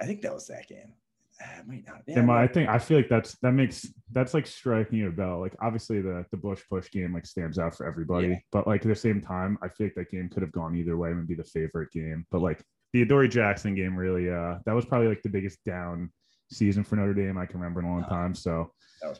i 0.00 0.04
think 0.04 0.22
that 0.22 0.34
was 0.34 0.48
that 0.48 0.68
game 0.68 0.92
it 1.40 1.66
might 1.66 1.84
not 1.86 2.02
yeah, 2.06 2.16
I, 2.16 2.18
I 2.18 2.22
it 2.22 2.26
might- 2.26 2.54
think 2.54 2.68
I 2.68 2.78
feel 2.78 2.96
like 2.96 3.08
that's 3.08 3.36
that 3.42 3.52
makes 3.52 3.86
that's 4.12 4.34
like 4.34 4.46
striking 4.46 5.06
a 5.06 5.10
bell. 5.10 5.40
Like 5.40 5.54
obviously 5.60 6.00
the 6.00 6.24
the 6.30 6.36
Bush 6.36 6.62
push 6.70 6.90
game 6.90 7.12
like 7.14 7.26
stands 7.26 7.58
out 7.58 7.76
for 7.76 7.86
everybody, 7.86 8.28
Yeah. 8.28 8.36
but 8.52 8.66
like 8.66 8.82
at 8.82 8.88
the 8.88 8.94
same 8.94 9.20
time, 9.20 9.58
I 9.62 9.68
feel 9.68 9.86
like 9.88 9.94
that 9.96 10.10
game 10.10 10.28
could 10.28 10.42
have 10.42 10.52
gone 10.52 10.74
either 10.76 10.96
way 10.96 11.10
and 11.10 11.26
be 11.26 11.34
the 11.34 11.44
favorite 11.44 11.90
game. 11.92 12.26
But 12.30 12.40
like 12.42 12.62
the 12.92 13.02
Adoree 13.02 13.28
Jackson 13.28 13.74
game 13.74 13.96
really 13.96 14.30
uh 14.30 14.58
that 14.64 14.74
was 14.74 14.86
probably 14.86 15.08
like 15.08 15.22
the 15.22 15.28
biggest 15.28 15.62
down 15.64 16.10
season 16.50 16.84
for 16.84 16.96
Notre 16.96 17.14
Dame 17.14 17.38
I 17.38 17.46
can 17.46 17.58
remember 17.58 17.80
in 17.80 17.86
a 17.86 17.90
long 17.90 18.04
Uh, 18.04 18.08
time. 18.08 18.34
So 18.34 18.70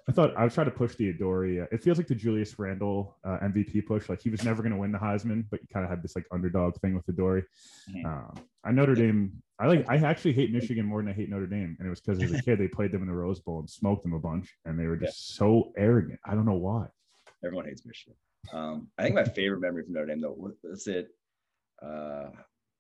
I 0.09 0.13
thought 0.13 0.37
I 0.37 0.45
was 0.45 0.55
trying 0.55 0.67
to 0.67 0.71
push 0.73 0.95
the 0.97 1.11
Adoree. 1.11 1.61
Uh, 1.61 1.67
it 1.71 1.83
feels 1.83 1.99
like 1.99 2.07
the 2.07 2.15
Julius 2.15 2.59
Randle 2.59 3.17
uh, 3.25 3.39
MVP 3.43 3.87
push. 3.87 4.09
Like 4.09 4.21
he 4.23 4.31
was 4.31 4.43
never 4.45 4.63
going 4.63 4.73
to 4.73 4.79
win 4.79 4.91
the 4.91 4.99
Heisman, 4.99 5.45
but 5.51 5.61
you 5.61 5.69
kind 5.73 5.85
of 5.85 5.91
had 5.91 6.03
this 6.03 6.17
like 6.17 6.27
underdog 6.33 6.77
thing 6.81 6.95
with 6.95 7.07
Adoree. 7.09 7.43
Mhm. 7.91 8.05
Um, 8.07 8.35
I 8.65 8.73
Notre 8.73 8.95
Dame. 8.95 9.33
I 9.59 9.67
like. 9.67 9.89
I 9.89 9.97
actually 9.97 10.33
hate 10.33 10.53
Michigan 10.53 10.85
more 10.87 11.01
than 11.03 11.11
I 11.11 11.15
hate 11.15 11.29
Notre 11.31 11.47
Dame, 11.47 11.77
and 11.79 11.87
it 11.87 11.91
was 11.91 12.01
because 12.01 12.23
as 12.23 12.33
a 12.33 12.43
kid 12.43 12.59
they 12.59 12.69
played 12.69 12.91
them 12.93 13.03
in 13.03 13.09
the 13.09 13.15
Rose 13.15 13.41
Bowl 13.41 13.61
and 13.61 13.69
smoked 13.71 14.03
them 14.03 14.13
a 14.15 14.19
bunch, 14.19 14.55
and 14.65 14.79
they 14.79 14.87
were 14.87 14.97
just 14.97 15.35
so 15.37 15.73
arrogant. 15.77 16.19
I 16.25 16.35
don't 16.35 16.47
know 16.47 16.55
why. 16.55 16.87
everyone 17.45 17.67
hates 17.67 17.85
michigan 17.85 18.17
um 18.53 18.89
i 18.99 19.03
think 19.03 19.15
my 19.15 19.25
favorite 19.25 19.61
memory 19.61 19.83
from 19.85 19.93
notre 19.93 20.07
dame 20.07 20.21
though 20.21 20.33
was 20.33 20.55
was 20.65 20.87
it 20.87 21.09
uh 21.83 22.29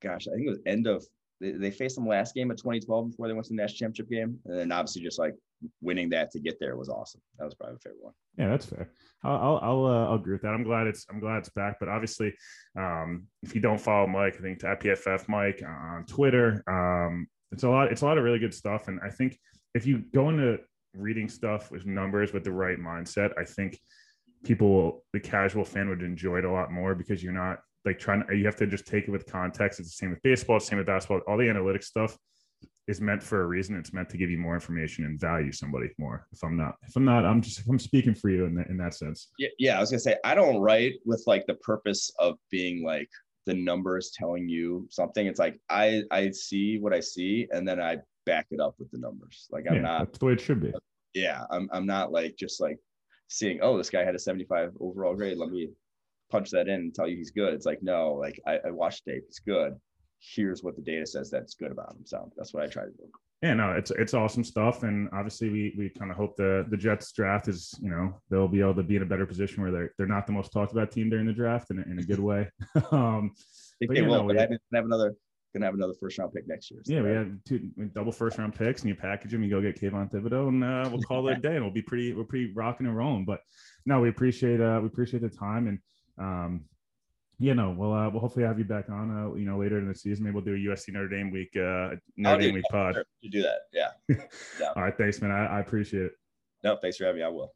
gosh 0.03 0.27
i 0.29 0.31
think 0.35 0.47
it 0.47 0.51
was 0.51 0.61
end 0.67 0.87
of 0.87 1.05
they, 1.41 1.53
they 1.53 1.71
faced 1.71 1.97
them 1.97 2.07
last 2.07 2.35
game 2.35 2.51
of 2.51 2.57
2012 2.57 3.11
before 3.11 3.29
they 3.29 3.35
went 3.35 3.45
to 3.47 3.51
the 3.51 3.57
national 3.57 3.79
championship 3.79 4.11
game 4.11 4.39
and 4.47 4.59
then 4.59 4.73
obviously 4.73 5.03
just 5.03 5.19
like 5.19 5.35
winning 5.81 6.11
that 6.11 6.31
to 6.31 6.41
get 6.41 6.59
there 6.61 6.77
was 6.77 6.89
awesome 6.89 7.21
that 7.39 7.45
was 7.45 7.55
probably 7.55 7.75
my 7.75 7.79
favorite 7.79 8.03
one 8.03 8.15
Yeah, 8.37 8.49
that's 8.49 8.67
fair. 8.67 8.91
I'll 9.25 9.59
I'll 9.63 9.87
uh, 9.87 10.07
I'll 10.09 10.15
agree 10.15 10.35
with 10.35 10.43
that. 10.43 10.55
I'm 10.55 10.63
glad 10.63 10.87
it's 10.87 11.07
I'm 11.11 11.21
glad 11.21 11.39
it's 11.39 11.49
back. 11.49 11.79
But 11.81 11.89
obviously, 11.89 12.35
um, 12.79 13.27
if 13.43 13.55
you 13.55 13.61
don't 13.61 13.81
follow 13.81 14.07
Mike, 14.07 14.37
I 14.39 14.43
think 14.43 14.63
at 14.63 14.81
PFF 14.81 15.29
Mike 15.29 15.63
on 15.67 16.05
Twitter, 16.05 16.63
um, 16.69 17.27
it's 17.51 17.65
a 17.65 17.69
lot. 17.69 17.91
It's 17.91 18.03
a 18.03 18.05
lot 18.05 18.19
of 18.19 18.25
really 18.25 18.39
good 18.39 18.55
stuff. 18.55 18.89
And 18.89 19.01
I 19.03 19.11
think 19.11 19.39
if 19.75 19.87
you 19.87 20.05
go 20.15 20.29
into 20.29 20.59
reading 20.95 21.29
stuff 21.29 21.71
with 21.71 21.87
numbers 21.87 22.33
with 22.33 22.45
the 22.45 22.53
right 22.53 22.79
mindset, 22.79 23.33
I 23.39 23.45
think 23.45 23.79
people, 24.45 25.05
the 25.13 25.21
casual 25.21 25.65
fan, 25.65 25.89
would 25.89 26.03
enjoy 26.03 26.39
it 26.39 26.45
a 26.45 26.53
lot 26.53 26.71
more 26.71 26.95
because 26.95 27.23
you're 27.23 27.33
not 27.33 27.61
like 27.87 27.99
trying. 27.99 28.25
You 28.31 28.45
have 28.45 28.57
to 28.57 28.67
just 28.67 28.87
take 28.87 29.05
it 29.05 29.11
with 29.11 29.27
context. 29.27 29.81
It's 29.81 29.91
the 29.91 29.97
same 29.97 30.11
with 30.11 30.23
baseball. 30.23 30.57
It's 30.57 30.67
the 30.67 30.71
same 30.71 30.79
with 30.79 30.87
basketball. 30.87 31.21
All 31.27 31.37
the 31.39 31.45
analytics 31.45 31.85
stuff 31.85 32.17
is 32.89 33.01
meant 33.01 33.23
for 33.23 33.43
a 33.43 33.47
reason. 33.47 33.77
It's 33.77 33.93
meant 33.93 34.09
to 34.11 34.17
give 34.17 34.31
you 34.31 34.39
more 34.39 34.55
information 34.55 35.05
and 35.05 35.19
value 35.19 35.53
somebody 35.53 35.89
more. 35.99 36.27
If 36.33 36.43
I'm 36.45 36.57
not, 36.57 36.75
if 36.87 36.95
I'm 36.97 37.05
not, 37.05 37.25
I'm 37.25 37.41
just 37.41 37.63
I'm 37.69 37.79
speaking 37.79 38.15
for 38.15 38.29
you 38.31 38.45
in 38.45 38.55
that 38.57 38.69
in 38.69 38.77
that 38.79 38.95
sense. 38.95 39.29
yeah 39.39 39.49
yeah 39.59 39.77
i 39.77 39.81
was 39.81 39.91
gonna 39.91 40.01
say 40.01 40.17
i 40.25 40.35
don't 40.35 40.59
write 40.59 40.95
with 41.05 41.23
like 41.27 41.47
the 41.47 41.55
purpose 41.55 42.11
of 42.19 42.37
being 42.51 42.85
like 42.85 43.09
the 43.47 43.55
numbers 43.55 44.13
telling 44.17 44.49
you 44.49 44.87
something 44.91 45.27
it's 45.27 45.39
like 45.39 45.59
i 45.71 46.03
i 46.11 46.31
see 46.31 46.79
what 46.79 46.93
i 46.93 46.99
see 47.01 47.47
and 47.53 47.67
then 47.67 47.81
i 47.81 47.97
back 48.25 48.47
it 48.51 48.61
up 48.61 48.75
with 48.79 48.91
the 48.91 48.99
numbers 48.99 49.47
like 49.53 49.65
i'm 49.69 49.77
yeah, 49.77 49.83
not 49.83 49.99
that's 50.07 50.19
the 50.19 50.25
way 50.25 50.33
it 50.33 50.41
should 50.41 50.61
be. 50.61 50.73
yeah, 51.15 51.45
I'm 51.51 51.69
I'm 51.73 51.87
not 51.87 52.11
like 52.13 52.37
just 52.37 52.61
like 52.61 52.79
seeing, 53.29 53.59
oh, 53.63 53.77
this 53.77 53.91
guy 53.91 54.05
had 54.05 54.15
a 54.15 54.19
75 54.19 54.73
overall 54.81 55.15
grade. 55.15 55.37
Let 55.39 55.51
me 55.51 55.71
punch 56.31 56.51
that 56.51 56.69
in 56.69 56.75
and 56.75 56.95
tell 56.95 57.09
you 57.09 57.17
he's 57.17 57.31
good. 57.31 57.55
It's 57.55 57.67
like, 57.67 57.83
no, 57.83 58.15
like 58.15 58.41
I, 58.47 58.59
I 58.67 58.71
watched 58.71 59.05
tape, 59.07 59.25
he's 59.27 59.41
good. 59.41 59.75
Here's 60.21 60.63
what 60.63 60.77
the 60.77 60.83
data 60.83 61.07
says 61.07 61.31
that's 61.31 61.55
good 61.55 61.73
about 61.73 61.93
him. 61.93 62.05
So 62.05 62.33
that's 62.37 62.53
what 62.55 62.63
I 62.63 62.67
try 62.67 62.85
to 62.85 62.91
do. 62.91 63.11
Yeah, 63.43 63.53
no, 63.53 63.73
it's 63.73 63.91
it's 63.91 64.15
awesome 64.15 64.43
stuff, 64.43 64.83
and 64.83 65.11
obviously 65.13 65.51
we 65.51 65.75
we 65.77 65.91
kind 65.91 66.11
of 66.11 66.17
hope 66.17 66.37
the 66.37 66.65
the 66.71 66.77
Jets 66.77 67.13
draft 67.13 67.49
is 67.49 67.75
you 67.83 67.91
know 67.91 68.19
they'll 68.31 68.49
be 68.49 68.63
able 68.63 68.75
to 68.77 68.83
be 68.83 68.97
in 68.97 69.03
a 69.03 69.07
better 69.07 69.27
position 69.27 69.63
where 69.63 69.71
they're 69.71 69.93
they're 69.99 70.07
not 70.07 70.27
the 70.27 70.33
most 70.33 70.53
talked 70.53 70.73
about 70.73 70.91
team 70.91 71.11
during 71.11 71.27
the 71.27 71.35
draft 71.35 71.71
in 71.71 71.79
a, 71.79 71.83
in 71.83 71.99
a 71.99 72.03
good 72.03 72.19
way. 72.19 72.49
um, 72.93 73.33
I 73.35 73.87
think 73.87 73.93
they 73.93 74.01
will, 74.01 74.23
no, 74.23 74.27
but 74.27 74.37
we- 74.37 74.39
I 74.39 74.77
have 74.77 74.87
another 74.87 75.15
gonna 75.53 75.67
have 75.67 75.75
another 75.75 75.95
first 76.01 76.19
round 76.19 76.33
pick 76.33 76.47
next 76.47 76.71
year. 76.71 76.81
So 76.85 76.93
yeah, 76.95 77.03
we 77.03 77.11
have 77.11 77.31
two 77.45 77.71
double 77.95 78.13
first 78.13 78.39
round 78.39 78.55
picks, 78.55 78.83
and 78.83 78.89
you 78.89 78.95
package 78.95 79.33
them, 79.33 79.43
you 79.43 79.51
go 79.51 79.61
get 79.61 79.81
Kayvon 79.81 80.11
Thibodeaux, 80.11 80.49
and 80.49 80.65
uh, 80.65 80.89
we'll 80.91 81.03
call 81.03 81.29
it 81.29 81.39
a 81.39 81.41
day, 81.41 81.57
and 81.57 81.65
we'll 81.65 81.73
be 81.73 81.83
pretty 81.83 82.13
we're 82.13 82.25
pretty 82.25 82.53
rocking 82.55 82.87
and 82.87 82.97
rolling. 82.97 83.25
But 83.25 83.41
no, 83.85 84.01
we 84.01 84.09
appreciate 84.09 84.61
uh 84.61 84.79
we 84.81 84.87
appreciate 84.87 85.23
the 85.23 85.29
time, 85.29 85.67
and 85.69 85.79
um, 86.19 86.65
yeah, 87.39 87.53
no, 87.53 87.75
we'll 87.77 87.93
uh, 87.93 88.09
we'll 88.09 88.21
hopefully 88.21 88.47
have 88.47 88.59
you 88.59 88.65
back 88.65 88.89
on 88.89 89.11
uh 89.11 89.35
you 89.35 89.45
know 89.45 89.59
later 89.59 89.79
in 89.79 89.89
the 89.89 89.95
season. 89.95 90.25
Maybe 90.25 90.35
we'll 90.35 90.45
do 90.45 90.55
a 90.55 90.75
USC 90.75 90.93
Notre 90.93 91.09
Dame 91.09 91.31
week 91.31 91.51
uh 91.57 91.97
Notre 92.17 92.41
Dame 92.41 92.55
week 92.55 92.65
pod. 92.71 92.97
You 93.21 93.31
do 93.31 93.43
that. 93.43 93.63
Yeah. 93.73 94.69
All 94.77 94.83
right, 94.83 94.97
thanks, 94.97 95.21
man. 95.21 95.31
I, 95.31 95.47
I 95.47 95.61
appreciate 95.61 96.05
it. 96.05 96.13
No, 96.65 96.77
thanks 96.81 96.97
for 96.97 97.05
having 97.05 97.21
me. 97.21 97.25
I 97.25 97.29
will. 97.29 97.53